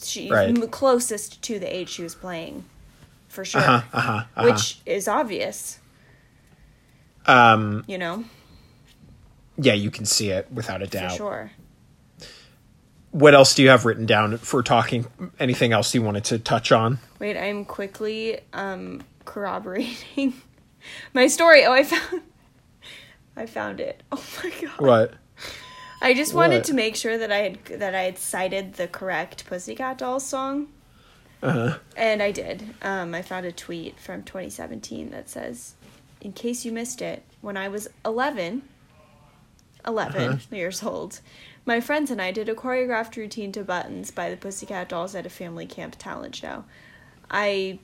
she's 0.00 0.30
Right. 0.30 0.48
m- 0.50 0.68
closest 0.68 1.40
to 1.42 1.58
the 1.58 1.74
age 1.74 1.88
she 1.88 2.02
was 2.02 2.14
playing, 2.14 2.64
for 3.28 3.44
sure. 3.44 3.60
uh-huh 3.62 3.82
uh-huh, 3.92 4.12
uh-huh. 4.36 4.44
Which 4.52 4.78
is 4.84 5.08
obvious, 5.08 5.78
um 7.26 7.84
you 7.88 7.96
know, 7.98 8.24
yeah 9.58 9.72
you 9.72 9.90
can 9.90 10.04
see 10.04 10.30
it 10.30 10.46
without 10.52 10.82
a 10.82 10.86
for 10.86 10.92
doubt 10.92 11.12
sure. 11.16 11.50
what 13.10 13.34
else 13.34 13.54
do 13.54 13.62
you 13.62 13.68
have 13.68 13.84
written 13.84 14.06
down 14.06 14.36
for 14.38 14.62
talking 14.62 15.06
anything 15.38 15.72
else 15.72 15.94
you 15.94 16.02
wanted 16.02 16.24
to 16.24 16.38
touch 16.38 16.72
on 16.72 16.98
Wait, 17.18 17.36
I'm 17.36 17.64
quickly 17.64 18.40
um 18.52 19.02
corroborating 19.24 20.34
my 21.14 21.26
story. 21.26 21.64
Oh, 21.64 21.72
I 21.72 21.82
found. 21.82 22.22
I 23.36 23.46
found 23.46 23.80
it. 23.80 24.02
Oh 24.12 24.22
my 24.44 24.50
god. 24.50 24.80
what 24.80 25.14
I 26.00 26.12
just 26.14 26.32
wanted 26.34 26.56
What? 26.58 26.64
to 26.64 26.74
make 26.74 26.94
sure 26.94 27.16
that 27.18 27.32
I 27.32 27.38
had 27.38 27.64
that 27.80 27.94
I 27.94 28.02
had 28.02 28.18
cited 28.18 28.74
the 28.74 28.86
correct 28.86 29.46
Pussycat 29.46 29.98
Dolls 29.98 30.24
song. 30.26 30.68
uh-huh 31.42 31.78
And 31.96 32.22
I 32.22 32.30
did. 32.32 32.74
Um, 32.82 33.14
I 33.14 33.22
found 33.22 33.46
a 33.46 33.52
tweet 33.52 33.98
from 33.98 34.22
2017 34.22 35.10
that 35.10 35.28
says, 35.30 35.74
"In 36.20 36.32
case 36.32 36.64
you 36.64 36.72
missed 36.72 37.00
it, 37.02 37.24
when 37.40 37.56
I 37.56 37.68
was 37.68 37.88
11, 38.04 38.62
11 39.86 40.40
years 40.50 40.82
old, 40.82 41.20
my 41.64 41.80
friends 41.80 42.10
and 42.10 42.20
I 42.20 42.30
did 42.32 42.48
a 42.48 42.54
choreographed 42.54 43.16
routine 43.16 43.52
to 43.52 43.64
Buttons 43.64 44.10
by 44.10 44.30
the 44.30 44.36
Pussycat 44.36 44.88
Dolls 44.88 45.14
at 45.14 45.26
a 45.26 45.30
family 45.30 45.66
camp 45.66 45.96
talent 45.98 46.34
show. 46.36 46.64
I 47.30 47.78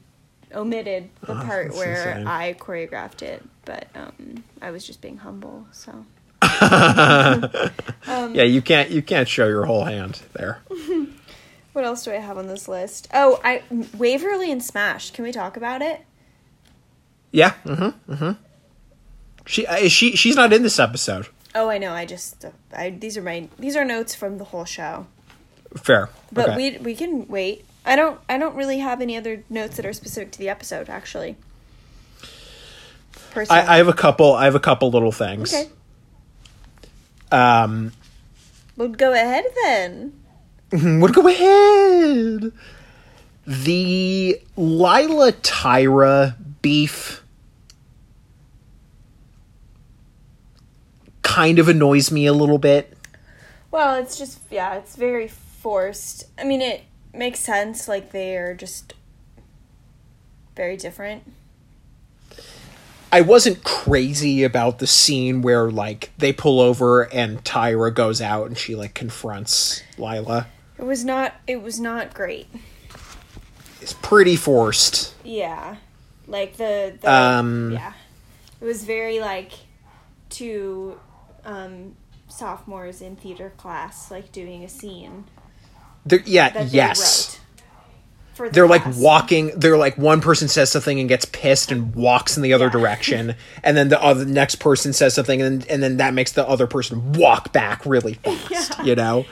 omitted 0.55 1.09
the 1.23 1.33
Oh, 1.33 1.45
part 1.45 1.73
where 1.75 2.11
insane. 2.11 2.27
I 2.27 2.55
choreographed 2.55 3.23
it, 3.23 3.43
but 3.65 3.87
um, 3.95 4.45
I 4.61 4.71
was 4.71 4.87
just 4.87 5.01
being 5.01 5.19
humble. 5.19 5.67
So 5.73 6.05
yeah 8.07 8.43
you 8.43 8.61
can't 8.63 8.91
you 8.91 9.01
can't 9.01 9.29
show 9.29 9.47
your 9.47 9.65
whole 9.65 9.85
hand 9.85 10.21
there 10.33 10.61
what 11.73 11.85
else 11.85 12.05
do 12.05 12.11
I 12.11 12.17
have 12.17 12.37
on 12.37 12.49
this 12.49 12.69
list? 12.69 13.09
Oh, 13.15 13.41
I 13.43 13.63
Waverly 13.97 14.51
and 14.53 14.63
Smash. 14.63 15.11
Can 15.13 15.25
we 15.25 15.33
talk 15.33 15.57
about 15.57 15.81
it? 15.83 16.05
Yeah. 17.31 17.55
Mm-hmm. 17.65 18.13
Mm-hmm. 18.13 18.33
She 19.47 19.67
uh, 19.67 19.89
she 19.89 20.15
she's 20.17 20.37
not 20.37 20.53
in 20.53 20.63
this 20.63 20.79
episode. 20.79 21.29
Oh, 21.55 21.69
I 21.69 21.79
know. 21.79 21.93
I 21.93 22.07
just 22.07 22.45
I 22.75 22.91
these 22.91 23.17
are 23.17 23.23
my 23.23 23.49
these 23.59 23.77
are 23.77 23.85
notes 23.85 24.15
from 24.15 24.39
the 24.39 24.45
whole 24.45 24.65
show. 24.65 25.07
Fair. 25.77 26.11
But 26.31 26.51
okay. 26.51 26.57
we 26.57 26.79
we 26.79 26.95
can 26.95 27.29
wait. 27.29 27.65
I 27.85 27.97
don't 27.97 28.21
I 28.29 28.39
don't 28.39 28.55
really 28.55 28.79
have 28.79 29.01
any 29.01 29.17
other 29.17 29.45
notes 29.51 29.77
that 29.77 29.87
are 29.87 29.93
specific 29.93 30.33
to 30.33 30.39
the 30.39 30.49
episode 30.49 30.89
actually. 30.89 31.37
personally. 33.31 33.63
I, 33.63 33.75
I 33.75 33.77
have 33.79 33.89
a 33.89 33.93
couple. 33.93 34.35
I 34.35 34.45
have 34.45 34.55
a 34.55 34.61
couple 34.61 34.91
little 34.91 35.13
things. 35.13 35.53
okay. 35.53 35.69
Um, 37.31 37.93
Well, 38.77 38.89
go 38.89 39.13
ahead 39.13 39.45
then. 39.65 40.13
would 40.73 41.15
go 41.15 41.27
ahead. 41.29 42.53
The 43.47 44.41
Lyla 44.57 45.33
Tyra 45.33 46.35
beef 46.61 47.22
kind 51.33 51.59
of 51.59 51.69
annoys 51.69 52.13
me 52.13 52.27
a 52.27 52.33
little 52.33 52.59
bit. 52.59 52.97
Well, 53.71 53.95
it's 53.95 54.19
just 54.19 54.41
yeah, 54.51 54.75
it's 54.75 54.97
very 54.97 55.29
forced. 55.29 56.25
I 56.39 56.45
mean, 56.45 56.61
it 56.61 56.83
makes 57.15 57.41
sense. 57.41 57.89
Like 57.89 58.13
they 58.13 58.37
are 58.37 58.55
just 58.55 58.95
very 60.55 60.77
different. 60.77 61.23
I 63.11 63.21
wasn't 63.21 63.63
crazy 63.65 64.43
about 64.43 64.79
the 64.79 64.87
scene 64.87 65.43
where 65.43 65.71
like 65.71 66.13
they 66.19 66.33
pull 66.33 66.61
over 66.61 67.03
and 67.13 67.43
Tyra 67.45 67.95
goes 67.95 68.21
out 68.21 68.47
and 68.47 68.57
she 68.57 68.75
like 68.75 68.95
confronts 68.95 69.83
Lyla. 69.99 70.47
It 70.79 70.85
was 70.85 71.05
not. 71.05 71.35
It 71.47 71.63
was 71.63 71.81
not 71.81 72.13
great. 72.13 72.47
It's 73.81 73.95
pretty 73.95 74.37
forced. 74.37 75.15
Yeah, 75.25 75.77
like 76.27 76.57
the, 76.57 76.97
the 77.01 77.13
Um, 77.13 77.73
yeah, 77.73 77.95
it 78.61 78.65
was 78.65 78.85
very 78.85 79.19
like 79.19 79.53
two 80.29 80.99
um, 81.45 81.97
sophomores 82.29 83.01
in 83.03 83.17
theater 83.17 83.53
class 83.57 84.11
like 84.11 84.33
doing 84.33 84.65
a 84.65 84.69
scene 84.69 85.25
They're, 86.07 86.23
yeah, 86.25 86.51
they 86.51 86.65
yes. 86.65 87.01
wrote. 87.01 87.39
For 88.35 88.49
the 88.49 88.55
They're 88.55 88.67
like 88.67 88.83
walking. 88.97 89.53
They're 89.59 89.77
like 89.77 89.99
one 89.99 90.23
person 90.23 90.49
says 90.49 90.71
something 90.71 90.99
and 90.99 91.09
gets 91.09 91.27
pissed 91.27 91.71
and 91.71 91.95
walks 91.95 92.37
in 92.37 92.43
the 92.43 92.55
other 92.55 92.71
Yeah. 92.71 92.71
direction, 92.71 93.35
and 93.63 93.77
then 93.77 93.91
the 93.91 94.03
other 94.03 94.25
next 94.25 94.57
person 94.57 94.95
says 94.95 95.13
something 95.15 95.43
and 95.43 95.67
and 95.69 95.83
then 95.83 95.99
that 95.99 96.15
makes 96.15 96.33
the 96.33 96.49
other 96.49 96.67
person 96.67 97.13
walk 97.13 97.53
back 97.53 97.85
really 97.85 98.15
fast. 98.25 98.51
Yeah. 98.51 98.83
You 98.83 98.95
know, 98.97 99.27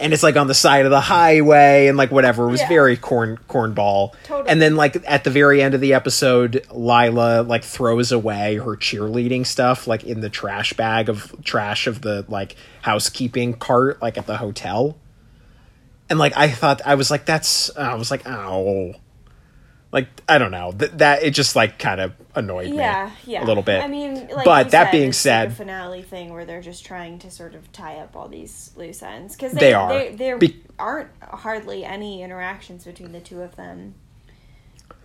and 0.00 0.12
it's 0.12 0.22
like 0.22 0.36
on 0.36 0.46
the 0.46 0.54
side 0.54 0.84
of 0.84 0.90
the 0.90 1.00
highway 1.00 1.86
and 1.86 1.96
like 1.96 2.10
whatever. 2.10 2.48
It 2.48 2.52
was 2.52 2.60
Yeah. 2.60 2.68
very 2.68 2.96
corn 2.96 3.38
cornball. 3.48 4.12
Totally. 4.24 4.48
And 4.48 4.60
then 4.60 4.76
like 4.76 4.96
at 5.06 5.24
the 5.24 5.30
very 5.30 5.62
end 5.62 5.74
of 5.74 5.80
the 5.80 5.94
episode, 5.94 6.64
Lyla 6.70 7.42
like 7.42 7.64
throws 7.64 8.12
away 8.12 8.56
her 8.56 8.76
cheerleading 8.76 9.46
stuff 9.46 9.86
like 9.86 10.04
in 10.04 10.20
the 10.20 10.28
trash 10.30 10.72
bag 10.72 11.08
of 11.08 11.34
trash 11.44 11.86
of 11.86 12.00
the 12.02 12.24
like 12.28 12.56
housekeeping 12.82 13.54
cart 13.54 14.00
like 14.02 14.18
at 14.18 14.26
the 14.26 14.36
hotel. 14.38 14.96
And 16.10 16.18
like 16.18 16.36
I 16.36 16.48
thought 16.48 16.80
I 16.84 16.94
was 16.96 17.10
like 17.10 17.24
that's 17.24 17.74
I 17.76 17.94
was 17.94 18.10
like 18.10 18.26
oh 18.26 18.94
Like 19.92 20.08
I 20.28 20.38
don't 20.38 20.50
know. 20.50 20.72
That 20.72 20.98
that 20.98 21.22
it 21.22 21.30
just 21.30 21.54
like 21.56 21.78
kind 21.78 22.00
of 22.00 22.12
annoyed 22.34 22.68
Yeah, 22.72 23.10
me 23.26 23.32
yeah. 23.34 23.44
a 23.44 23.46
little 23.46 23.62
bit. 23.62 23.82
I 23.82 23.88
mean, 23.88 24.28
like 24.28 24.44
but 24.44 24.70
that 24.70 24.84
said, 24.86 24.90
being 24.92 25.08
it's 25.10 25.24
like 25.24 25.48
a 25.48 25.50
said, 25.50 25.56
finale 25.56 26.02
thing 26.02 26.32
where 26.32 26.44
they're 26.44 26.60
just 26.62 26.84
trying 26.84 27.18
to 27.20 27.30
sort 27.30 27.54
of 27.54 27.70
tie 27.72 27.96
up 27.96 28.16
all 28.16 28.28
these 28.28 28.70
loose 28.76 29.02
ends 29.02 29.34
because 29.36 29.52
they, 29.52 29.60
They 29.60 29.74
are. 29.74 29.88
They, 29.88 30.14
there 30.14 30.38
Be- 30.38 30.62
aren't 30.78 31.10
hardly 31.22 31.84
any 31.84 32.22
interactions 32.22 32.84
between 32.84 33.12
the 33.12 33.20
two 33.20 33.42
of 33.42 33.56
them. 33.56 33.94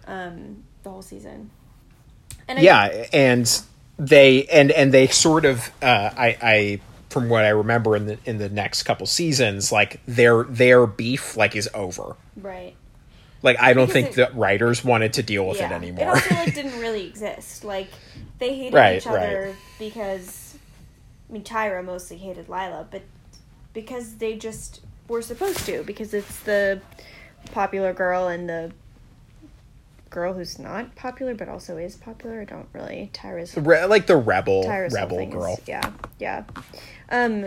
Um, 0.05 0.63
the 0.83 0.89
whole 0.89 1.01
season. 1.01 1.49
And 2.47 2.59
I- 2.59 2.61
yeah, 2.61 3.05
and 3.11 3.61
they 3.99 4.45
and 4.45 4.71
and 4.71 4.93
they 4.93 5.07
sort 5.07 5.43
of 5.45 5.69
uh, 5.81 6.11
I 6.15 6.37
I 6.41 6.79
from 7.09 7.29
what 7.29 7.43
I 7.43 7.49
remember 7.49 7.95
in 7.95 8.05
the 8.05 8.17
in 8.25 8.37
the 8.37 8.47
next 8.49 8.83
couple 8.83 9.05
seasons, 9.05 9.71
like 9.71 9.99
their 10.05 10.43
their 10.43 10.85
beef 10.87 11.35
like 11.35 11.55
is 11.55 11.69
over. 11.73 12.15
right. 12.37 12.75
Like 13.43 13.59
I 13.59 13.73
don't 13.73 13.87
Because 13.87 13.93
think 14.15 14.17
it- 14.17 14.31
the 14.33 14.37
writers 14.39 14.83
wanted 14.83 15.13
to 15.13 15.23
deal 15.23 15.47
with 15.47 15.57
yeah. 15.57 15.67
it 15.67 15.71
It 15.71 15.75
anymore. 15.75 16.09
also 16.09 16.35
like 16.35 16.53
didn't 16.55 16.79
really 16.79 17.07
exist. 17.07 17.63
Like 17.63 17.87
they 18.39 18.55
hated 18.55 18.73
Right, 18.73 18.97
each 18.97 19.07
other 19.07 19.45
right. 19.47 19.55
because 19.79 20.55
I 21.29 21.33
mean 21.33 21.43
Tyra 21.43 21.83
mostly 21.83 22.17
hated 22.17 22.49
Lyla, 22.49 22.87
but 22.89 23.01
because 23.73 24.15
they 24.15 24.35
just 24.37 24.81
were 25.07 25.21
supposed 25.21 25.59
to 25.67 25.83
because 25.83 26.13
it's 26.13 26.39
the 26.41 26.81
popular 27.51 27.93
girl 27.93 28.27
and 28.27 28.49
the 28.49 28.71
girl 30.09 30.33
who's 30.33 30.57
not 30.57 30.95
popular 30.95 31.35
but 31.35 31.47
also 31.49 31.77
is 31.77 31.95
popular. 31.95 32.41
I 32.41 32.45
don't 32.45 32.67
really 32.73 33.11
Tyra's 33.13 33.55
Re- 33.55 33.85
like 33.85 34.07
the 34.07 34.17
rebel 34.17 34.63
Tyra's 34.63 34.93
rebel 34.93 35.25
girl. 35.27 35.59
yeah, 35.67 35.91
yeah. 36.17 36.43
Um, 37.09 37.45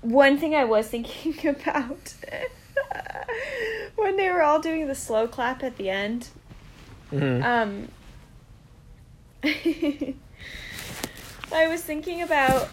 one 0.00 0.38
thing 0.38 0.54
I 0.54 0.64
was 0.64 0.88
thinking 0.88 1.34
about 1.48 2.14
when 3.96 4.16
they 4.16 4.30
were 4.30 4.42
all 4.42 4.60
doing 4.60 4.86
the 4.88 4.94
slow 4.94 5.26
clap 5.28 5.62
at 5.62 5.76
the 5.76 5.90
end. 5.90 6.28
Mhm. 7.12 7.42
Um, 7.44 7.88
I 11.52 11.66
was 11.68 11.82
thinking 11.82 12.22
about 12.22 12.68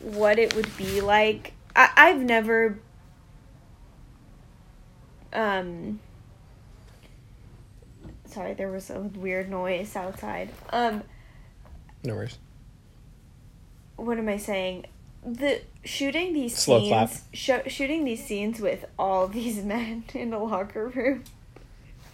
what 0.00 0.38
it 0.38 0.54
would 0.54 0.74
be 0.76 1.00
like. 1.00 1.52
I, 1.76 1.90
I've 1.96 2.20
never. 2.20 2.78
Um. 5.32 6.00
Sorry, 8.26 8.54
there 8.54 8.70
was 8.72 8.90
a 8.90 8.98
weird 9.00 9.48
noise 9.50 9.94
outside. 9.94 10.50
Um, 10.70 11.02
No 12.02 12.14
worries. 12.16 12.38
what 13.96 14.18
am 14.18 14.28
I 14.28 14.38
saying? 14.38 14.86
The 15.24 15.62
shooting 15.84 16.32
these 16.34 16.56
Slow 16.56 16.80
scenes, 16.80 17.22
sho- 17.32 17.62
shooting 17.66 18.04
these 18.04 18.24
scenes 18.24 18.60
with 18.60 18.84
all 18.98 19.26
these 19.28 19.62
men 19.64 20.04
in 20.14 20.30
the 20.30 20.38
locker 20.38 20.88
room. 20.88 21.24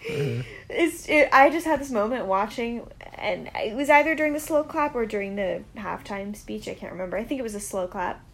Mm-hmm. 0.08 0.40
It's. 0.72 1.08
It, 1.08 1.28
I 1.32 1.50
just 1.50 1.66
had 1.66 1.80
this 1.80 1.90
moment 1.90 2.26
watching, 2.26 2.86
and 3.16 3.50
it 3.56 3.74
was 3.74 3.90
either 3.90 4.14
during 4.14 4.32
the 4.32 4.40
slow 4.40 4.62
clap 4.62 4.94
or 4.94 5.04
during 5.04 5.34
the 5.36 5.62
halftime 5.76 6.34
speech. 6.36 6.68
I 6.68 6.74
can't 6.74 6.92
remember. 6.92 7.16
I 7.16 7.24
think 7.24 7.40
it 7.40 7.42
was 7.42 7.56
a 7.56 7.60
slow 7.60 7.88
clap. 7.88 8.24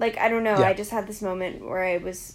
Like 0.00 0.18
I 0.18 0.28
don't 0.28 0.42
know. 0.42 0.58
Yeah. 0.58 0.66
I 0.66 0.74
just 0.74 0.90
had 0.90 1.06
this 1.06 1.22
moment 1.22 1.64
where 1.64 1.84
I 1.84 1.98
was 1.98 2.34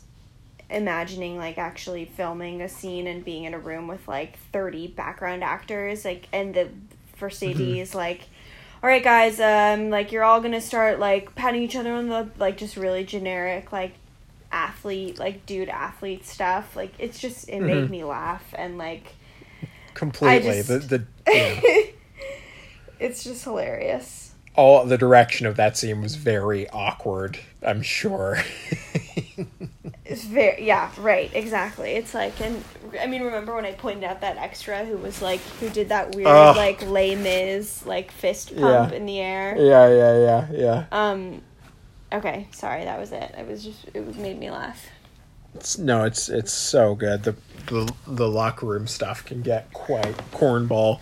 imagining 0.70 1.38
like 1.38 1.57
actually 1.57 2.05
filming 2.05 2.61
a 2.61 2.70
scene 2.70 3.05
and 3.05 3.24
being 3.24 3.43
in 3.43 3.53
a 3.53 3.59
room 3.59 3.88
with 3.88 4.05
like 4.07 4.38
30 4.51 4.88
background 4.88 5.41
actors 5.41 6.03
like 6.03 6.28
and 6.34 6.53
the 6.53 6.68
first 7.15 7.41
AD 7.41 7.55
Mm-hmm. 7.55 7.76
is 7.78 7.95
like 7.95 8.24
all 8.84 8.89
right 8.89 9.03
guys 9.03 9.39
um 9.39 9.89
like 9.89 10.11
you're 10.11 10.23
all 10.23 10.39
gonna 10.41 10.61
start 10.61 10.99
like 10.99 11.34
patting 11.36 11.61
each 11.63 11.75
other 11.75 11.91
on 11.93 12.07
the 12.09 12.30
like 12.38 12.57
just 12.57 12.78
really 12.78 13.03
generic 13.03 13.71
like 13.71 13.93
athlete 14.51 15.19
like 15.19 15.45
dude 15.45 15.67
athlete 15.69 16.25
stuff 16.25 16.75
like 16.75 16.93
it's 16.99 17.19
just 17.19 17.49
it 17.49 17.59
made 17.61 17.86
Mhm. 17.86 17.89
me 17.89 18.03
laugh 18.03 18.43
and 18.57 18.78
like 18.78 19.13
Completely. 19.93 20.53
just- 20.63 20.67
The 20.67 20.80
the 20.80 21.05
yeah. 21.34 21.82
it's 22.99 23.23
just 23.23 23.43
hilarious 23.43 24.32
all 24.55 24.86
the 24.86 24.97
direction 24.97 25.45
of 25.47 25.55
that 25.57 25.78
scene 25.78 26.01
was 26.01 26.15
very 26.15 26.67
awkward. 26.69 27.38
I'm 27.61 27.84
sure. 27.84 28.39
it's 30.10 30.24
very 30.24 30.64
yeah 30.66 30.89
right 30.99 31.30
exactly 31.34 31.91
it's 31.91 32.14
like 32.14 32.39
and 32.41 32.64
i 33.01 33.05
mean 33.08 33.22
remember 33.22 33.53
when 33.55 33.66
i 33.66 33.72
pointed 33.74 34.03
out 34.03 34.22
that 34.22 34.38
extra 34.38 34.86
who 34.86 34.97
was 34.97 35.22
like 35.22 35.39
who 35.60 35.70
did 35.70 35.89
that 35.89 36.16
weird 36.16 36.28
Ugh. 36.28 36.55
like 36.55 36.82
Les 36.88 37.16
Mis 37.16 37.86
like 37.86 38.12
fist 38.12 38.49
pump 38.55 38.91
Yeah. 38.91 38.97
in 38.97 39.05
the 39.05 39.20
air 39.20 39.55
yeah, 39.58 39.88
yeah, 39.89 40.47
yeah, 40.51 40.51
yeah. 40.51 40.86
um 40.91 41.41
okay 42.14 42.47
sorry 42.51 42.84
that 42.86 42.99
was 42.99 43.12
it 43.12 43.34
it 43.38 43.47
was 43.47 43.64
just 43.64 43.86
it 43.93 44.05
was 44.05 44.16
made 44.18 44.39
me 44.39 44.49
laugh 44.49 44.86
It's, 45.55 45.78
no, 45.78 46.03
it's 46.03 46.30
it's 46.30 46.53
so 46.53 46.93
good. 46.93 47.24
The, 47.24 47.36
the 47.68 47.91
the 48.05 48.28
locker 48.30 48.66
room 48.68 48.86
stuff 48.86 49.26
can 49.26 49.41
get 49.41 49.74
quite 49.74 50.16
cornball. 50.32 50.99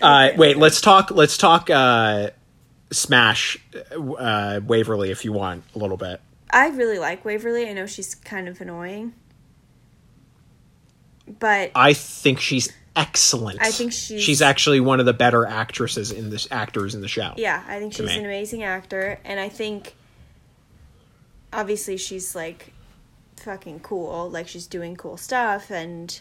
Uh, 0.00 0.30
wait, 0.36 0.56
let's 0.56 0.80
talk. 0.80 1.10
Let's 1.10 1.36
talk. 1.36 1.68
Uh, 1.68 2.30
Smash, 2.90 3.58
uh, 4.18 4.60
Waverly, 4.64 5.10
if 5.10 5.24
you 5.26 5.32
want 5.32 5.64
a 5.74 5.78
little 5.78 5.98
bit. 5.98 6.20
I 6.50 6.68
really 6.68 6.98
like 6.98 7.24
waverly 7.24 7.68
i 7.68 7.72
know 7.72 7.86
she's 7.86 8.14
kind 8.14 8.48
of 8.48 8.60
annoying 8.60 9.12
but 11.38 11.70
I 11.74 11.92
think 11.92 12.40
she's 12.40 12.72
excellent. 12.96 13.60
I 13.60 13.70
think 13.70 13.92
she's- 13.92 14.22
she's 14.22 14.40
actually 14.40 14.80
one 14.80 14.98
of 14.98 15.04
the 15.04 15.12
better 15.12 15.44
actresses 15.44 16.10
in 16.10 16.30
this 16.30 16.48
actors 16.50 16.94
in 16.94 17.02
the 17.02 17.08
show. 17.08 17.34
Yeah, 17.36 17.62
I 17.68 17.78
think 17.78 17.92
she's 17.92 18.06
me. 18.06 18.16
an 18.18 18.24
amazing 18.24 18.62
actor, 18.62 19.20
and 19.24 19.38
I 19.38 19.50
think 19.50 19.94
obviously 21.52 21.98
she's 21.98 22.34
like 22.34 22.72
fucking 23.36 23.80
cool. 23.80 24.30
Like 24.30 24.48
she's 24.48 24.66
doing 24.66 24.96
cool 24.96 25.18
stuff, 25.18 25.70
and 25.70 26.18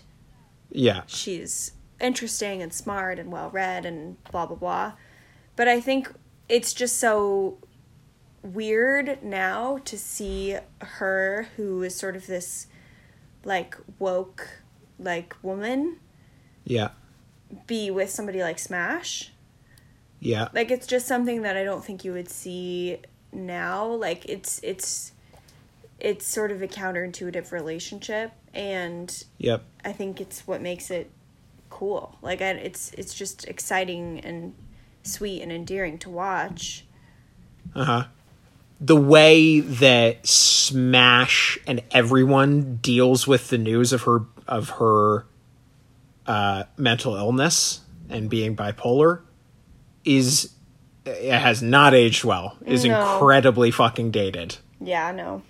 yeah, 0.71 1.03
she's 1.07 1.71
interesting 2.01 2.61
and 2.61 2.73
smart 2.73 3.17
and 3.17 3.31
well 3.31 3.49
read 3.49 3.85
and 3.85 4.21
blah 4.31 4.45
blah 4.45 4.57
blah. 4.57 4.91
But 5.55 5.69
I 5.69 5.79
think 5.79 6.11
it's 6.49 6.73
just 6.73 6.97
so 6.97 7.57
weird 8.43 9.23
now 9.23 9.79
to 9.85 9.97
see 9.97 10.57
her 10.79 11.47
who 11.57 11.83
is 11.83 11.95
sort 11.95 12.15
of 12.15 12.27
this 12.27 12.67
like 13.43 13.75
woke 13.99 14.47
like 14.99 15.35
woman 15.41 15.97
yeah, 16.63 16.89
be 17.65 17.89
with 17.91 18.09
somebody 18.09 18.41
like 18.41 18.59
Smash. 18.59 19.31
yeah. 20.19 20.49
like 20.53 20.69
it's 20.71 20.85
just 20.87 21.07
something 21.07 21.43
that 21.43 21.55
I 21.55 21.63
don't 21.63 21.83
think 21.83 22.03
you 22.03 22.11
would 22.11 22.29
see 22.29 22.97
now. 23.31 23.85
Like 23.85 24.25
it's 24.25 24.59
it's 24.63 25.13
it's 25.99 26.25
sort 26.27 26.51
of 26.51 26.61
a 26.61 26.67
counterintuitive 26.67 27.51
relationship, 27.53 28.31
and 28.53 29.23
Yep. 29.37 29.63
I 29.85 29.93
think 29.93 30.19
it's 30.19 30.45
what 30.45 30.61
makes 30.61 30.91
it 30.91 31.09
cool. 31.69 32.17
Like 32.21 32.41
I, 32.41 32.49
it's 32.51 32.91
it's 32.93 33.13
just 33.13 33.47
exciting 33.47 34.19
and 34.19 34.53
sweet 35.03 35.41
and 35.41 35.51
endearing 35.51 35.97
to 35.99 36.09
watch. 36.09 36.85
Uh-huh. 37.73 38.05
The 38.79 38.95
way 38.95 39.59
that 39.59 40.25
Smash 40.27 41.57
and 41.65 41.81
everyone 41.91 42.77
deals 42.77 43.27
with 43.27 43.49
the 43.49 43.57
news 43.57 43.93
of 43.93 44.03
her 44.03 44.21
of 44.47 44.69
her 44.71 45.25
uh, 46.25 46.63
mental 46.77 47.15
illness 47.15 47.81
and 48.09 48.29
being 48.29 48.55
bipolar 48.55 49.21
is 50.05 50.51
it 51.05 51.31
has 51.37 51.61
not 51.61 51.93
aged 51.93 52.23
well. 52.23 52.57
Is 52.65 52.85
No. 52.85 52.99
incredibly 52.99 53.71
fucking 53.71 54.11
dated. 54.11 54.57
Yeah, 54.79 55.11
no. 55.11 55.41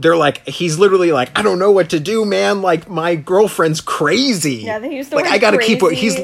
They're 0.00 0.16
like 0.16 0.46
he's 0.46 0.78
literally 0.78 1.10
like 1.12 1.36
I 1.38 1.42
don't 1.42 1.58
know 1.58 1.70
what 1.72 1.90
to 1.90 2.00
do, 2.00 2.24
man. 2.24 2.62
Like 2.62 2.88
my 2.88 3.14
girlfriend's 3.16 3.80
crazy. 3.80 4.56
Yeah, 4.56 4.78
they 4.78 4.94
use 4.94 5.08
the 5.08 5.16
like 5.16 5.26
I 5.26 5.38
gotta 5.38 5.58
keep. 5.58 5.80
crazy. 5.80 5.96
He's 5.96 6.20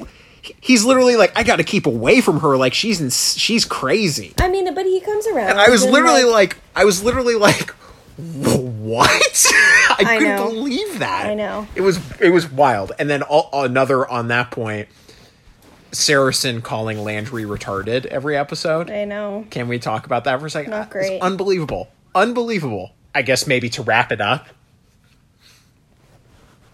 he's 0.60 0.84
literally 0.84 1.16
like 1.16 1.32
I 1.36 1.42
gotta 1.42 1.64
keep 1.64 1.86
away 1.86 2.20
from 2.20 2.40
her. 2.40 2.56
Like 2.56 2.74
she's 2.74 3.00
in, 3.00 3.10
she's 3.10 3.64
crazy. 3.64 4.34
I 4.38 4.48
mean, 4.48 4.72
but 4.74 4.86
he 4.86 5.00
comes 5.00 5.26
around. 5.26 5.50
And 5.50 5.60
I 5.60 5.68
was 5.70 5.84
literally 5.84 6.24
like, 6.24 6.56
I 6.74 6.84
was 6.84 7.02
literally 7.02 7.34
like, 7.36 7.70
what? 8.16 9.10
I, 9.90 9.96
I 9.98 10.18
couldn't 10.18 10.36
know. 10.36 10.48
believe 10.50 10.98
that. 11.00 11.26
I 11.26 11.34
know. 11.34 11.66
It 11.74 11.80
was 11.80 11.98
it 12.20 12.30
was 12.30 12.50
wild. 12.50 12.92
And 12.98 13.08
then 13.10 13.22
all, 13.22 13.50
another 13.64 14.08
on 14.08 14.28
that 14.28 14.50
point, 14.50 14.88
Saracen 15.92 16.60
calling 16.62 16.98
Landry 17.04 17.44
retarded 17.44 18.06
every 18.06 18.36
episode. 18.36 18.90
I 18.90 19.04
know. 19.04 19.46
Can 19.50 19.68
we 19.68 19.78
talk 19.78 20.06
about 20.06 20.24
that 20.24 20.40
for 20.40 20.46
a 20.46 20.50
second? 20.50 20.70
Not 20.70 20.78
uh, 20.94 20.98
It's 20.98 21.08
great. 21.08 21.22
unbelievable. 21.22 21.88
Unbelievable. 22.14 22.92
I 23.14 23.22
guess 23.22 23.46
maybe 23.46 23.68
to 23.70 23.82
wrap 23.82 24.10
it 24.10 24.20
up. 24.20 24.46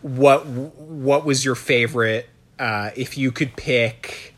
What 0.03 0.47
what 0.47 1.27
was 1.27 1.45
your 1.45 1.55
favorite 1.55 2.27
uh, 2.61 2.90
if 2.94 3.16
you 3.16 3.32
could 3.32 3.56
pick 3.56 4.34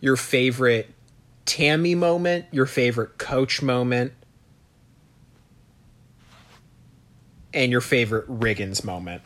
your 0.00 0.16
favorite 0.16 0.90
Tammy 1.46 1.94
moment, 1.94 2.46
your 2.50 2.66
favorite 2.66 3.16
coach 3.18 3.62
moment, 3.62 4.12
and 7.54 7.70
your 7.70 7.80
favorite 7.80 8.28
Riggins 8.28 8.84
moment? 8.84 9.22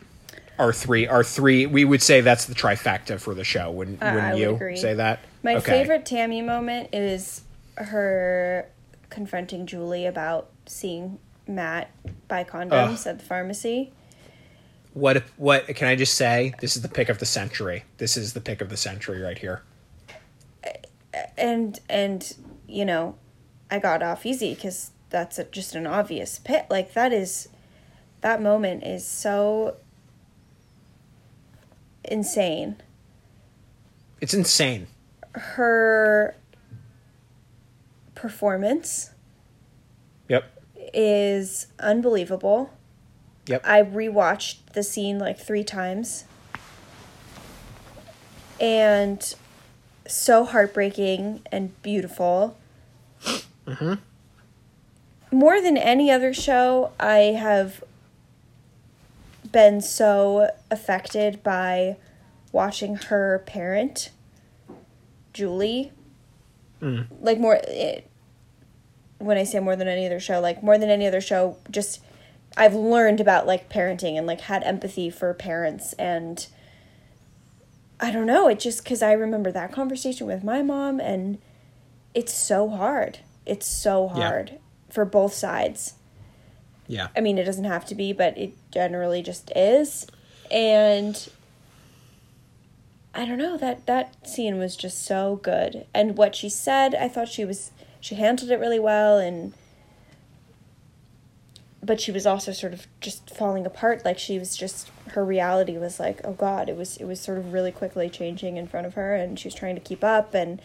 Our 0.58 0.72
three, 0.72 1.06
our 1.06 1.24
three. 1.24 1.64
We 1.66 1.84
would 1.84 2.02
say 2.02 2.20
that's 2.20 2.44
the 2.44 2.54
trifecta 2.54 3.18
for 3.18 3.32
the 3.32 3.44
show. 3.44 3.70
Wouldn't, 3.70 4.02
Uh, 4.02 4.12
wouldn't 4.14 4.32
would 4.34 4.38
you 4.38 4.54
agree. 4.56 4.76
say 4.76 4.92
that? 4.94 5.20
My 5.42 5.54
Okay. 5.54 5.70
favorite 5.70 6.04
Tammy 6.04 6.42
moment 6.42 6.90
is 6.92 7.42
her 7.76 8.68
confronting 9.08 9.64
Julie 9.66 10.04
about 10.04 10.50
seeing 10.66 11.18
Matt 11.46 11.90
buy 12.26 12.44
condoms 12.44 13.06
at 13.06 13.20
the 13.20 13.24
pharmacy. 13.24 13.92
What 14.94 15.22
what 15.36 15.66
can 15.68 15.86
I 15.88 15.94
just 15.96 16.14
say? 16.14 16.54
This 16.60 16.76
is 16.76 16.82
the 16.82 16.88
pick 16.88 17.08
of 17.08 17.18
the 17.18 17.26
century. 17.26 17.84
This 17.98 18.16
is 18.16 18.32
the 18.32 18.40
pick 18.40 18.60
of 18.60 18.68
the 18.68 18.76
century 18.76 19.20
right 19.20 19.38
here. 19.38 19.62
and 21.36 21.80
and 21.88 22.36
you 22.68 22.84
know 22.84 23.16
i 23.70 23.78
got 23.78 24.02
off 24.02 24.24
easy 24.26 24.54
because 24.54 24.90
that's 25.10 25.38
a, 25.38 25.44
just 25.44 25.74
an 25.74 25.86
obvious 25.86 26.38
pit 26.38 26.66
like 26.70 26.92
that 26.94 27.12
is 27.12 27.48
that 28.20 28.40
moment 28.42 28.84
is 28.84 29.04
so 29.06 29.76
insane 32.04 32.76
It's 34.20 34.34
insane. 34.34 34.86
her 35.34 36.36
performance 38.14 39.10
Yep. 40.28 40.44
is 40.92 41.68
unbelievable 41.80 42.70
Yep. 43.48 43.62
i 43.64 43.82
rewatched 43.82 44.58
the 44.74 44.82
scene 44.82 45.18
like 45.18 45.38
three 45.38 45.64
times. 45.64 46.24
And 48.60 49.34
so 50.06 50.44
heartbreaking 50.44 51.42
and 51.52 51.80
beautiful. 51.82 52.56
Mm-hmm. 53.22 53.94
More 55.30 55.60
than 55.60 55.76
any 55.76 56.10
other 56.10 56.32
show 56.32 56.92
i 56.98 57.18
have 57.18 57.82
been 59.50 59.80
so 59.80 60.50
affected 60.70 61.42
by 61.42 61.96
watching 62.52 62.96
her 62.96 63.42
parent 63.46 64.10
julie. 65.32 65.92
Mm. 66.82 67.06
Like 67.20 67.38
more 67.38 67.60
it, 67.62 68.08
when 69.18 69.36
I 69.36 69.44
say 69.44 69.60
more 69.60 69.76
than 69.76 69.88
any 69.88 70.06
other 70.06 70.20
show, 70.20 70.40
like 70.40 70.62
more 70.62 70.78
than 70.78 70.90
any 70.90 71.06
other 71.06 71.20
show, 71.20 71.56
just 71.70 72.00
I've 72.56 72.74
learned 72.74 73.20
about 73.20 73.46
like 73.46 73.68
parenting 73.68 74.16
and 74.18 74.26
like 74.26 74.42
had 74.42 74.62
empathy 74.64 75.10
for 75.10 75.32
parents 75.34 75.92
and 75.94 76.46
I 78.00 78.10
don't 78.10 78.26
know, 78.26 78.48
it 78.48 78.60
just 78.60 78.84
cuz 78.84 79.02
I 79.02 79.12
remember 79.12 79.50
that 79.52 79.72
conversation 79.72 80.26
with 80.26 80.44
my 80.44 80.62
mom 80.62 81.00
and 81.00 81.38
it's 82.14 82.32
so 82.32 82.68
hard. 82.68 83.18
It's 83.46 83.66
so 83.66 84.04
Yeah. 84.06 84.28
hard 84.28 84.58
for 84.88 85.04
both 85.04 85.34
sides. 85.34 85.94
Yeah. 86.86 87.08
I 87.16 87.20
mean, 87.20 87.38
it 87.38 87.44
doesn't 87.44 87.64
have 87.64 87.84
to 87.86 87.94
be, 87.94 88.12
but 88.12 88.36
it 88.38 88.52
generally 88.70 89.22
just 89.22 89.52
is. 89.54 90.06
And 90.50 91.28
I 93.14 93.24
don't 93.24 93.38
know 93.38 93.56
that 93.58 93.86
that 93.86 94.26
scene 94.26 94.58
was 94.58 94.76
just 94.76 95.04
so 95.04 95.36
good, 95.42 95.86
and 95.92 96.16
what 96.16 96.34
she 96.36 96.48
said, 96.48 96.94
I 96.94 97.08
thought 97.08 97.28
she 97.28 97.44
was 97.44 97.72
she 98.00 98.14
handled 98.14 98.50
it 98.50 98.60
really 98.60 98.78
well, 98.78 99.18
and 99.18 99.52
but 101.88 102.02
she 102.02 102.12
was 102.12 102.26
also 102.26 102.52
sort 102.52 102.74
of 102.74 102.86
just 103.00 103.30
falling 103.34 103.64
apart. 103.64 104.04
Like 104.04 104.18
she 104.18 104.38
was 104.38 104.54
just 104.56 104.90
her 105.12 105.24
reality 105.24 105.78
was 105.78 105.98
like, 105.98 106.20
oh 106.22 106.34
God, 106.34 106.68
it 106.68 106.76
was 106.76 106.98
it 106.98 107.06
was 107.06 107.18
sort 107.18 107.38
of 107.38 107.52
really 107.52 107.72
quickly 107.72 108.10
changing 108.10 108.58
in 108.58 108.68
front 108.68 108.86
of 108.86 108.92
her, 108.92 109.14
and 109.14 109.40
she 109.40 109.48
was 109.48 109.54
trying 109.54 109.74
to 109.74 109.80
keep 109.80 110.04
up, 110.04 110.34
and 110.34 110.60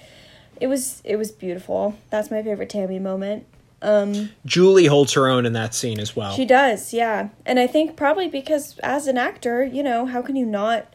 it 0.60 0.68
was 0.68 1.02
it 1.06 1.16
was 1.16 1.32
beautiful. 1.32 1.96
That's 2.10 2.30
my 2.30 2.44
favorite 2.44 2.70
Tammy 2.70 3.00
moment. 3.00 3.46
Um, 3.82 4.32
Julie 4.46 4.86
holds 4.86 5.14
her 5.14 5.28
own 5.30 5.46
in 5.46 5.54
that 5.54 5.74
scene 5.74 6.00
as 6.00 6.16
well. 6.16 6.34
she 6.34 6.46
does, 6.46 6.94
yeah. 6.94 7.30
And 7.46 7.58
I 7.58 7.68
think 7.68 7.96
probably 7.96 8.28
because 8.28 8.78
as 8.80 9.08
an 9.08 9.18
actor, 9.18 9.64
you 9.64 9.84
know, 9.84 10.06
how 10.06 10.22
can 10.22 10.38
you 10.38 10.46
not, 10.46 10.94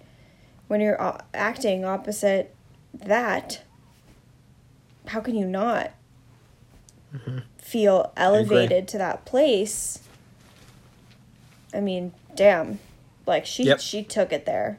when 0.69 0.81
you're 0.81 1.01
uh, 1.01 1.21
acting 1.35 1.85
opposite 1.85 2.55
that, 2.95 3.63
how 5.09 5.21
can 5.21 5.35
you 5.35 5.45
not 5.45 5.91
feel 7.59 8.11
elevated 8.17 8.89
to 8.89 8.99
that 8.99 9.27
place? 9.27 10.08
I 11.75 11.81
mean, 11.81 12.13
damn. 12.35 12.79
Like 13.27 13.45
she 13.47 13.65
Yep. 13.65 13.81
she 13.81 14.03
took 14.03 14.33
it 14.33 14.47
there. 14.47 14.79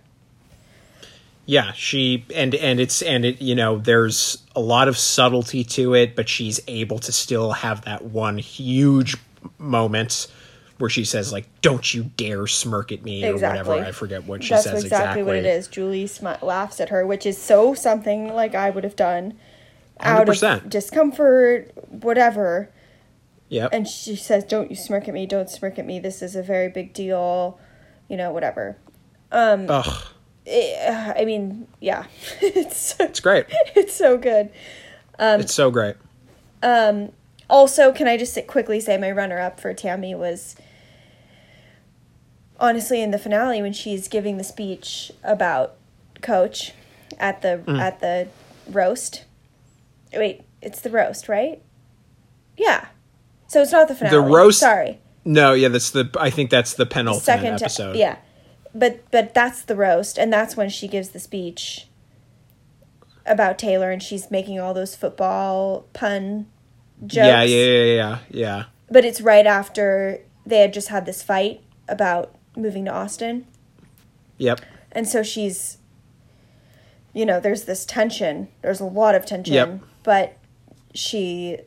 yeah, 1.46 1.72
she 1.74 2.26
and 2.36 2.54
and 2.56 2.80
it's 2.80 3.02
and 3.02 3.26
it 3.26 3.42
you 3.42 3.56
know 3.56 3.78
there's 3.78 4.44
a 4.56 4.60
lot 4.60 4.88
of 4.88 4.98
subtlety 4.98 5.64
to 5.64 5.94
it, 5.96 6.16
but 6.16 6.28
she's 6.30 6.60
able 6.68 7.00
to 7.00 7.12
still 7.12 7.52
have 7.54 7.84
that 7.86 8.04
one 8.06 8.38
huge 8.38 9.18
moment 9.58 10.28
where 10.80 10.90
she 10.90 11.04
says 11.04 11.32
like, 11.34 11.48
"Don't 11.62 11.94
you 11.94 12.04
dare 12.18 12.48
smirk 12.48 12.92
at 12.92 13.04
me" 13.04 13.24
or 13.26 13.32
Exactly. 13.34 13.68
whatever. 13.70 13.88
I 13.88 13.92
forget 13.92 14.26
what 14.26 14.44
she 14.44 14.50
That's 14.52 14.64
says 14.64 14.84
exactly, 14.84 15.22
exactly 15.22 15.24
what 15.24 15.36
it 15.36 15.46
is. 15.46 15.68
Julie 15.68 16.06
smi- 16.06 16.42
laughs 16.42 16.80
at 16.80 16.90
her, 16.90 17.06
which 17.06 17.26
is 17.26 17.38
so 17.38 17.74
something 17.74 18.34
like 18.34 18.56
I 18.56 18.70
would 18.70 18.84
have 18.84 18.96
done 18.96 19.34
out 20.00 20.28
100%. 20.28 20.64
of 20.66 20.70
discomfort, 20.70 21.72
whatever. 21.90 22.70
Yep. 23.50 23.70
and 23.74 23.88
she 23.88 24.16
says, 24.16 24.44
"Don't 24.44 24.70
you 24.70 24.76
smirk 24.76 25.08
at 25.08 25.14
me? 25.14 25.26
Don't 25.26 25.50
smirk 25.50 25.78
at 25.80 25.86
me. 25.86 26.00
This 26.00 26.22
is 26.22 26.36
a 26.36 26.44
very 26.44 26.70
big 26.70 26.94
deal, 26.94 27.60
you 28.08 28.16
know, 28.18 28.32
whatever." 28.32 28.78
Ugh, 29.32 30.04
Eh, 30.48 31.14
I 31.18 31.26
mean, 31.26 31.68
yeah, 31.80 32.06
it's 32.42 33.00
it's 33.00 33.20
great. 33.20 33.46
it's 33.76 33.94
so 33.94 34.18
good. 34.18 34.50
Um, 35.20 35.42
it's 35.42 35.54
so 35.54 35.70
great. 35.72 35.96
Um, 36.64 37.12
Also, 37.50 37.92
can 37.92 38.08
I 38.08 38.16
just 38.18 38.38
quickly 38.48 38.80
say 38.80 38.98
my 38.98 39.10
runner 39.12 39.40
up 39.40 39.60
for 39.60 39.74
Tammy 39.74 40.14
was 40.16 40.56
honestly 42.60 43.02
in 43.02 43.12
the 43.12 43.18
finale 43.20 43.62
when 43.62 43.74
she's 43.74 44.08
giving 44.08 44.38
the 44.38 44.44
speech 44.44 45.12
about 45.24 45.76
Coach 46.22 46.74
at 47.20 47.42
the 47.42 47.62
Mm. 47.66 47.80
at 47.80 48.00
the 48.02 48.28
roast. 48.70 49.26
Wait, 50.14 50.44
it's 50.62 50.82
the 50.82 50.90
roast, 50.90 51.30
right? 51.30 51.62
Yeah. 52.58 52.88
So 53.50 53.62
it's 53.62 53.72
not 53.74 53.88
the 53.90 53.96
finale. 53.96 54.16
The 54.16 54.22
roast- 54.22 54.60
Sorry. 54.62 55.00
No, 55.26 55.54
yeah, 55.54 55.68
that's 55.68 55.92
the. 55.92 56.10
I 56.20 56.30
think 56.30 56.50
that's 56.50 56.74
the 56.76 56.86
penultimate 56.86 57.24
second 57.26 57.54
episode. 57.62 57.96
yeah 57.98 58.18
but 58.74 59.04
but 59.12 59.34
that's 59.34 59.64
the 59.64 59.76
roast 59.76 60.18
and 60.20 60.32
that's 60.32 60.56
when 60.56 60.70
she 60.70 60.88
gives 60.88 61.10
the 61.10 61.20
speech 61.20 61.88
about 63.26 63.58
taylor 63.58 63.90
and 63.90 64.02
she's 64.04 64.30
making 64.30 64.60
all 64.60 64.76
those 64.76 64.96
football 64.96 65.86
pun 65.94 66.46
jokes 67.06 67.16
yeah, 67.28 67.42
yeah, 67.42 67.66
yeah, 67.66 67.84
yeah, 67.96 68.18
yeah. 68.30 68.64
but 68.92 69.04
it's 69.04 69.22
right 69.22 69.48
after 69.48 70.20
they 70.46 70.60
had 70.60 70.72
just 70.72 70.90
had 70.90 71.08
this 71.08 71.24
fight 71.24 71.62
about 71.88 72.36
moving 72.56 72.86
to 72.86 72.92
austin 72.94 73.46
Yep. 74.38 74.62
and 74.92 75.08
so 75.08 75.24
she's 75.24 75.80
you 77.12 77.26
know 77.26 77.40
there's 77.40 77.64
this 77.66 77.86
tension 77.86 78.50
there's 78.62 78.80
a 78.80 78.86
lot 78.86 79.16
of 79.16 79.26
tension 79.26 79.54
Yep. 79.56 79.80
but 80.04 80.38
she 80.94 81.58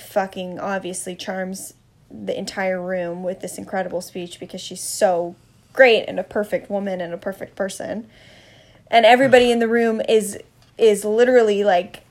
fucking 0.00 0.58
obviously 0.58 1.14
charms 1.14 1.74
the 2.10 2.36
entire 2.36 2.80
room 2.80 3.22
with 3.22 3.40
this 3.40 3.58
incredible 3.58 4.00
speech 4.00 4.40
because 4.40 4.60
she's 4.60 4.80
so 4.80 5.34
great 5.72 6.04
and 6.06 6.18
a 6.18 6.24
perfect 6.24 6.70
woman 6.70 7.00
and 7.00 7.12
a 7.12 7.18
perfect 7.18 7.54
person 7.54 8.08
and 8.90 9.04
everybody 9.04 9.50
in 9.50 9.58
the 9.58 9.68
room 9.68 10.00
is 10.08 10.38
is 10.76 11.04
literally 11.04 11.64
like 11.64 12.02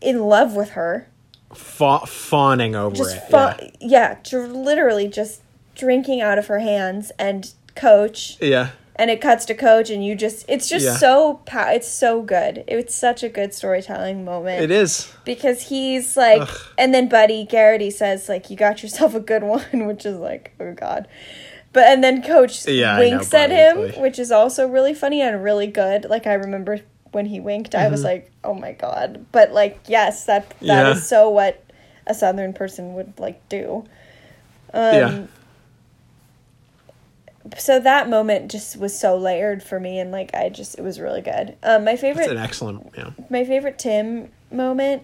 in 0.00 0.20
love 0.20 0.54
with 0.54 0.70
her. 0.70 1.08
Fa- 1.54 2.06
fawning 2.06 2.74
over 2.74 2.96
Just 2.96 3.16
it. 3.16 3.22
fa- 3.30 3.70
yeah. 3.80 4.16
yeah, 4.30 4.38
literally 4.38 5.06
just 5.08 5.42
drinking 5.74 6.20
out 6.20 6.38
of 6.38 6.46
her 6.46 6.60
hands 6.60 7.12
and 7.18 7.52
coach 7.74 8.36
yeah. 8.40 8.70
And 8.96 9.10
it 9.10 9.20
cuts 9.20 9.44
to 9.46 9.54
coach 9.54 9.88
and 9.90 10.04
you 10.04 10.14
just 10.14 10.44
it's 10.48 10.68
just 10.68 10.84
Yeah. 10.84 10.96
so 10.96 11.40
pow- 11.46 11.70
it's 11.70 11.88
so 11.88 12.22
good. 12.22 12.62
It's 12.68 12.94
such 12.94 13.22
a 13.22 13.28
good 13.28 13.54
storytelling 13.54 14.24
moment 14.24 14.62
It 14.62 14.70
is. 14.70 15.10
because 15.24 15.62
he's 15.62 16.16
like 16.16 16.42
Ugh. 16.42 16.58
and 16.76 16.92
then 16.94 17.08
buddy 17.08 17.44
garrity 17.44 17.90
says 17.90 18.28
like 18.28 18.50
you 18.50 18.56
got 18.56 18.82
yourself 18.82 19.14
a 19.14 19.20
good 19.20 19.42
one 19.56 19.86
which 19.86 20.04
is 20.04 20.18
like 20.18 20.52
oh 20.60 20.72
god 20.74 21.08
but 21.72 21.84
and 21.86 22.04
then 22.04 22.22
coach 22.22 22.66
Yeah, 22.68 22.92
I 22.96 22.96
know, 22.96 23.10
winks 23.10 23.32
at 23.32 23.50
him 23.50 24.00
which 24.02 24.18
is 24.18 24.30
also 24.30 24.68
really 24.68 24.92
funny 24.94 25.22
and 25.22 25.42
really 25.42 25.68
good 25.68 26.04
like 26.10 26.26
i 26.26 26.34
remember 26.34 26.80
when 27.12 27.24
he 27.26 27.40
winked 27.40 27.74
i 27.74 27.82
Mm-hmm. 27.84 27.92
was 27.92 28.04
like 28.04 28.30
oh 28.44 28.52
my 28.54 28.72
god 28.72 29.24
but 29.32 29.52
like 29.52 29.78
yes 29.88 30.26
that 30.26 30.50
that 30.60 30.92
is 30.92 30.98
Yeah. 30.98 31.02
so 31.02 31.30
what 31.30 31.64
a 32.06 32.12
southern 32.14 32.52
person 32.52 32.92
would 32.94 33.18
like 33.18 33.48
do 33.48 33.84
um 34.74 34.94
yeah. 34.94 35.26
So 37.58 37.78
that 37.80 38.08
moment 38.08 38.50
just 38.50 38.76
was 38.76 38.98
so 38.98 39.16
layered 39.16 39.62
for 39.62 39.78
me 39.78 39.98
and 39.98 40.10
like 40.10 40.34
i 40.34 40.48
just 40.48 40.78
it 40.78 40.82
was 40.82 40.98
really 41.00 41.20
good 41.20 41.56
um 41.62 41.84
my 41.84 41.96
favorite 41.96 42.24
It's 42.24 42.32
an 42.32 42.38
excellent. 42.38 42.92
Yeah. 42.96 43.10
my 43.30 43.44
favorite 43.44 43.78
Tim 43.78 44.30
moment. 44.50 45.02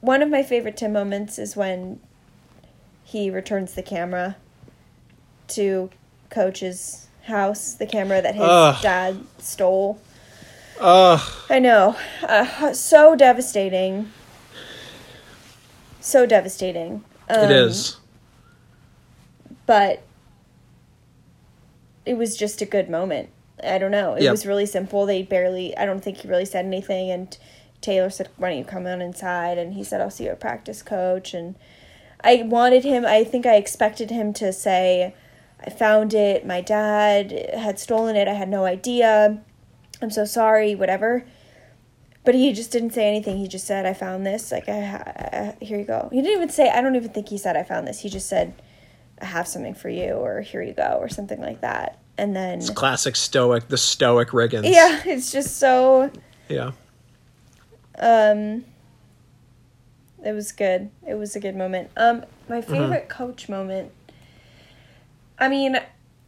One 0.00 0.22
of 0.22 0.28
my 0.30 0.42
favorite 0.42 0.76
Tim 0.76 0.92
moments 0.92 1.38
is 1.38 1.56
when 1.56 1.98
he 3.04 3.30
returns 3.30 3.74
the 3.74 3.82
camera 3.82 4.36
to 5.48 5.90
Coach's 6.30 7.08
house, 7.24 7.74
the 7.74 7.86
camera 7.86 8.20
that 8.22 8.34
his 8.34 8.44
Ugh. 8.44 8.82
dad 8.82 9.18
stole. 9.38 9.98
Ugh. 10.80 11.20
I 11.50 11.58
know, 11.58 11.96
uh, 12.22 12.72
so 12.72 13.16
devastating. 13.16 14.12
So 16.00 16.26
devastating. 16.26 17.02
Um, 17.28 17.44
it 17.44 17.50
is. 17.50 17.96
but 19.66 20.02
it 22.08 22.16
was 22.16 22.36
just 22.36 22.62
a 22.62 22.64
good 22.64 22.88
moment. 22.88 23.28
I 23.62 23.76
don't 23.76 23.90
know. 23.90 24.14
It 24.14 24.30
was 24.30 24.46
really 24.46 24.66
simple. 24.66 25.04
They 25.04 25.22
barely. 25.22 25.76
I 25.76 25.84
don't 25.84 26.02
think 26.02 26.18
he 26.18 26.28
really 26.28 26.46
said 26.46 26.64
anything. 26.64 27.10
And 27.10 27.36
Taylor 27.80 28.08
said, 28.08 28.28
"Why 28.36 28.48
don't 28.48 28.58
you 28.58 28.64
come 28.64 28.86
on 28.86 29.02
inside?" 29.02 29.58
And 29.58 29.74
he 29.74 29.84
said, 29.84 30.00
"I'll 30.00 30.10
see 30.10 30.24
you 30.24 30.30
at 30.30 30.40
practice, 30.40 30.82
coach." 30.82 31.34
And 31.34 31.54
I 32.22 32.42
wanted 32.46 32.84
him. 32.84 33.04
I 33.04 33.24
think 33.24 33.46
I 33.46 33.56
expected 33.56 34.10
him 34.10 34.32
to 34.34 34.52
say, 34.52 35.14
"I 35.60 35.70
found 35.70 36.14
it. 36.14 36.46
My 36.46 36.60
dad 36.60 37.32
had 37.54 37.78
stolen 37.78 38.16
it. 38.16 38.26
I 38.26 38.34
had 38.34 38.48
no 38.48 38.64
idea. 38.64 39.42
I'm 40.00 40.10
so 40.10 40.24
sorry. 40.24 40.74
Whatever." 40.74 41.26
But 42.24 42.34
he 42.34 42.52
just 42.52 42.70
didn't 42.70 42.90
say 42.90 43.06
anything. 43.06 43.38
He 43.38 43.48
just 43.48 43.66
said, 43.66 43.84
"I 43.86 43.92
found 43.92 44.24
this. 44.24 44.50
Like, 44.50 44.68
I, 44.68 45.54
I 45.60 45.64
here 45.64 45.78
you 45.78 45.84
go." 45.84 46.08
He 46.10 46.22
didn't 46.22 46.36
even 46.36 46.48
say. 46.48 46.70
I 46.70 46.80
don't 46.80 46.96
even 46.96 47.10
think 47.10 47.28
he 47.28 47.38
said, 47.38 47.56
"I 47.56 47.64
found 47.64 47.86
this." 47.86 48.00
He 48.00 48.08
just 48.08 48.28
said, 48.28 48.54
"I 49.20 49.24
have 49.26 49.46
something 49.48 49.74
for 49.74 49.88
you," 49.88 50.12
or 50.12 50.40
"Here 50.40 50.62
you 50.62 50.72
go," 50.72 50.98
or 51.00 51.08
something 51.08 51.40
like 51.40 51.60
that. 51.60 51.98
And 52.16 52.34
then, 52.34 52.58
It's 52.58 52.70
classic 52.70 53.14
stoic. 53.16 53.68
The 53.68 53.76
stoic 53.78 54.30
Riggins. 54.30 54.72
yeah, 54.72 55.00
it's 55.04 55.30
just 55.30 55.58
so. 55.58 56.10
Yeah. 56.48 56.72
Um, 57.98 58.64
it 60.24 60.32
was 60.32 60.52
good. 60.52 60.90
It 61.06 61.14
was 61.14 61.36
a 61.36 61.40
good 61.40 61.54
moment. 61.56 61.90
Um, 61.96 62.24
my 62.48 62.60
favorite 62.60 63.08
coach 63.08 63.48
moment. 63.48 63.92
I 65.38 65.48
mean, 65.48 65.78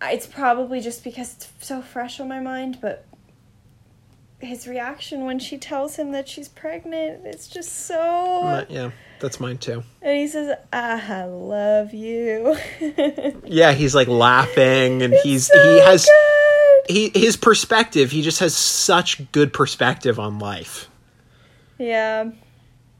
it's 0.02 0.26
probably 0.26 0.80
just 0.80 1.02
because 1.02 1.34
it's 1.34 1.48
so 1.60 1.82
fresh 1.82 2.20
on 2.20 2.28
my 2.28 2.40
mind, 2.40 2.78
but 2.80 3.04
his 4.40 4.66
reaction 4.66 5.24
when 5.24 5.38
she 5.38 5.56
tells 5.58 5.96
him 5.96 6.12
that 6.12 6.28
she's 6.28 6.48
pregnant, 6.48 7.26
it's 7.26 7.46
just 7.48 7.86
so. 7.86 8.42
Uh, 8.44 8.64
yeah. 8.68 8.90
That's 9.20 9.38
mine 9.38 9.58
too. 9.58 9.82
And 10.00 10.16
he 10.16 10.26
says, 10.28 10.56
"I 10.72 11.24
love 11.26 11.92
you." 11.94 12.56
Yeah, 13.44 13.72
he's 13.72 13.94
like 13.94 14.06
laughing, 14.08 15.02
and 15.02 15.12
he's 15.12 15.48
so 15.48 15.60
he 15.60 15.80
has 15.80 16.06
good. 16.06 16.94
he 16.94 17.10
his 17.14 17.36
perspective. 17.36 18.10
He 18.12 18.22
just 18.22 18.38
has 18.40 18.56
such 18.56 19.30
good 19.32 19.52
perspective 19.52 20.18
on 20.20 20.38
life. 20.38 20.88
Yeah. 21.78 22.30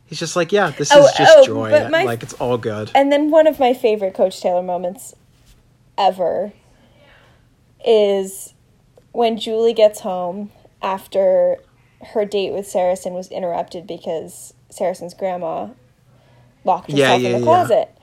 He's 0.06 0.18
just 0.18 0.34
like, 0.34 0.50
yeah, 0.50 0.70
this 0.70 0.90
Oh, 0.92 1.04
is 1.06 1.12
just 1.16 1.32
oh, 1.38 1.46
joy. 1.46 1.70
but 1.70 1.90
my- 1.90 2.02
like 2.02 2.22
it's 2.24 2.32
all 2.34 2.58
good. 2.58 2.90
And 2.96 3.12
then 3.12 3.30
one 3.30 3.46
of 3.46 3.60
my 3.60 3.72
favorite 3.74 4.12
Coach 4.14 4.40
Taylor 4.42 4.62
moments 4.62 5.14
ever 5.96 6.52
is 7.84 8.54
when 9.12 9.38
Julie 9.38 9.72
gets 9.72 10.00
home 10.00 10.50
after 10.82 11.59
her 12.12 12.24
date 12.24 12.52
with 12.52 12.66
Saracen 12.66 13.12
was 13.12 13.28
interrupted 13.28 13.86
because 13.86 14.55
Saracen's 14.70 15.15
grandma 15.15 15.69
locked 16.65 16.90
herself 16.90 17.20
yeah, 17.20 17.28
in 17.28 17.32
the 17.32 17.39
yeah. 17.39 17.44
closet. 17.44 17.94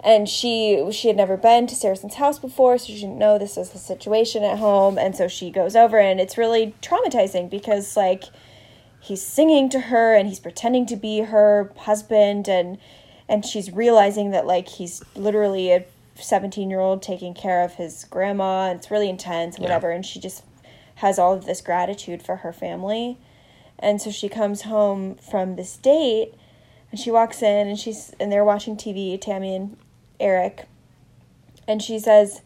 And 0.00 0.28
she 0.28 0.86
she 0.92 1.08
had 1.08 1.16
never 1.16 1.36
been 1.36 1.66
to 1.66 1.74
Saracen's 1.74 2.14
house 2.14 2.38
before, 2.38 2.78
so 2.78 2.86
she 2.86 3.00
didn't 3.00 3.18
know 3.18 3.38
this 3.38 3.56
was 3.56 3.70
the 3.70 3.78
situation 3.78 4.44
at 4.44 4.58
home. 4.58 4.98
And 4.98 5.16
so 5.16 5.26
she 5.26 5.50
goes 5.50 5.74
over, 5.74 5.98
and 5.98 6.20
it's 6.20 6.38
really 6.38 6.74
traumatizing 6.80 7.50
because 7.50 7.96
like 7.96 8.24
he's 9.06 9.22
singing 9.22 9.68
to 9.70 9.80
her 9.80 10.14
and 10.14 10.28
he's 10.28 10.40
pretending 10.40 10.84
to 10.86 10.96
be 10.96 11.20
her 11.20 11.72
husband 11.78 12.48
and 12.48 12.78
and 13.28 13.44
she's 13.44 13.72
realizing 13.72 14.30
that 14.30 14.46
like 14.46 14.68
he's 14.68 15.02
literally 15.14 15.72
a 15.72 15.84
17 16.16 16.70
year 16.70 16.80
old 16.80 17.02
taking 17.02 17.34
care 17.34 17.62
of 17.62 17.74
his 17.74 18.04
grandma 18.04 18.68
and 18.68 18.78
it's 18.78 18.90
really 18.90 19.08
intense 19.08 19.58
whatever 19.58 19.90
and 19.90 20.04
she 20.04 20.18
just 20.18 20.42
has 20.96 21.18
all 21.18 21.32
of 21.34 21.44
this 21.46 21.60
gratitude 21.60 22.22
for 22.22 22.36
her 22.36 22.52
family 22.52 23.18
and 23.78 24.00
so 24.00 24.10
she 24.10 24.28
comes 24.28 24.62
home 24.62 25.14
from 25.16 25.56
this 25.56 25.76
date 25.76 26.32
and 26.90 26.98
she 27.00 27.10
walks 27.10 27.42
in 27.42 27.66
and 27.68 27.78
she's 27.78 28.12
and 28.18 28.30
they're 28.32 28.44
watching 28.44 28.76
tv 28.76 29.20
tammy 29.20 29.54
and 29.54 29.76
eric 30.20 30.66
and 31.68 31.82
she 31.82 31.98
says 31.98 32.40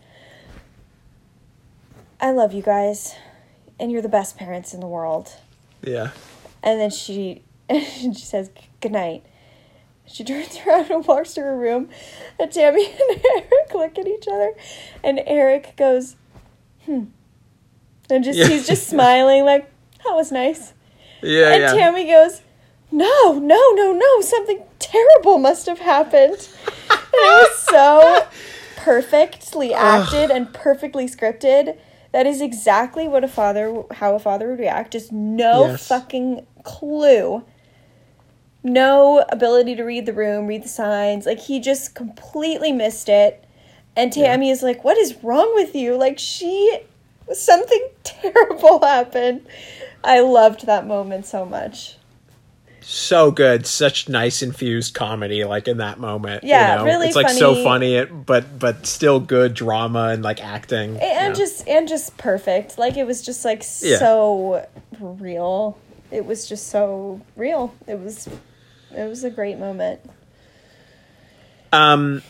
i 2.20 2.31
love 2.31 2.52
you 2.52 2.62
guys 2.62 3.14
and 3.78 3.90
you're 3.93 4.02
the 4.02 4.09
best 4.09 4.36
parents 4.36 4.74
in 4.74 4.81
the 4.81 4.86
world 4.86 5.35
Yeah. 5.82 6.10
and 6.62 6.81
then 6.81 6.90
she 6.90 7.43
she 7.70 8.12
says 8.14 8.51
good 8.81 8.90
night. 8.90 9.24
She 10.06 10.24
turns 10.24 10.59
around 10.66 10.90
and 10.90 11.06
walks 11.06 11.35
to 11.35 11.40
her 11.43 11.56
room, 11.56 11.89
and 12.36 12.51
Tammy 12.51 12.85
and 13.10 13.22
Eric 13.24 13.72
look 13.74 13.97
at 13.97 14.09
each 14.09 14.27
other, 14.27 14.55
and 15.05 15.20
Eric 15.24 15.77
goes, 15.77 16.16
"Hmm," 16.85 17.05
and 18.11 18.24
just 18.24 18.39
Yeah. 18.39 18.49
he's 18.49 18.66
just 18.66 18.89
smiling 18.95 19.45
like 19.45 19.70
that 20.05 20.15
was 20.15 20.32
nice. 20.32 20.73
Yeah, 21.23 21.53
And 21.53 21.62
yeah. 21.62 21.73
Tammy 21.74 22.07
goes, 22.07 22.41
"No, 22.91 23.32
no, 23.35 23.70
no, 23.74 23.93
no! 23.93 24.20
Something 24.23 24.62
terrible 24.78 25.39
must 25.39 25.66
have 25.66 25.81
happened." 25.81 26.49
and 26.91 27.01
it 27.12 27.51
was 27.51 27.59
so 27.59 28.27
perfectly 28.77 29.74
acted 29.74 30.31
and 30.31 30.53
perfectly 30.55 31.07
scripted. 31.07 31.77
That 32.12 32.27
is 32.27 32.41
exactly 32.41 33.07
what 33.07 33.23
a 33.23 33.28
father, 33.28 33.82
how 33.93 34.15
a 34.15 34.19
father 34.19 34.49
would 34.49 34.59
react. 34.59 34.93
Just 34.93 35.12
no 35.12 35.66
Yes. 35.66 35.87
fucking 35.87 36.47
clue. 36.65 37.45
No 38.62 39.24
ability 39.31 39.74
to 39.77 39.85
read 39.85 40.07
the 40.07 40.12
room, 40.12 40.47
read 40.47 40.65
the 40.65 40.69
signs. 40.69 41.24
Like 41.27 41.41
he 41.41 41.61
just 41.61 41.95
completely 41.95 42.73
missed 42.73 43.09
it. 43.09 43.45
And 43.97 44.12
Tammy 44.12 44.51
is 44.51 44.62
like, 44.62 44.85
"What 44.85 44.97
is 44.99 45.23
wrong 45.23 45.53
with 45.55 45.74
you?" 45.74 45.97
Like 45.97 46.19
she, 46.19 46.81
something 47.35 47.89
terrible 48.05 48.81
happened. 48.85 49.47
I 50.02 50.20
loved 50.20 50.66
that 50.66 50.86
moment 50.86 51.27
so 51.27 51.44
much. 51.44 51.97
so 52.81 53.31
good. 53.31 53.66
Such 53.66 54.09
nice 54.09 54.43
infused 54.43 54.94
comedy, 54.94 55.44
like 55.44 55.69
in 55.69 55.77
that 55.78 55.98
moment. 55.98 56.43
Yeah, 56.44 56.73
you 56.73 56.78
know? 56.78 56.85
really 56.86 57.07
It's 57.09 57.16
like 57.16 57.28
so 57.28 57.55
funny. 57.55 57.98
funny, 58.02 58.05
but 58.07 58.59
but 58.59 58.86
still 58.86 59.20
good 59.20 59.55
drama 59.55 60.09
and 60.09 60.23
like 60.23 60.43
acting. 60.43 60.93
and 60.93 61.01
yeah. 61.01 61.32
just 61.32 61.69
and 61.69 61.86
just 61.89 62.16
perfect 62.16 62.78
like 62.78 62.97
it 62.97 63.05
was 63.07 63.23
just 63.23 63.44
like 63.44 63.62
Yeah. 63.82 63.98
so 63.98 64.66
real 64.98 65.77
it 66.11 66.24
was 66.27 66.48
just 66.48 66.69
so 66.69 67.20
real 67.36 67.73
it 67.86 67.98
was 67.98 68.27
it 68.97 69.05
was 69.09 69.23
a 69.23 69.31
great 69.31 69.59
moment 69.59 70.01
Um, 71.73 72.23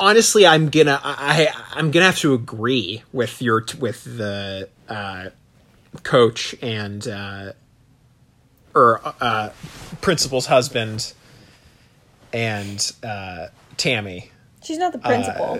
honestly, 0.00 0.44
I'm 0.46 0.68
gonna 0.70 0.98
I 1.04 1.48
I'm 1.74 1.90
gonna 1.92 2.06
have 2.06 2.18
to 2.18 2.34
agree 2.34 3.02
with 3.12 3.40
your 3.40 3.64
with 3.78 4.02
the 4.04 4.68
uh, 4.88 5.30
coach 6.02 6.54
and 6.62 7.06
uh, 7.06 7.52
or 8.74 9.00
uh, 9.20 9.50
principal's 10.00 10.46
husband 10.46 11.12
and 12.32 12.92
uh, 13.04 13.48
Tammy. 13.76 14.30
she's 14.64 14.78
not 14.78 14.92
the 14.92 14.98
principal 14.98 15.54
Uh, 15.54 15.58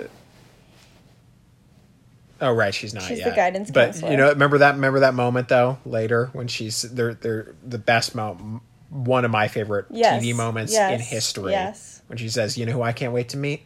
Oh 2.43 2.53
right, 2.55 2.73
she's 2.75 2.95
not 2.95 3.03
She's 3.03 3.19
the 3.19 3.27
yet. 3.27 3.37
guidance 3.37 3.71
but 3.71 3.87
counselor. 3.93 4.11
you 4.13 4.17
know, 4.17 4.29
remember 4.31 4.57
that 4.59 4.75
remember 4.77 5.01
that 5.01 5.13
moment 5.13 5.49
though 5.49 5.77
later 5.85 6.31
when 6.33 6.49
she's 6.49 6.81
they're 6.83 7.13
they're 7.13 7.55
the 7.63 7.77
best 7.79 8.15
moment, 8.15 8.63
one 8.89 9.27
of 9.27 9.31
my 9.31 9.47
favorite 9.47 9.85
Yes, 9.91 10.25
TV 10.25 10.35
moments 10.35 10.73
yes, 10.73 10.91
in 10.95 11.01
history. 11.01 11.53
yes. 11.53 12.01
when 12.07 12.17
she 12.17 12.31
says, 12.31 12.57
"You 12.57 12.65
know 12.65 12.73
who 12.73 12.81
I 12.83 12.93
can't 12.93 13.13
wait 13.13 13.29
to 13.31 13.37
meet." 13.37 13.61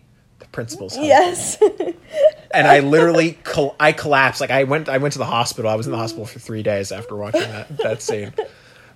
Principal's 0.54 0.94
husband. 0.96 1.08
yes 1.08 1.58
and 2.52 2.66
I 2.66 2.80
literally 2.80 3.32
col- 3.44 3.76
I 3.78 3.92
collapsed. 3.92 4.40
Like 4.40 4.50
I 4.50 4.64
went 4.64 4.88
I 4.88 4.96
went 4.98 5.12
to 5.12 5.18
the 5.18 5.26
hospital. 5.26 5.70
I 5.70 5.74
was 5.74 5.86
in 5.86 5.92
the 5.92 5.98
hospital 5.98 6.24
for 6.24 6.38
three 6.38 6.62
days 6.62 6.92
after 6.92 7.14
watching 7.16 7.42
that 7.42 7.76
that 7.78 8.00
scene. 8.02 8.32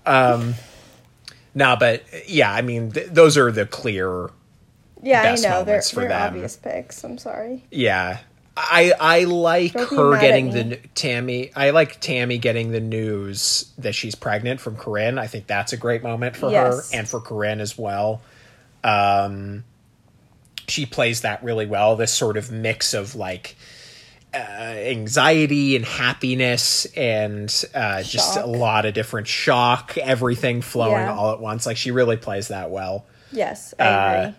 Um, 0.06 0.54
no, 1.54 1.76
but 1.78 2.04
yeah, 2.26 2.50
I 2.52 2.62
mean 2.62 2.92
th- 2.92 3.08
those 3.08 3.36
are 3.36 3.50
the 3.52 3.66
clear. 3.66 4.30
Yeah, 5.02 5.22
I 5.22 5.34
know. 5.36 5.64
They're, 5.64 5.82
for 5.82 6.00
they're 6.00 6.08
them. 6.08 6.22
obvious 6.28 6.56
picks. 6.56 7.04
I'm 7.04 7.18
sorry. 7.18 7.64
Yeah, 7.70 8.18
I 8.56 8.92
I 8.98 9.24
like 9.24 9.72
Don't 9.72 9.88
her 9.96 10.20
getting 10.20 10.50
the 10.50 10.76
Tammy. 10.94 11.50
I 11.54 11.70
like 11.70 12.00
Tammy 12.00 12.38
getting 12.38 12.70
the 12.72 12.80
news 12.80 13.72
that 13.78 13.94
she's 13.94 14.14
pregnant 14.14 14.60
from 14.60 14.76
Corinne. 14.76 15.18
I 15.18 15.26
think 15.26 15.46
that's 15.46 15.72
a 15.72 15.76
great 15.76 16.02
moment 16.02 16.36
for 16.36 16.50
Yes. 16.50 16.90
her 16.92 16.98
and 16.98 17.08
for 17.08 17.20
Corinne 17.20 17.60
as 17.60 17.76
well. 17.78 18.22
Um, 18.84 19.64
she 20.68 20.86
plays 20.86 21.22
that 21.22 21.42
really 21.42 21.66
well. 21.66 21.96
This 21.96 22.12
sort 22.12 22.36
of 22.36 22.50
mix 22.52 22.94
of 22.94 23.14
like 23.14 23.56
uh, 24.34 24.36
anxiety 24.38 25.74
and 25.76 25.84
happiness 25.84 26.84
and 26.96 27.52
uh, 27.74 28.02
just 28.02 28.36
a 28.36 28.46
lot 28.46 28.84
of 28.86 28.94
different 28.94 29.26
shock, 29.26 29.96
everything 29.98 30.60
flowing 30.60 31.02
Yeah. 31.02 31.14
all 31.14 31.32
at 31.32 31.40
once. 31.40 31.64
Like 31.66 31.76
she 31.78 31.90
really 31.90 32.16
plays 32.16 32.48
that 32.48 32.70
well. 32.70 33.06
Yes, 33.32 33.72
I 33.78 33.82
Uh, 33.84 34.20
agree. 34.22 34.34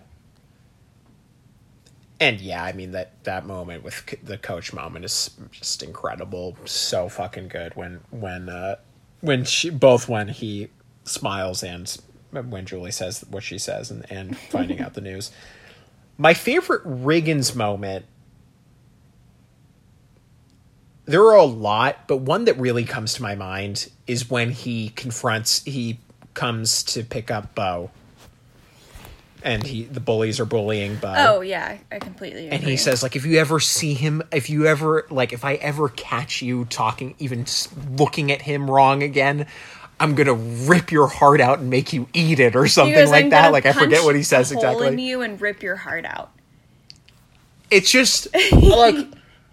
and 2.20 2.42
yeah, 2.42 2.64
I 2.64 2.74
mean 2.74 2.92
that 2.92 3.24
that 3.24 3.46
moment 3.46 3.84
with 3.84 4.04
c- 4.10 4.18
the 4.24 4.38
coach 4.38 4.74
moment 4.74 5.06
is 5.06 5.32
just 5.52 5.84
incredible, 5.84 6.58
so 6.66 7.08
fucking 7.10 7.48
good. 7.48 7.76
When 7.76 8.02
when 8.12 8.50
uh, 8.50 8.76
when 9.22 9.46
she 9.46 9.70
both 9.70 10.10
when 10.10 10.28
he 10.28 10.68
smiles 11.06 11.64
and 11.64 11.96
when 12.32 12.66
Julie 12.66 12.92
says 12.92 13.24
what 13.30 13.44
she 13.44 13.58
says 13.58 13.90
and 13.90 14.06
and 14.12 14.38
finding 14.38 14.80
out 14.84 14.94
the 14.96 15.02
news. 15.02 15.32
My 16.20 16.34
favorite 16.34 16.84
Riggins 16.84 17.56
moment. 17.56 18.06
There 21.06 21.24
are 21.24 21.38
a 21.38 21.46
lot, 21.46 22.08
but 22.08 22.18
one 22.18 22.44
that 22.46 22.60
really 22.60 22.84
comes 22.84 23.14
to 23.16 23.22
my 23.24 23.34
mind 23.36 23.90
is 24.06 24.30
when 24.30 24.52
he 24.52 24.90
confronts. 24.90 25.64
He 25.64 25.98
comes 26.34 26.84
to 26.84 27.04
pick 27.04 27.32
up 27.32 27.56
Bo, 27.56 27.90
and 29.42 29.64
he 29.64 29.84
the 29.86 30.02
bullies 30.02 30.40
are 30.40 30.46
bullying 30.46 30.98
Bo 30.98 31.14
Oh 31.18 31.42
yeah, 31.42 31.78
I 31.92 32.00
completely. 32.00 32.48
Agree. 32.48 32.58
and 32.58 32.64
he 32.64 32.78
says 32.78 33.02
like 33.02 33.16
if 33.16 33.26
you 33.26 33.40
ever 33.40 33.60
see 33.60 33.94
him 33.94 34.22
if 34.32 34.50
you 34.50 34.68
ever 34.68 35.08
like 35.10 35.34
if 35.34 35.44
i 35.46 35.56
ever 35.56 35.90
catch 35.90 36.42
you 36.42 36.66
talking 36.66 37.16
even 37.18 37.46
looking 37.98 38.32
at 38.32 38.42
him 38.44 38.70
wrong 38.70 39.02
again 39.02 39.48
i'm 40.00 40.16
gonna 40.16 40.34
rip 40.34 40.92
your 40.92 41.08
heart 41.08 41.42
out 41.42 41.60
and 41.60 41.70
make 41.70 41.94
you 41.94 42.08
eat 42.14 42.40
it 42.40 42.56
or 42.56 42.68
something 42.68 42.94
goes, 42.96 43.10
like 43.10 43.26
"I'm 43.26 43.30
that. 43.32 43.52
like 43.52 43.66
i 43.66 43.74
forget 43.74 44.04
what 44.04 44.16
he 44.16 44.24
says 44.24 44.52
exactly. 44.52 44.86
hole 44.86 44.94
in 44.94 45.00
you 45.00 45.22
and 45.22 45.40
rip 45.40 45.62
your 45.62 45.76
heart 45.76 46.06
out. 46.06 46.32
it's 47.70 47.92
just 47.92 48.28
like 48.54 48.96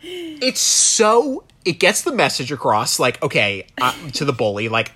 it's 0.02 0.60
so 0.60 1.44
it 1.64 1.78
gets 1.78 2.02
the 2.02 2.12
message 2.12 2.52
across 2.52 2.98
like 2.98 3.22
okay 3.22 3.66
uh, 3.80 3.94
to 4.12 4.24
the 4.24 4.32
bully 4.32 4.68
like 4.68 4.92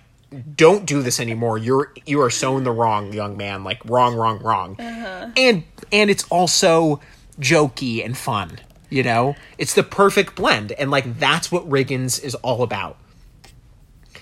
don't 0.55 0.87
do 0.87 1.03
this 1.03 1.19
anymore. 1.19 1.59
You're 1.59 1.93
you 2.07 2.21
are 2.21 2.31
so 2.31 2.57
in 2.57 2.63
the 2.63 2.71
wrong 2.71 3.13
young 3.13 3.37
man. 3.37 3.65
Like 3.65 3.85
wrong 3.85 4.15
wrong 4.15 4.39
wrong. 4.39 4.77
And 4.79 5.65
and 5.91 6.09
it's 6.09 6.23
also 6.31 7.01
jokey 7.41 8.05
and 8.05 8.17
fun 8.17 8.61
you 8.91 9.03
know? 9.03 9.37
It's 9.57 9.75
the 9.75 9.83
perfect 9.83 10.35
blend. 10.35 10.73
And 10.73 10.91
like 10.91 11.19
that's 11.19 11.51
what 11.51 11.69
riggins 11.69 12.23
is 12.23 12.35
all 12.37 12.63
about. 12.63 12.99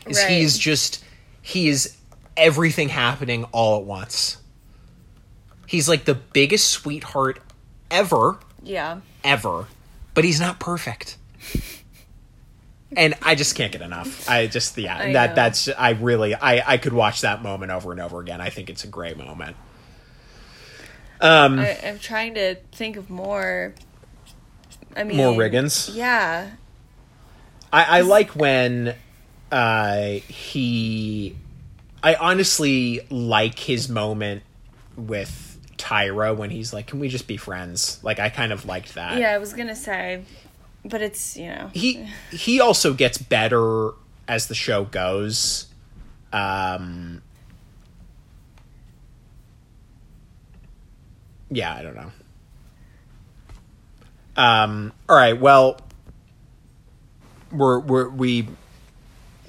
Is 0.06 0.18
Right. 0.18 0.30
he's 0.30 0.56
just 0.56 1.02
he 1.48 1.68
is 1.68 1.96
everything 2.36 2.88
happening 2.90 3.44
all 3.52 3.78
at 3.80 3.84
once 3.84 4.36
he's 5.66 5.88
like 5.88 6.04
the 6.04 6.14
biggest 6.14 6.68
sweetheart 6.70 7.40
ever 7.90 8.38
Yeah. 8.62 9.00
ever, 9.24 9.66
but 10.14 10.24
he's 10.24 10.40
not 10.40 10.58
perfect. 10.60 11.16
and 12.96 13.14
I 13.22 13.34
just 13.34 13.54
can't 13.54 13.70
get 13.72 13.82
enough. 13.82 14.28
I 14.30 14.46
just 14.46 14.78
yeah, 14.78 14.96
I 14.96 15.12
that 15.12 15.30
know. 15.30 15.34
that's 15.34 15.68
I 15.68 15.90
really 15.90 16.34
I 16.34 16.74
I 16.74 16.76
could 16.78 16.92
watch 16.94 17.20
that 17.22 17.42
moment 17.42 17.70
over 17.72 17.92
and 17.92 18.00
over 18.00 18.20
again. 18.20 18.40
I 18.40 18.48
think 18.50 18.70
it's 18.70 18.84
a 18.84 18.88
great 18.88 19.16
moment. 19.18 19.56
Um 21.20 21.58
I, 21.58 21.78
I'm 21.84 21.98
trying 21.98 22.34
to 22.34 22.54
think 22.72 22.96
of 22.96 23.10
more. 23.10 23.74
I 24.96 25.04
mean, 25.04 25.16
more 25.18 25.32
Riggins. 25.32 25.94
Yeah. 25.94 26.50
I, 27.72 27.98
I 27.98 28.00
like 28.00 28.30
when 28.30 28.94
uh 29.50 30.20
he 30.28 31.36
I 32.02 32.14
honestly 32.14 33.00
like 33.10 33.58
his 33.58 33.88
moment 33.88 34.42
with 34.96 35.58
Tyra 35.76 36.36
when 36.36 36.50
he's 36.50 36.72
like, 36.72 36.86
Can 36.86 37.00
we 37.00 37.08
just 37.08 37.26
be 37.26 37.36
friends? 37.36 37.98
Like 38.02 38.18
I 38.18 38.28
kind 38.28 38.52
of 38.52 38.66
liked 38.66 38.94
that. 38.94 39.18
Yeah, 39.18 39.32
I 39.32 39.38
was 39.38 39.52
gonna 39.52 39.76
say, 39.76 40.22
but 40.84 41.02
it's 41.02 41.36
you 41.36 41.48
know. 41.48 41.70
he 41.72 42.08
he 42.30 42.60
also 42.60 42.92
gets 42.94 43.18
better 43.18 43.92
as 44.26 44.46
the 44.48 44.54
show 44.54 44.84
goes 44.84 45.66
um 46.32 47.22
yeah 51.50 51.74
i 51.74 51.82
don't 51.82 51.96
know 51.96 52.10
um 54.36 54.92
all 55.08 55.16
right 55.16 55.40
well 55.40 55.80
we're 57.50 57.78
we're 57.78 58.08
we 58.10 58.46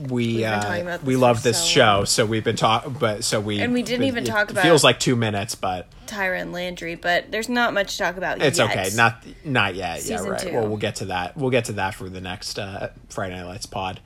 we 0.07 0.45
uh, 0.45 0.97
we 1.03 1.15
love 1.15 1.43
this 1.43 1.57
so 1.59 1.65
show 1.65 2.03
so 2.05 2.25
we've 2.25 2.43
been 2.43 2.55
talking 2.55 2.93
but 2.93 3.23
so 3.23 3.39
we 3.41 3.59
And 3.59 3.73
we 3.73 3.83
didn't 3.83 4.05
even 4.05 4.23
talk 4.23 4.49
about- 4.49 4.63
feels 4.63 4.83
like 4.83 4.99
two 4.99 5.15
minutes 5.15 5.55
but 5.55 5.87
Tyra 6.07 6.41
and 6.41 6.51
Landry, 6.51 6.95
but 6.95 7.31
there's 7.31 7.49
not 7.49 7.73
much 7.73 7.91
to 7.93 7.97
talk 7.99 8.17
about 8.17 8.41
it's 8.41 8.57
yet. 8.57 8.71
okay. 8.71 8.89
Not 8.95 9.23
not 9.45 9.75
yet. 9.75 9.99
Season 10.01 10.25
yeah, 10.25 10.31
right. 10.31 10.39
two. 10.39 10.53
Well, 10.53 10.67
we'll 10.67 10.77
get 10.77 10.95
to 10.95 11.05
that. 11.05 11.37
We'll 11.37 11.51
get 11.51 11.65
to 11.65 11.73
that 11.73 11.93
for 11.93 12.09
the 12.09 12.19
next 12.19 12.57
uh, 12.57 12.89
Friday 13.09 13.35
Night 13.35 13.45
Lights 13.45 13.67
pod. 13.67 13.99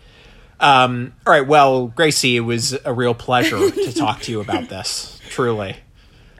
Um, 0.59 1.13
all 1.25 1.31
right. 1.31 1.47
Well, 1.47 1.87
Gracie, 1.87 2.35
it 2.35 2.41
was 2.41 2.77
a 2.83 2.93
real 2.93 3.13
pleasure 3.13 3.57
to 3.71 3.93
talk 3.93 4.21
to 4.23 4.31
you 4.31 4.41
about 4.41 4.67
this. 4.69 5.19
Truly. 5.29 5.77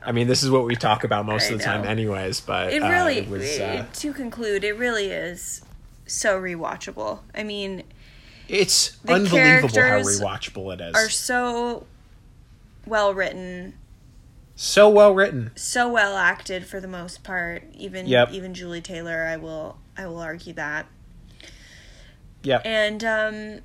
I 0.05 0.11
mean, 0.11 0.27
this 0.27 0.43
is 0.43 0.49
what 0.49 0.65
we 0.65 0.75
talk 0.75 1.05
about 1.05 1.25
most 1.25 1.49
I 1.49 1.53
of 1.53 1.59
the 1.59 1.63
time, 1.63 1.85
anyways. 1.85 2.41
But 2.41 2.73
It 2.73 2.83
uh, 2.83 2.89
really, 2.89 3.19
it 3.19 3.29
was. 3.29 3.59
Uh, 3.59 3.85
to 3.93 4.11
conclude, 4.13 4.65
it 4.65 4.77
really 4.77 5.07
is 5.11 5.61
so 6.05 6.39
rewatchable. 6.41 7.19
I 7.33 7.43
mean, 7.43 7.83
it's 8.49 8.97
the 8.97 9.13
unbelievable 9.13 9.69
how 9.69 9.99
rewatchable 10.01 10.73
it 10.73 10.81
is. 10.81 10.93
are 10.95 11.09
so 11.09 11.85
well 12.85 13.13
written, 13.13 13.73
so 14.55 14.89
well 14.89 15.13
written. 15.15 15.51
so 15.55 15.89
well 15.89 16.15
acted 16.17 16.65
for 16.65 16.79
the 16.79 16.87
most 16.87 17.23
part. 17.23 17.63
Even 17.73 18.05
Yep. 18.07 18.31
even 18.31 18.53
Julie 18.53 18.81
Taylor, 18.81 19.25
I 19.25 19.37
will 19.37 19.77
I 19.97 20.07
will 20.07 20.19
argue 20.19 20.53
that. 20.53 20.85
Yeah. 22.43 22.61
And 22.65 23.03
um, 23.03 23.59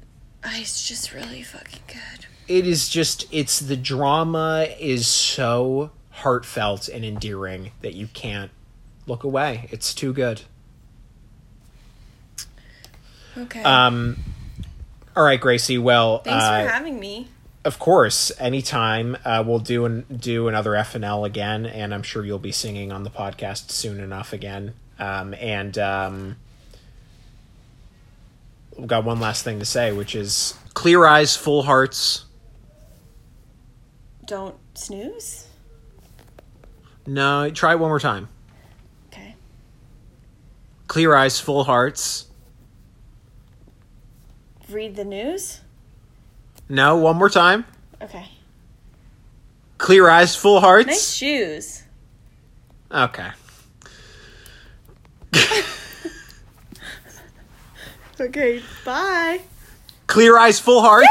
it's 0.44 0.86
just 0.86 1.12
really 1.12 1.42
fucking 1.42 1.80
good. 1.88 2.26
it 2.46 2.66
is 2.66 2.88
just 2.88 3.26
it's 3.32 3.58
the 3.58 3.76
drama 3.76 4.68
is 4.78 5.06
so 5.06 5.90
heartfelt 6.10 6.88
and 6.88 7.04
endearing 7.04 7.72
that 7.82 7.94
you 7.94 8.06
can't 8.08 8.50
look 9.06 9.24
away. 9.24 9.68
It's 9.72 9.92
too 9.94 10.12
good. 10.12 10.42
Okay. 13.36 13.62
Um, 13.62 14.18
all 15.18 15.24
right, 15.24 15.40
Gracie. 15.40 15.78
Well, 15.78 16.18
Thanks 16.18 16.44
uh, 16.44 16.62
for 16.62 16.68
having 16.68 17.00
me. 17.00 17.26
of 17.64 17.80
course, 17.80 18.30
anytime 18.38 19.16
uh, 19.24 19.42
we'll 19.44 19.58
do 19.58 19.84
an, 19.84 20.02
do 20.16 20.46
another 20.46 20.70
FNL 20.70 21.26
again, 21.26 21.66
and 21.66 21.92
I'm 21.92 22.04
sure 22.04 22.24
you'll 22.24 22.38
be 22.38 22.52
singing 22.52 22.92
on 22.92 23.02
the 23.02 23.10
podcast 23.10 23.72
soon 23.72 23.98
enough 23.98 24.32
again. 24.32 24.74
Um, 24.96 25.34
and 25.34 25.76
um, 25.76 26.36
we've 28.76 28.86
got 28.86 29.02
one 29.02 29.18
last 29.18 29.42
thing 29.42 29.58
to 29.58 29.64
say, 29.64 29.90
which 29.90 30.14
is 30.14 30.54
clear 30.74 31.04
eyes, 31.04 31.34
full 31.36 31.64
hearts. 31.64 32.24
Don't 34.24 34.54
snooze. 34.74 35.48
No, 37.08 37.50
try 37.50 37.72
it 37.72 37.80
one 37.80 37.88
more 37.88 37.98
time. 37.98 38.28
Okay. 39.08 39.34
Clear 40.86 41.16
eyes, 41.16 41.40
full 41.40 41.64
hearts 41.64 42.27
read 44.70 44.96
the 44.96 45.04
news? 45.04 45.60
No, 46.68 46.96
one 46.96 47.16
more 47.16 47.30
time. 47.30 47.64
Okay. 48.02 48.28
Clear 49.78 50.08
eyes, 50.08 50.36
full 50.36 50.60
hearts. 50.60 50.86
Nice 50.88 51.14
shoes. 51.14 51.82
Okay. 52.90 53.28
okay, 58.20 58.62
bye. 58.84 59.40
Clear 60.06 60.38
eyes, 60.38 60.58
full 60.58 60.80
hearts. 60.80 61.08